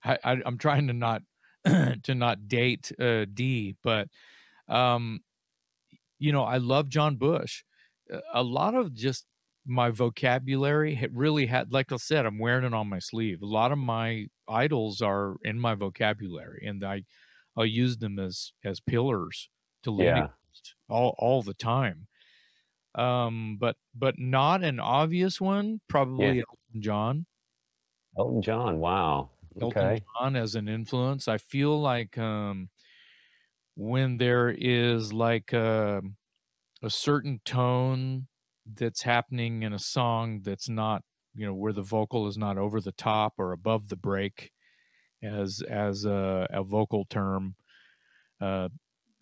I, 0.04 0.18
I 0.24 0.42
I'm 0.44 0.58
trying 0.58 0.86
to 0.88 0.92
not 0.92 1.22
to 1.64 2.14
not 2.14 2.48
date 2.48 2.92
uh, 3.00 3.26
Dee, 3.32 3.76
but 3.82 4.08
um, 4.68 5.20
you 6.18 6.32
know, 6.32 6.44
I 6.44 6.58
love 6.58 6.88
John 6.88 7.16
Bush. 7.16 7.64
A 8.32 8.42
lot 8.42 8.74
of 8.74 8.94
just 8.94 9.26
my 9.68 9.90
vocabulary 9.90 10.96
it 11.00 11.12
really 11.14 11.46
had, 11.46 11.72
like 11.72 11.92
I 11.92 11.96
said, 11.96 12.26
I'm 12.26 12.38
wearing 12.38 12.64
it 12.64 12.74
on 12.74 12.88
my 12.88 12.98
sleeve. 13.00 13.42
A 13.42 13.46
lot 13.46 13.72
of 13.72 13.78
my 13.78 14.26
idols 14.48 15.02
are 15.02 15.36
in 15.44 15.60
my 15.60 15.74
vocabulary, 15.74 16.64
and 16.66 16.84
I 16.84 17.04
I'll 17.56 17.66
use 17.66 17.98
them 17.98 18.18
as 18.18 18.52
as 18.64 18.80
pillars 18.80 19.50
to 19.84 19.90
lean 19.90 20.06
Yeah. 20.16 20.28
all 20.88 21.14
all 21.18 21.42
the 21.42 21.54
time. 21.54 22.08
Um, 22.94 23.58
but 23.58 23.76
but 23.94 24.18
not 24.18 24.64
an 24.64 24.80
obvious 24.80 25.40
one. 25.40 25.80
Probably 25.88 26.40
Elton 26.40 26.82
John. 26.82 27.26
Elton 28.18 28.42
John. 28.42 28.80
Wow. 28.80 29.30
Elton 29.60 29.78
Okay. 29.78 30.04
John 30.18 30.36
as 30.36 30.54
an 30.54 30.68
influence. 30.68 31.28
I 31.28 31.38
feel 31.38 31.80
like 31.80 32.16
um, 32.18 32.70
when 33.76 34.18
there 34.18 34.50
is 34.50 35.12
like 35.12 35.52
a, 35.52 36.02
a 36.82 36.90
certain 36.90 37.40
tone 37.44 38.27
that's 38.74 39.02
happening 39.02 39.62
in 39.62 39.72
a 39.72 39.78
song 39.78 40.40
that's 40.42 40.68
not, 40.68 41.02
you 41.34 41.46
know, 41.46 41.54
where 41.54 41.72
the 41.72 41.82
vocal 41.82 42.26
is 42.26 42.36
not 42.38 42.58
over 42.58 42.80
the 42.80 42.92
top 42.92 43.34
or 43.38 43.52
above 43.52 43.88
the 43.88 43.96
break, 43.96 44.50
as 45.22 45.62
as 45.68 46.04
a, 46.04 46.46
a 46.50 46.62
vocal 46.62 47.04
term, 47.04 47.54
uh, 48.40 48.68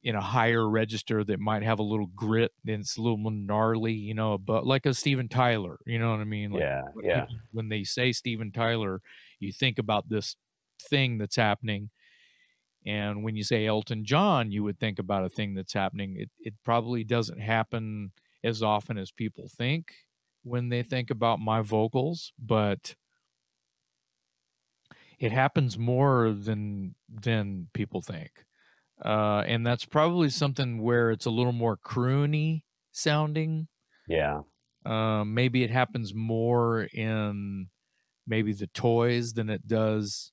in 0.03 0.15
a 0.15 0.21
higher 0.21 0.69
register 0.69 1.25
that 1.25 1.41
might 1.41 1.65
have 1.65 1.81
a 1.81 1.83
little 1.83 2.07
grit 2.15 2.53
and 2.67 2.81
it's 2.81 2.97
a 2.97 3.03
little 3.03 3.17
more 3.17 3.33
gnarly, 3.33 3.93
you 3.93 4.15
know, 4.15 4.39
but 4.39 4.65
like 4.65 4.87
a 4.87 4.95
Steven 4.95 5.29
Tyler, 5.29 5.79
you 5.85 5.99
know 5.99 6.13
what 6.13 6.21
I 6.21 6.25
mean? 6.25 6.53
Like 6.53 6.61
Yeah. 6.63 6.83
Yeah. 7.03 7.27
when 7.53 7.69
they 7.69 7.83
say 7.83 8.13
Steven 8.13 8.53
Tyler, 8.53 9.01
you 9.41 9.53
think 9.53 9.79
about 9.79 10.09
this 10.09 10.37
thing 10.89 11.19
that's 11.19 11.35
happening. 11.37 11.91
And 12.87 13.25
when 13.25 13.35
you 13.35 13.43
say 13.43 13.67
Elton 13.67 14.05
John, 14.05 14.53
you 14.53 14.63
would 14.63 14.79
think 14.79 15.01
about 15.01 15.25
a 15.25 15.29
thing 15.29 15.55
that's 15.55 15.73
happening. 15.73 16.15
It 16.17 16.31
it 16.39 16.55
probably 16.65 17.03
doesn't 17.03 17.41
happen 17.41 18.13
as 18.47 18.63
often 18.63 18.99
as 18.99 19.13
people 19.13 19.49
think 19.49 19.95
when 20.45 20.71
they 20.71 20.83
think 20.83 21.11
about 21.11 21.41
my 21.41 21.61
vocals, 21.63 22.33
but 22.39 22.97
it 25.19 25.33
happens 25.33 25.79
more 25.79 26.33
than 26.33 26.95
than 27.09 27.69
people 27.73 28.01
think. 28.03 28.45
Uh, 29.05 29.45
and 29.47 29.67
that's 29.67 29.85
probably 29.85 30.31
something 30.31 30.83
where 30.83 31.11
it's 31.11 31.27
a 31.27 31.31
little 31.31 31.53
more 31.53 31.77
croony 31.77 32.65
sounding 32.93 33.69
Yeah. 34.09 34.43
um, 34.85 35.35
maybe 35.35 35.65
it 35.65 35.71
happens 35.71 36.15
more 36.15 36.85
in 36.85 37.69
maybe 38.27 38.53
the 38.53 38.69
toys 38.69 39.35
than 39.35 39.51
it 39.51 39.67
does 39.67 40.33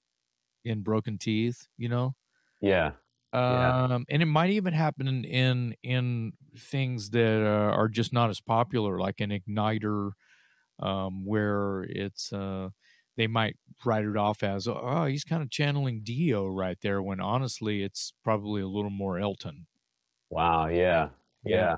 in 0.65 0.81
Broken 0.83 1.17
Teeth, 1.19 1.67
you 1.77 1.89
know. 1.89 2.15
Yeah. 2.61 2.93
Yeah. 3.33 3.85
Um, 3.85 4.05
and 4.09 4.21
it 4.21 4.27
might 4.27 4.51
even 4.51 4.73
happen 4.73 5.07
in 5.07 5.25
in, 5.25 5.75
in 5.83 6.33
things 6.57 7.09
that 7.11 7.41
uh, 7.45 7.75
are 7.75 7.87
just 7.87 8.13
not 8.13 8.29
as 8.29 8.39
popular, 8.39 8.99
like 8.99 9.19
an 9.21 9.31
Ignitor, 9.31 10.11
um, 10.79 11.25
where 11.25 11.83
it's 11.89 12.31
uh, 12.31 12.69
they 13.17 13.27
might 13.27 13.57
write 13.85 14.05
it 14.05 14.17
off 14.17 14.43
as 14.43 14.67
oh 14.67 15.05
he's 15.05 15.23
kind 15.23 15.41
of 15.41 15.49
channeling 15.49 16.01
Dio 16.03 16.47
right 16.47 16.77
there, 16.81 17.01
when 17.01 17.19
honestly 17.19 17.83
it's 17.83 18.13
probably 18.23 18.61
a 18.61 18.67
little 18.67 18.91
more 18.91 19.19
Elton. 19.19 19.65
Wow. 20.29 20.67
Yeah. 20.67 21.09
Yeah. 21.43 21.55
Yeah. 21.55 21.75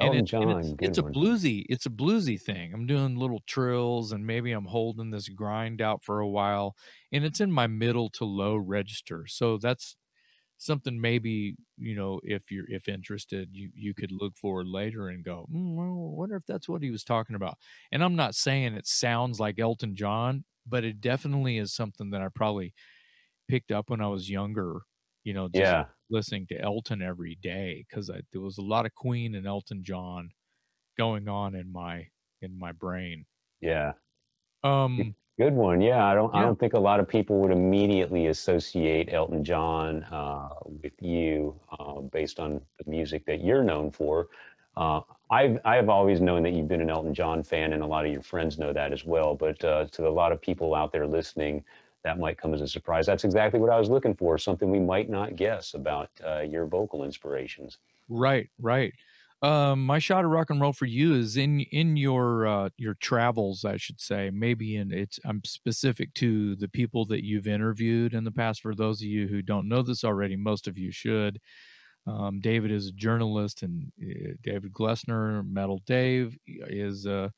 and, 0.00 0.08
Elton 0.08 0.14
it, 0.14 0.18
and 0.18 0.28
John. 0.28 0.58
it's, 0.58 0.72
good 0.72 0.88
it's 0.88 0.98
a 0.98 1.02
bluesy 1.02 1.64
it's 1.68 1.86
a 1.86 1.90
bluesy 1.90 2.40
thing 2.40 2.72
i'm 2.74 2.86
doing 2.86 3.16
little 3.16 3.40
trills 3.46 4.12
and 4.12 4.26
maybe 4.26 4.52
i'm 4.52 4.66
holding 4.66 5.10
this 5.10 5.28
grind 5.28 5.80
out 5.80 6.02
for 6.02 6.20
a 6.20 6.28
while 6.28 6.74
and 7.12 7.24
it's 7.24 7.40
in 7.40 7.52
my 7.52 7.66
middle 7.66 8.10
to 8.10 8.24
low 8.24 8.56
register 8.56 9.26
so 9.26 9.58
that's 9.58 9.96
something 10.62 11.00
maybe 11.00 11.56
you 11.76 11.94
know 11.94 12.20
if 12.24 12.50
you're 12.50 12.68
if 12.68 12.88
interested 12.88 13.48
you 13.52 13.70
you 13.74 13.94
could 13.94 14.12
look 14.12 14.36
for 14.36 14.64
later 14.64 15.08
and 15.08 15.24
go 15.24 15.46
mm, 15.52 15.74
well, 15.74 15.86
I 15.86 16.18
wonder 16.18 16.36
if 16.36 16.46
that's 16.46 16.68
what 16.68 16.82
he 16.82 16.90
was 16.90 17.04
talking 17.04 17.36
about 17.36 17.58
and 17.90 18.02
i'm 18.04 18.16
not 18.16 18.34
saying 18.34 18.74
it 18.74 18.86
sounds 18.86 19.40
like 19.40 19.58
elton 19.58 19.96
john 19.96 20.44
but 20.66 20.84
it 20.84 21.00
definitely 21.00 21.58
is 21.58 21.74
something 21.74 22.10
that 22.10 22.22
i 22.22 22.28
probably 22.34 22.74
picked 23.48 23.72
up 23.72 23.90
when 23.90 24.00
i 24.00 24.08
was 24.08 24.30
younger 24.30 24.82
you 25.24 25.34
know 25.34 25.48
just 25.48 25.76
Yeah. 25.76 25.88
listening 26.10 26.46
to 26.46 26.60
Elton 26.60 27.00
every 27.00 27.34
day 27.36 27.86
because 27.88 28.08
there 28.08 28.40
was 28.42 28.58
a 28.58 28.62
lot 28.62 28.84
of 28.84 28.94
Queen 28.94 29.34
and 29.34 29.46
Elton 29.46 29.82
John 29.82 30.30
going 30.98 31.28
on 31.28 31.54
in 31.54 31.72
my 31.72 32.08
in 32.42 32.58
my 32.58 32.72
brain. 32.72 33.26
Yeah. 33.60 33.94
Um, 34.62 35.14
Good 35.38 35.54
one. 35.54 35.80
Yeah, 35.80 36.04
I 36.04 36.14
don't. 36.14 36.34
I 36.34 36.42
don't 36.42 36.58
think 36.58 36.74
a 36.74 36.78
lot 36.78 37.00
of 37.00 37.08
people 37.08 37.40
would 37.40 37.50
immediately 37.50 38.26
associate 38.26 39.08
Elton 39.12 39.42
John 39.42 40.02
uh, 40.04 40.50
with 40.64 40.92
you 41.00 41.58
uh, 41.78 42.00
based 42.00 42.38
on 42.38 42.60
the 42.78 42.90
music 42.90 43.24
that 43.26 43.42
you're 43.42 43.64
known 43.64 43.90
for. 43.90 44.28
Uh, 44.76 45.00
I've 45.30 45.58
I've 45.64 45.88
always 45.88 46.20
known 46.20 46.42
that 46.42 46.52
you've 46.52 46.68
been 46.68 46.82
an 46.82 46.90
Elton 46.90 47.14
John 47.14 47.42
fan, 47.42 47.72
and 47.72 47.82
a 47.82 47.86
lot 47.86 48.04
of 48.04 48.12
your 48.12 48.22
friends 48.22 48.58
know 48.58 48.74
that 48.74 48.92
as 48.92 49.06
well. 49.06 49.34
But 49.34 49.64
uh, 49.64 49.86
to 49.92 50.06
a 50.06 50.10
lot 50.10 50.32
of 50.32 50.40
people 50.40 50.74
out 50.74 50.92
there 50.92 51.06
listening, 51.06 51.64
that 52.04 52.18
might 52.18 52.36
come 52.36 52.52
as 52.52 52.60
a 52.60 52.68
surprise. 52.68 53.06
That's 53.06 53.24
exactly 53.24 53.58
what 53.58 53.70
I 53.70 53.78
was 53.78 53.88
looking 53.88 54.14
for. 54.14 54.36
Something 54.36 54.70
we 54.70 54.80
might 54.80 55.08
not 55.08 55.36
guess 55.36 55.72
about 55.72 56.10
uh, 56.26 56.40
your 56.40 56.66
vocal 56.66 57.04
inspirations. 57.04 57.78
right, 58.10 58.50
right. 58.60 58.92
Um, 59.42 59.84
my 59.84 59.98
shot 59.98 60.24
of 60.24 60.30
rock 60.30 60.50
and 60.50 60.60
roll 60.60 60.72
for 60.72 60.86
you 60.86 61.14
is 61.14 61.36
in 61.36 61.60
in 61.60 61.96
your 61.96 62.46
uh, 62.46 62.68
your 62.76 62.94
travels, 62.94 63.64
I 63.64 63.76
should 63.76 64.00
say. 64.00 64.30
Maybe 64.30 64.76
in 64.76 64.92
it's 64.92 65.18
I'm 65.24 65.42
specific 65.44 66.14
to 66.14 66.54
the 66.54 66.68
people 66.68 67.04
that 67.06 67.24
you've 67.24 67.48
interviewed 67.48 68.14
in 68.14 68.22
the 68.22 68.30
past. 68.30 68.60
For 68.62 68.74
those 68.74 69.00
of 69.02 69.08
you 69.08 69.26
who 69.26 69.42
don't 69.42 69.68
know 69.68 69.82
this 69.82 70.04
already, 70.04 70.36
most 70.36 70.68
of 70.68 70.78
you 70.78 70.92
should. 70.92 71.40
Um, 72.06 72.40
David 72.40 72.70
is 72.70 72.88
a 72.88 72.92
journalist, 72.92 73.62
and 73.62 73.92
uh, 74.00 74.34
David 74.42 74.72
Glessner, 74.72 75.48
Metal 75.48 75.80
Dave, 75.86 76.36
is 76.46 77.06
uh, 77.06 77.30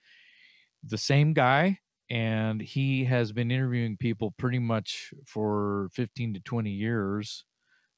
the 0.83 0.99
same 0.99 1.33
guy, 1.33 1.79
and 2.11 2.61
he 2.61 3.05
has 3.05 3.33
been 3.33 3.51
interviewing 3.51 3.97
people 3.97 4.33
pretty 4.39 4.59
much 4.59 5.13
for 5.27 5.89
15 5.93 6.35
to 6.35 6.41
20 6.41 6.71
years, 6.71 7.45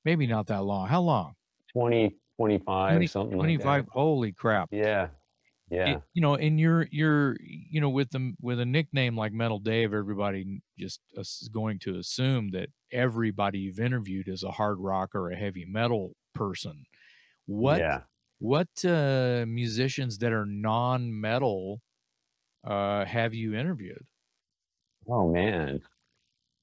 maybe 0.05 0.27
not 0.27 0.47
that 0.49 0.65
long. 0.65 0.89
How 0.89 1.03
long? 1.03 1.35
20, 1.73 2.17
25, 2.37 2.91
20, 2.93 3.07
something 3.07 3.37
25. 3.37 3.67
like 3.67 3.85
that. 3.87 3.93
Holy 3.93 4.33
crap! 4.33 4.69
Yeah. 4.73 5.09
Yeah. 5.71 5.97
It- 5.97 6.03
you 6.15 6.23
know, 6.23 6.37
and 6.37 6.61
you're 6.61 6.87
you're 6.93 7.37
you 7.41 7.81
know 7.81 7.91
with 7.91 8.11
them 8.11 8.37
with 8.41 8.61
a 8.61 8.67
nickname 8.67 9.17
like 9.17 9.33
Metal 9.33 9.59
Dave, 9.59 9.93
everybody 9.95 10.63
just 10.79 11.01
is 11.15 11.49
going 11.53 11.79
to 11.81 11.99
assume 11.99 12.51
that 12.53 12.69
everybody 12.93 13.59
you've 13.61 13.81
interviewed 13.81 14.29
is 14.29 14.43
a 14.45 14.53
hard 14.53 14.79
rock 14.79 15.15
or 15.15 15.31
a 15.31 15.37
heavy 15.37 15.65
metal 15.67 16.15
person. 16.35 16.85
What 17.47 17.79
Yeah. 17.81 18.03
what 18.39 18.69
uh, 18.85 19.45
musicians 19.49 20.19
that 20.19 20.33
are 20.33 20.47
non-metal 20.47 21.81
uh, 22.65 23.05
have 23.05 23.35
you 23.35 23.55
interviewed? 23.55 24.07
Oh 25.09 25.31
man, 25.33 25.83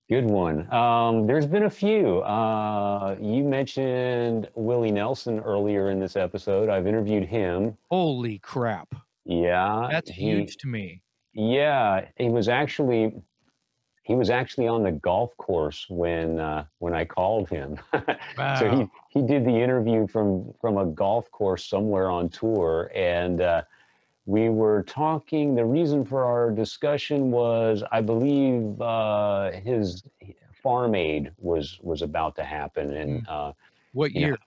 good 0.09 0.25
one. 0.25 0.71
Um, 0.73 1.25
there's 1.27 1.45
been 1.45 1.63
a 1.63 1.69
few. 1.69 2.19
Uh, 2.19 3.15
you 3.19 3.43
mentioned 3.43 4.49
Willie 4.55 4.91
Nelson 4.91 5.39
earlier 5.39 5.89
in 5.91 5.99
this 5.99 6.15
episode. 6.15 6.69
I've 6.69 6.87
interviewed 6.87 7.25
him. 7.25 7.77
Holy 7.89 8.39
crap! 8.39 8.93
Yeah, 9.25 9.87
That's 9.91 10.09
he- 10.09 10.23
huge 10.31 10.57
to 10.57 10.67
me. 10.67 11.01
Yeah, 11.34 12.05
he 12.17 12.30
was 12.30 12.47
actually 12.47 13.13
he 14.03 14.15
was 14.15 14.30
actually 14.30 14.67
on 14.67 14.84
the 14.84 14.91
golf 14.91 15.35
course 15.38 15.85
when 15.89 16.39
uh, 16.39 16.65
when 16.80 16.93
I 16.93 17.05
called 17.05 17.49
him. 17.49 17.80
wow. 18.38 18.55
so 18.59 18.69
he 18.69 19.19
he 19.19 19.25
did 19.25 19.45
the 19.45 19.55
interview 19.55 20.07
from 20.07 20.53
from 20.61 20.77
a 20.77 20.85
golf 20.85 21.31
course 21.31 21.65
somewhere 21.65 22.11
on 22.11 22.30
tour, 22.30 22.91
and 22.93 23.41
uh, 23.41 23.61
we 24.25 24.49
were 24.49 24.83
talking. 24.83 25.55
The 25.55 25.65
reason 25.65 26.05
for 26.05 26.23
our 26.23 26.51
discussion 26.51 27.31
was, 27.31 27.83
I 27.91 28.01
believe, 28.01 28.79
uh, 28.81 29.51
his 29.51 30.03
farm 30.61 30.95
aid 30.95 31.31
was 31.37 31.79
was 31.81 32.01
about 32.01 32.35
to 32.37 32.43
happen, 32.43 32.93
and 32.93 33.27
uh, 33.27 33.51
What 33.91 34.11
year? 34.13 34.37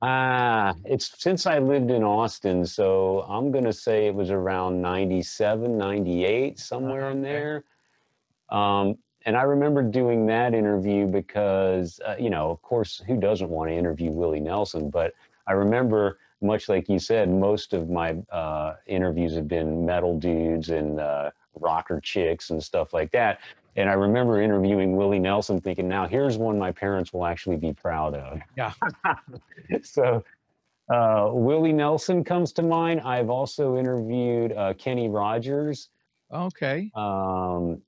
Ah, 0.00 0.74
it's 0.84 1.20
since 1.20 1.46
I 1.46 1.58
lived 1.58 1.90
in 1.90 2.04
Austin, 2.04 2.64
so 2.64 3.26
I'm 3.28 3.50
gonna 3.50 3.72
say 3.72 4.06
it 4.06 4.14
was 4.14 4.30
around 4.30 4.80
97, 4.80 5.76
98, 5.76 6.58
somewhere 6.58 7.10
in 7.10 7.18
okay. 7.18 7.32
there. 7.32 7.64
Um, 8.50 8.96
and 9.26 9.36
I 9.36 9.42
remember 9.42 9.82
doing 9.82 10.24
that 10.26 10.54
interview 10.54 11.06
because, 11.06 12.00
uh, 12.06 12.14
you 12.18 12.30
know, 12.30 12.50
of 12.50 12.62
course, 12.62 13.02
who 13.06 13.18
doesn't 13.18 13.50
want 13.50 13.70
to 13.70 13.74
interview 13.74 14.10
Willie 14.10 14.40
Nelson? 14.40 14.88
But 14.88 15.12
I 15.46 15.52
remember, 15.52 16.18
much 16.40 16.68
like 16.68 16.88
you 16.88 16.98
said, 16.98 17.28
most 17.30 17.72
of 17.72 17.88
my 17.88 18.16
uh, 18.30 18.74
interviews 18.86 19.34
have 19.34 19.48
been 19.48 19.84
metal 19.84 20.18
dudes 20.18 20.70
and 20.70 21.00
uh, 21.00 21.30
rocker 21.54 22.00
chicks 22.00 22.50
and 22.50 22.62
stuff 22.62 22.92
like 22.92 23.10
that. 23.12 23.40
And 23.76 23.88
I 23.88 23.92
remember 23.92 24.40
interviewing 24.42 24.96
Willie 24.96 25.18
Nelson 25.18 25.60
thinking, 25.60 25.88
now 25.88 26.06
here's 26.06 26.36
one 26.36 26.58
my 26.58 26.72
parents 26.72 27.12
will 27.12 27.24
actually 27.24 27.56
be 27.56 27.72
proud 27.72 28.14
of. 28.14 28.40
Yeah. 28.56 28.72
so 29.82 30.24
uh, 30.92 31.30
Willie 31.32 31.72
Nelson 31.72 32.24
comes 32.24 32.52
to 32.54 32.62
mind. 32.62 33.00
I've 33.02 33.30
also 33.30 33.76
interviewed 33.76 34.52
uh, 34.52 34.74
Kenny 34.74 35.08
Rogers. 35.08 35.90
Okay. 36.32 36.90
Um, 36.94 37.82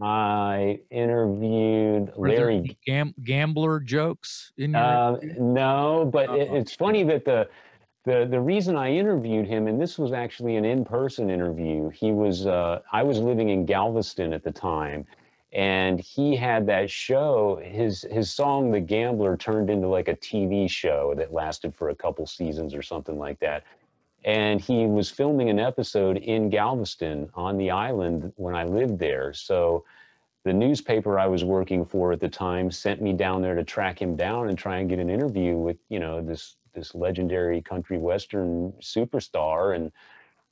I 0.00 0.80
interviewed 0.90 2.12
Were 2.16 2.28
Larry. 2.28 2.76
gam- 2.86 3.14
gambler 3.24 3.80
jokes 3.80 4.52
in 4.58 4.72
your 4.72 4.82
Uh, 4.82 5.16
no, 5.38 6.08
but 6.12 6.30
it, 6.30 6.48
Oh, 6.50 6.56
it's 6.56 6.74
funny 6.74 7.02
that 7.04 7.24
the 7.24 7.48
the 8.06 8.24
the 8.30 8.40
reason 8.40 8.76
I 8.76 8.92
interviewed 8.92 9.46
him, 9.46 9.66
and 9.66 9.80
this 9.80 9.98
was 9.98 10.12
actually 10.12 10.56
an 10.56 10.64
in 10.64 10.84
person 10.84 11.28
interview. 11.28 11.90
He 11.90 12.12
was 12.12 12.46
uh, 12.46 12.80
I 12.92 13.02
was 13.02 13.18
living 13.18 13.50
in 13.50 13.66
Galveston 13.66 14.32
at 14.32 14.44
the 14.44 14.52
time, 14.52 15.04
and 15.52 15.98
he 15.98 16.36
had 16.36 16.66
that 16.68 16.88
show. 16.88 17.60
His 17.62 18.06
his 18.10 18.32
song 18.32 18.70
"The 18.70 18.80
Gambler" 18.80 19.36
turned 19.36 19.68
into 19.70 19.88
like 19.88 20.06
a 20.06 20.14
TV 20.14 20.70
show 20.70 21.14
that 21.16 21.34
lasted 21.34 21.74
for 21.74 21.90
a 21.90 21.96
couple 21.96 22.26
seasons 22.26 22.74
or 22.74 22.82
something 22.82 23.18
like 23.18 23.40
that. 23.40 23.64
And 24.24 24.60
he 24.60 24.86
was 24.86 25.10
filming 25.10 25.50
an 25.50 25.58
episode 25.58 26.16
in 26.18 26.48
Galveston 26.48 27.28
on 27.34 27.58
the 27.58 27.70
island 27.70 28.32
when 28.36 28.54
I 28.54 28.64
lived 28.64 28.98
there. 28.98 29.32
So 29.32 29.84
the 30.44 30.52
newspaper 30.52 31.18
I 31.18 31.26
was 31.26 31.44
working 31.44 31.84
for 31.84 32.12
at 32.12 32.20
the 32.20 32.28
time 32.28 32.70
sent 32.70 33.02
me 33.02 33.12
down 33.12 33.42
there 33.42 33.56
to 33.56 33.64
track 33.64 34.00
him 34.00 34.14
down 34.14 34.48
and 34.48 34.56
try 34.56 34.78
and 34.78 34.88
get 34.88 35.00
an 35.00 35.10
interview 35.10 35.56
with 35.56 35.76
you 35.88 35.98
know 35.98 36.22
this 36.22 36.56
this 36.76 36.94
legendary 36.94 37.60
country 37.60 37.98
western 37.98 38.72
superstar 38.80 39.74
and 39.74 39.90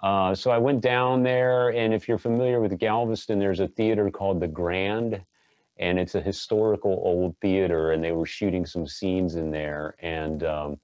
uh, 0.02 0.34
so 0.34 0.51
I 0.51 0.59
went 0.59 0.80
down 0.80 1.22
there 1.22 1.70
and 1.70 1.94
if 1.94 2.09
you're 2.09 2.18
familiar 2.18 2.60
with 2.60 2.76
Galveston 2.78 3.38
there's 3.38 3.60
a 3.60 3.68
theater 3.68 4.10
called 4.10 4.40
the 4.40 4.48
Grand 4.48 5.22
and 5.78 5.98
it's 5.98 6.16
a 6.16 6.20
historical 6.20 7.01
old 7.05 7.36
theater 7.40 7.92
and 7.92 8.02
they 8.02 8.12
were 8.12 8.26
shooting 8.26 8.66
some 8.66 8.86
scenes 8.86 9.36
in 9.36 9.52
there 9.52 9.94
and 10.01 10.42
um, 10.42 10.80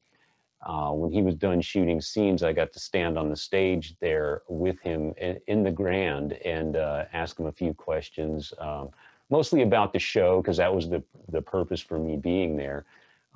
uh, 0.62 0.90
when 0.90 1.10
he 1.10 1.22
was 1.22 1.34
done 1.34 1.60
shooting 1.60 2.00
scenes, 2.00 2.42
I 2.42 2.52
got 2.52 2.72
to 2.74 2.78
stand 2.78 3.16
on 3.16 3.30
the 3.30 3.36
stage 3.36 3.94
there 4.00 4.42
with 4.48 4.78
him 4.80 5.14
in, 5.16 5.40
in 5.46 5.62
the 5.62 5.70
Grand 5.70 6.34
and 6.34 6.76
uh, 6.76 7.04
ask 7.12 7.38
him 7.38 7.46
a 7.46 7.52
few 7.52 7.72
questions, 7.72 8.52
um, 8.58 8.90
mostly 9.30 9.62
about 9.62 9.92
the 9.92 9.98
show 9.98 10.42
because 10.42 10.58
that 10.58 10.74
was 10.74 10.88
the 10.88 11.02
the 11.30 11.40
purpose 11.40 11.80
for 11.80 11.98
me 11.98 12.16
being 12.16 12.56
there. 12.56 12.84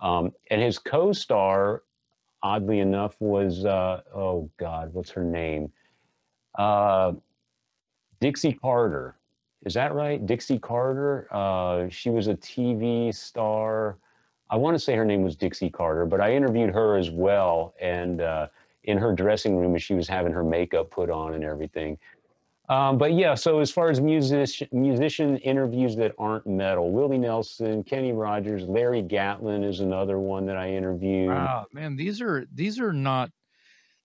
Um, 0.02 0.32
and 0.51 0.60
his 0.60 0.78
co-star, 0.78 1.82
oddly 2.45 2.79
enough, 2.79 3.16
was 3.19 3.65
uh, 3.65 4.03
oh 4.15 4.49
God, 4.59 4.93
what's 4.93 5.11
her 5.11 5.25
name? 5.25 5.73
Uh, 6.57 7.15
Dixie 8.21 8.53
Carter. 8.53 9.16
Is 9.65 9.75
that 9.75 9.95
right? 9.95 10.25
Dixie 10.25 10.59
Carter. 10.59 11.27
Uh, 11.33 11.89
she 11.89 12.11
was 12.11 12.29
a 12.29 12.35
TV 12.35 13.12
star. 13.12 13.97
I 14.51 14.57
want 14.57 14.75
to 14.75 14.79
say 14.79 14.95
her 14.95 15.07
name 15.07 15.23
was 15.23 15.35
Dixie 15.35 15.71
Carter, 15.71 16.05
but 16.05 16.21
I 16.21 16.35
interviewed 16.35 16.73
her 16.75 16.97
as 16.99 17.11
well. 17.11 17.75
And 17.81 18.21
uh, 18.21 18.49
in 18.85 18.99
her 18.99 19.15
dressing 19.15 19.57
room 19.57 19.75
as 19.75 19.83
she 19.83 19.95
was 19.95 20.07
having 20.07 20.33
her 20.33 20.45
makeup 20.45 20.91
put 20.91 21.11
on 21.11 21.35
and 21.35 21.43
everything. 21.43 21.99
Um, 22.69 22.97
but 22.97 23.12
yeah, 23.12 23.35
so 23.35 23.61
as 23.61 23.70
far 23.70 23.91
as 23.91 24.01
music, 24.01 24.73
musician 24.73 25.36
interviews 25.39 25.97
that 25.97 26.15
aren't 26.19 26.47
metal, 26.47 26.91
Willie 26.93 27.19
Nelson, 27.19 27.85
Kenny 27.85 28.12
Rogers, 28.12 28.62
Larry 28.65 29.03
Gatlin 29.03 29.62
is 29.62 29.81
another 29.81 30.19
one 30.19 30.47
that 30.47 30.57
I 30.57 30.70
interviewed. 30.70 31.28
Wow, 31.28 31.66
man, 31.73 31.95
these 31.97 32.23
are 32.23 32.47
these 32.55 32.81
are 32.81 32.93
not. 32.93 33.31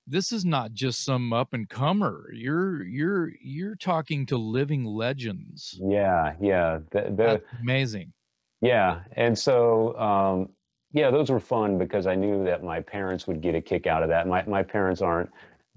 This 0.05 0.31
is 0.31 0.43
not 0.43 0.73
just 0.73 1.05
some 1.05 1.31
up 1.31 1.53
and 1.53 1.69
comer. 1.69 2.31
You're 2.33 2.83
you're 2.83 3.31
you're 3.41 3.75
talking 3.75 4.25
to 4.25 4.37
living 4.37 4.83
legends. 4.83 5.79
Yeah, 5.81 6.33
yeah, 6.41 6.79
the, 6.91 7.01
the, 7.03 7.11
That's 7.15 7.43
amazing. 7.61 8.11
yeah. 8.59 9.01
And 9.13 9.37
so, 9.37 9.97
um, 9.99 10.49
yeah, 10.91 11.11
those 11.11 11.29
were 11.29 11.39
fun 11.39 11.77
because 11.77 12.07
I 12.07 12.15
knew 12.15 12.43
that 12.45 12.63
my 12.63 12.81
parents 12.81 13.27
would 13.27 13.39
get 13.39 13.53
a 13.55 13.61
kick 13.61 13.87
out 13.87 14.01
of 14.03 14.09
that. 14.09 14.27
My 14.27 14.43
my 14.47 14.63
parents 14.63 15.01
aren't 15.01 15.29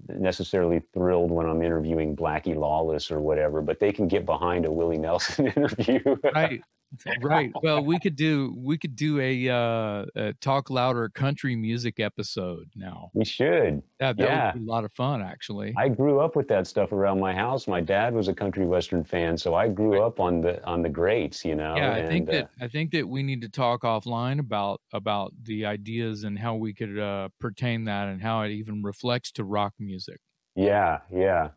necessarily 0.09 0.81
thrilled 0.93 1.31
when 1.31 1.45
I'm 1.45 1.61
interviewing 1.61 2.15
Blackie 2.15 2.55
Lawless 2.55 3.11
or 3.11 3.19
whatever, 3.19 3.61
but 3.61 3.79
they 3.79 3.91
can 3.91 4.07
get 4.07 4.25
behind 4.25 4.65
a 4.65 4.71
Willie 4.71 4.97
Nelson 4.97 5.47
interview. 5.55 6.01
Right, 6.33 6.61
right. 7.21 7.51
Well, 7.61 7.83
we 7.83 7.99
could 7.99 8.15
do 8.15 8.53
we 8.57 8.77
could 8.77 8.95
do 8.95 9.19
a, 9.19 9.49
uh, 9.49 10.05
a 10.15 10.33
talk 10.41 10.69
louder 10.69 11.09
country 11.09 11.55
music 11.55 11.99
episode 11.99 12.69
now. 12.75 13.11
we 13.13 13.25
should. 13.25 13.81
That, 13.99 14.17
that 14.17 14.23
Yeah. 14.23 14.53
would 14.53 14.59
be 14.59 14.65
a 14.67 14.71
lot 14.71 14.83
of 14.83 14.91
fun, 14.93 15.21
actually. 15.21 15.73
I 15.77 15.89
grew 15.89 16.19
up 16.19 16.35
with 16.35 16.47
that 16.49 16.67
stuff 16.67 16.91
around 16.91 17.19
my 17.19 17.33
house. 17.33 17.67
My 17.67 17.81
dad 17.81 18.13
was 18.13 18.27
a 18.27 18.33
country 18.33 18.65
western 18.65 19.03
fan, 19.03 19.37
so 19.37 19.53
I 19.55 19.67
grew 19.67 20.01
up 20.01 20.19
on 20.19 20.41
the 20.41 20.63
on 20.65 20.81
the 20.81 20.89
greats, 20.89 21.43
you 21.45 21.55
know. 21.55 21.75
yeah, 21.75 21.93
I 21.93 22.05
think 22.07 22.29
and, 22.29 22.37
uh, 22.37 22.47
that 22.57 22.65
I 22.65 22.67
think 22.67 22.91
that 22.91 23.07
we 23.07 23.23
need 23.23 23.41
to 23.41 23.49
talk 23.49 23.81
offline 23.83 24.39
about 24.39 24.81
about 24.91 25.33
the 25.43 25.65
ideas 25.65 26.23
and 26.23 26.37
how 26.37 26.55
we 26.55 26.73
could 26.73 26.97
uh, 26.99 27.29
pertain 27.39 27.85
that 27.85 28.07
and 28.07 28.21
how 28.21 28.41
it 28.41 28.51
even 28.51 28.83
reflects 28.83 29.31
to 29.33 29.43
rock 29.43 29.73
music. 29.79 30.19
Yeah, 30.55 30.99
yeah. 31.11 31.49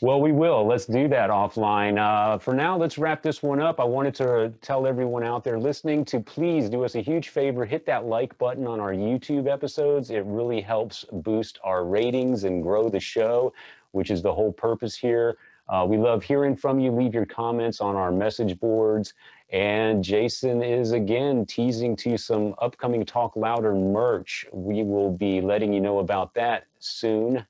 Well, 0.00 0.20
we 0.20 0.32
will. 0.32 0.66
Let's 0.66 0.86
do 0.86 1.08
that 1.08 1.30
offline. 1.30 1.98
Uh, 1.98 2.38
for 2.38 2.52
now, 2.52 2.76
let's 2.76 2.98
wrap 2.98 3.22
this 3.22 3.42
one 3.42 3.60
up. 3.60 3.80
I 3.80 3.84
wanted 3.84 4.14
to 4.16 4.52
tell 4.60 4.86
everyone 4.86 5.24
out 5.24 5.44
there 5.44 5.58
listening 5.58 6.04
to 6.06 6.20
please 6.20 6.68
do 6.68 6.84
us 6.84 6.94
a 6.94 7.00
huge 7.00 7.30
favor 7.30 7.64
hit 7.64 7.86
that 7.86 8.04
like 8.04 8.36
button 8.36 8.66
on 8.66 8.80
our 8.80 8.92
YouTube 8.92 9.50
episodes. 9.50 10.10
It 10.10 10.24
really 10.26 10.60
helps 10.60 11.04
boost 11.10 11.58
our 11.64 11.84
ratings 11.84 12.44
and 12.44 12.62
grow 12.62 12.88
the 12.90 13.00
show, 13.00 13.52
which 13.92 14.10
is 14.10 14.20
the 14.20 14.34
whole 14.34 14.52
purpose 14.52 14.94
here. 14.94 15.38
Uh, 15.68 15.86
we 15.88 15.96
love 15.96 16.22
hearing 16.22 16.54
from 16.54 16.78
you. 16.78 16.92
Leave 16.92 17.14
your 17.14 17.24
comments 17.24 17.80
on 17.80 17.96
our 17.96 18.12
message 18.12 18.60
boards. 18.60 19.14
And 19.50 20.04
Jason 20.04 20.62
is 20.62 20.92
again 20.92 21.46
teasing 21.46 21.96
to 21.96 22.18
some 22.18 22.54
upcoming 22.60 23.06
Talk 23.06 23.36
Louder 23.36 23.74
merch. 23.74 24.46
We 24.52 24.82
will 24.82 25.10
be 25.10 25.40
letting 25.40 25.72
you 25.72 25.80
know 25.80 26.00
about 26.00 26.34
that 26.34 26.64
soon 26.78 27.46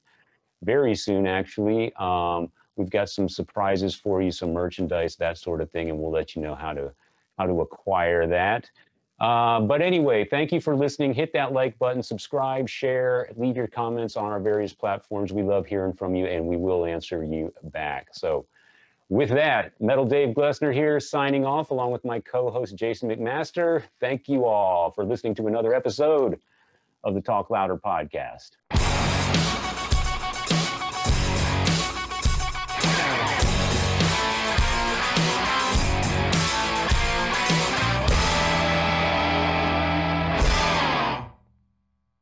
very 0.64 0.94
soon, 0.94 1.26
actually. 1.26 1.92
Um, 1.94 2.50
we've 2.76 2.90
got 2.90 3.08
some 3.08 3.28
surprises 3.28 3.94
for 3.94 4.22
you, 4.22 4.30
some 4.30 4.52
merchandise, 4.52 5.16
that 5.16 5.38
sort 5.38 5.60
of 5.60 5.70
thing, 5.70 5.90
and 5.90 5.98
we'll 5.98 6.10
let 6.10 6.34
you 6.34 6.42
know 6.42 6.54
how 6.54 6.72
to 6.72 6.92
how 7.38 7.46
to 7.46 7.60
acquire 7.60 8.26
that. 8.28 8.70
Uh, 9.20 9.60
but 9.60 9.80
anyway, 9.80 10.24
thank 10.24 10.52
you 10.52 10.60
for 10.60 10.76
listening. 10.76 11.14
Hit 11.14 11.32
that 11.32 11.52
like 11.52 11.78
button, 11.78 12.02
subscribe, 12.02 12.68
share, 12.68 13.30
leave 13.36 13.56
your 13.56 13.66
comments 13.66 14.16
on 14.16 14.30
our 14.30 14.40
various 14.40 14.72
platforms. 14.72 15.32
We 15.32 15.42
love 15.42 15.66
hearing 15.66 15.92
from 15.92 16.14
you, 16.14 16.26
and 16.26 16.46
we 16.46 16.56
will 16.56 16.84
answer 16.84 17.24
you 17.24 17.52
back. 17.64 18.08
So. 18.12 18.46
With 19.10 19.28
that, 19.28 19.78
Metal 19.82 20.06
Dave 20.06 20.34
Glessner 20.34 20.72
here 20.72 20.98
signing 20.98 21.44
off 21.44 21.70
along 21.70 21.92
with 21.92 22.06
my 22.06 22.20
co 22.20 22.50
host 22.50 22.74
Jason 22.74 23.10
McMaster. 23.10 23.82
Thank 24.00 24.28
you 24.28 24.46
all 24.46 24.90
for 24.90 25.04
listening 25.04 25.34
to 25.34 25.46
another 25.46 25.74
episode 25.74 26.40
of 27.04 27.14
the 27.14 27.20
Talk 27.20 27.50
Louder 27.50 27.76
podcast. 27.76 28.52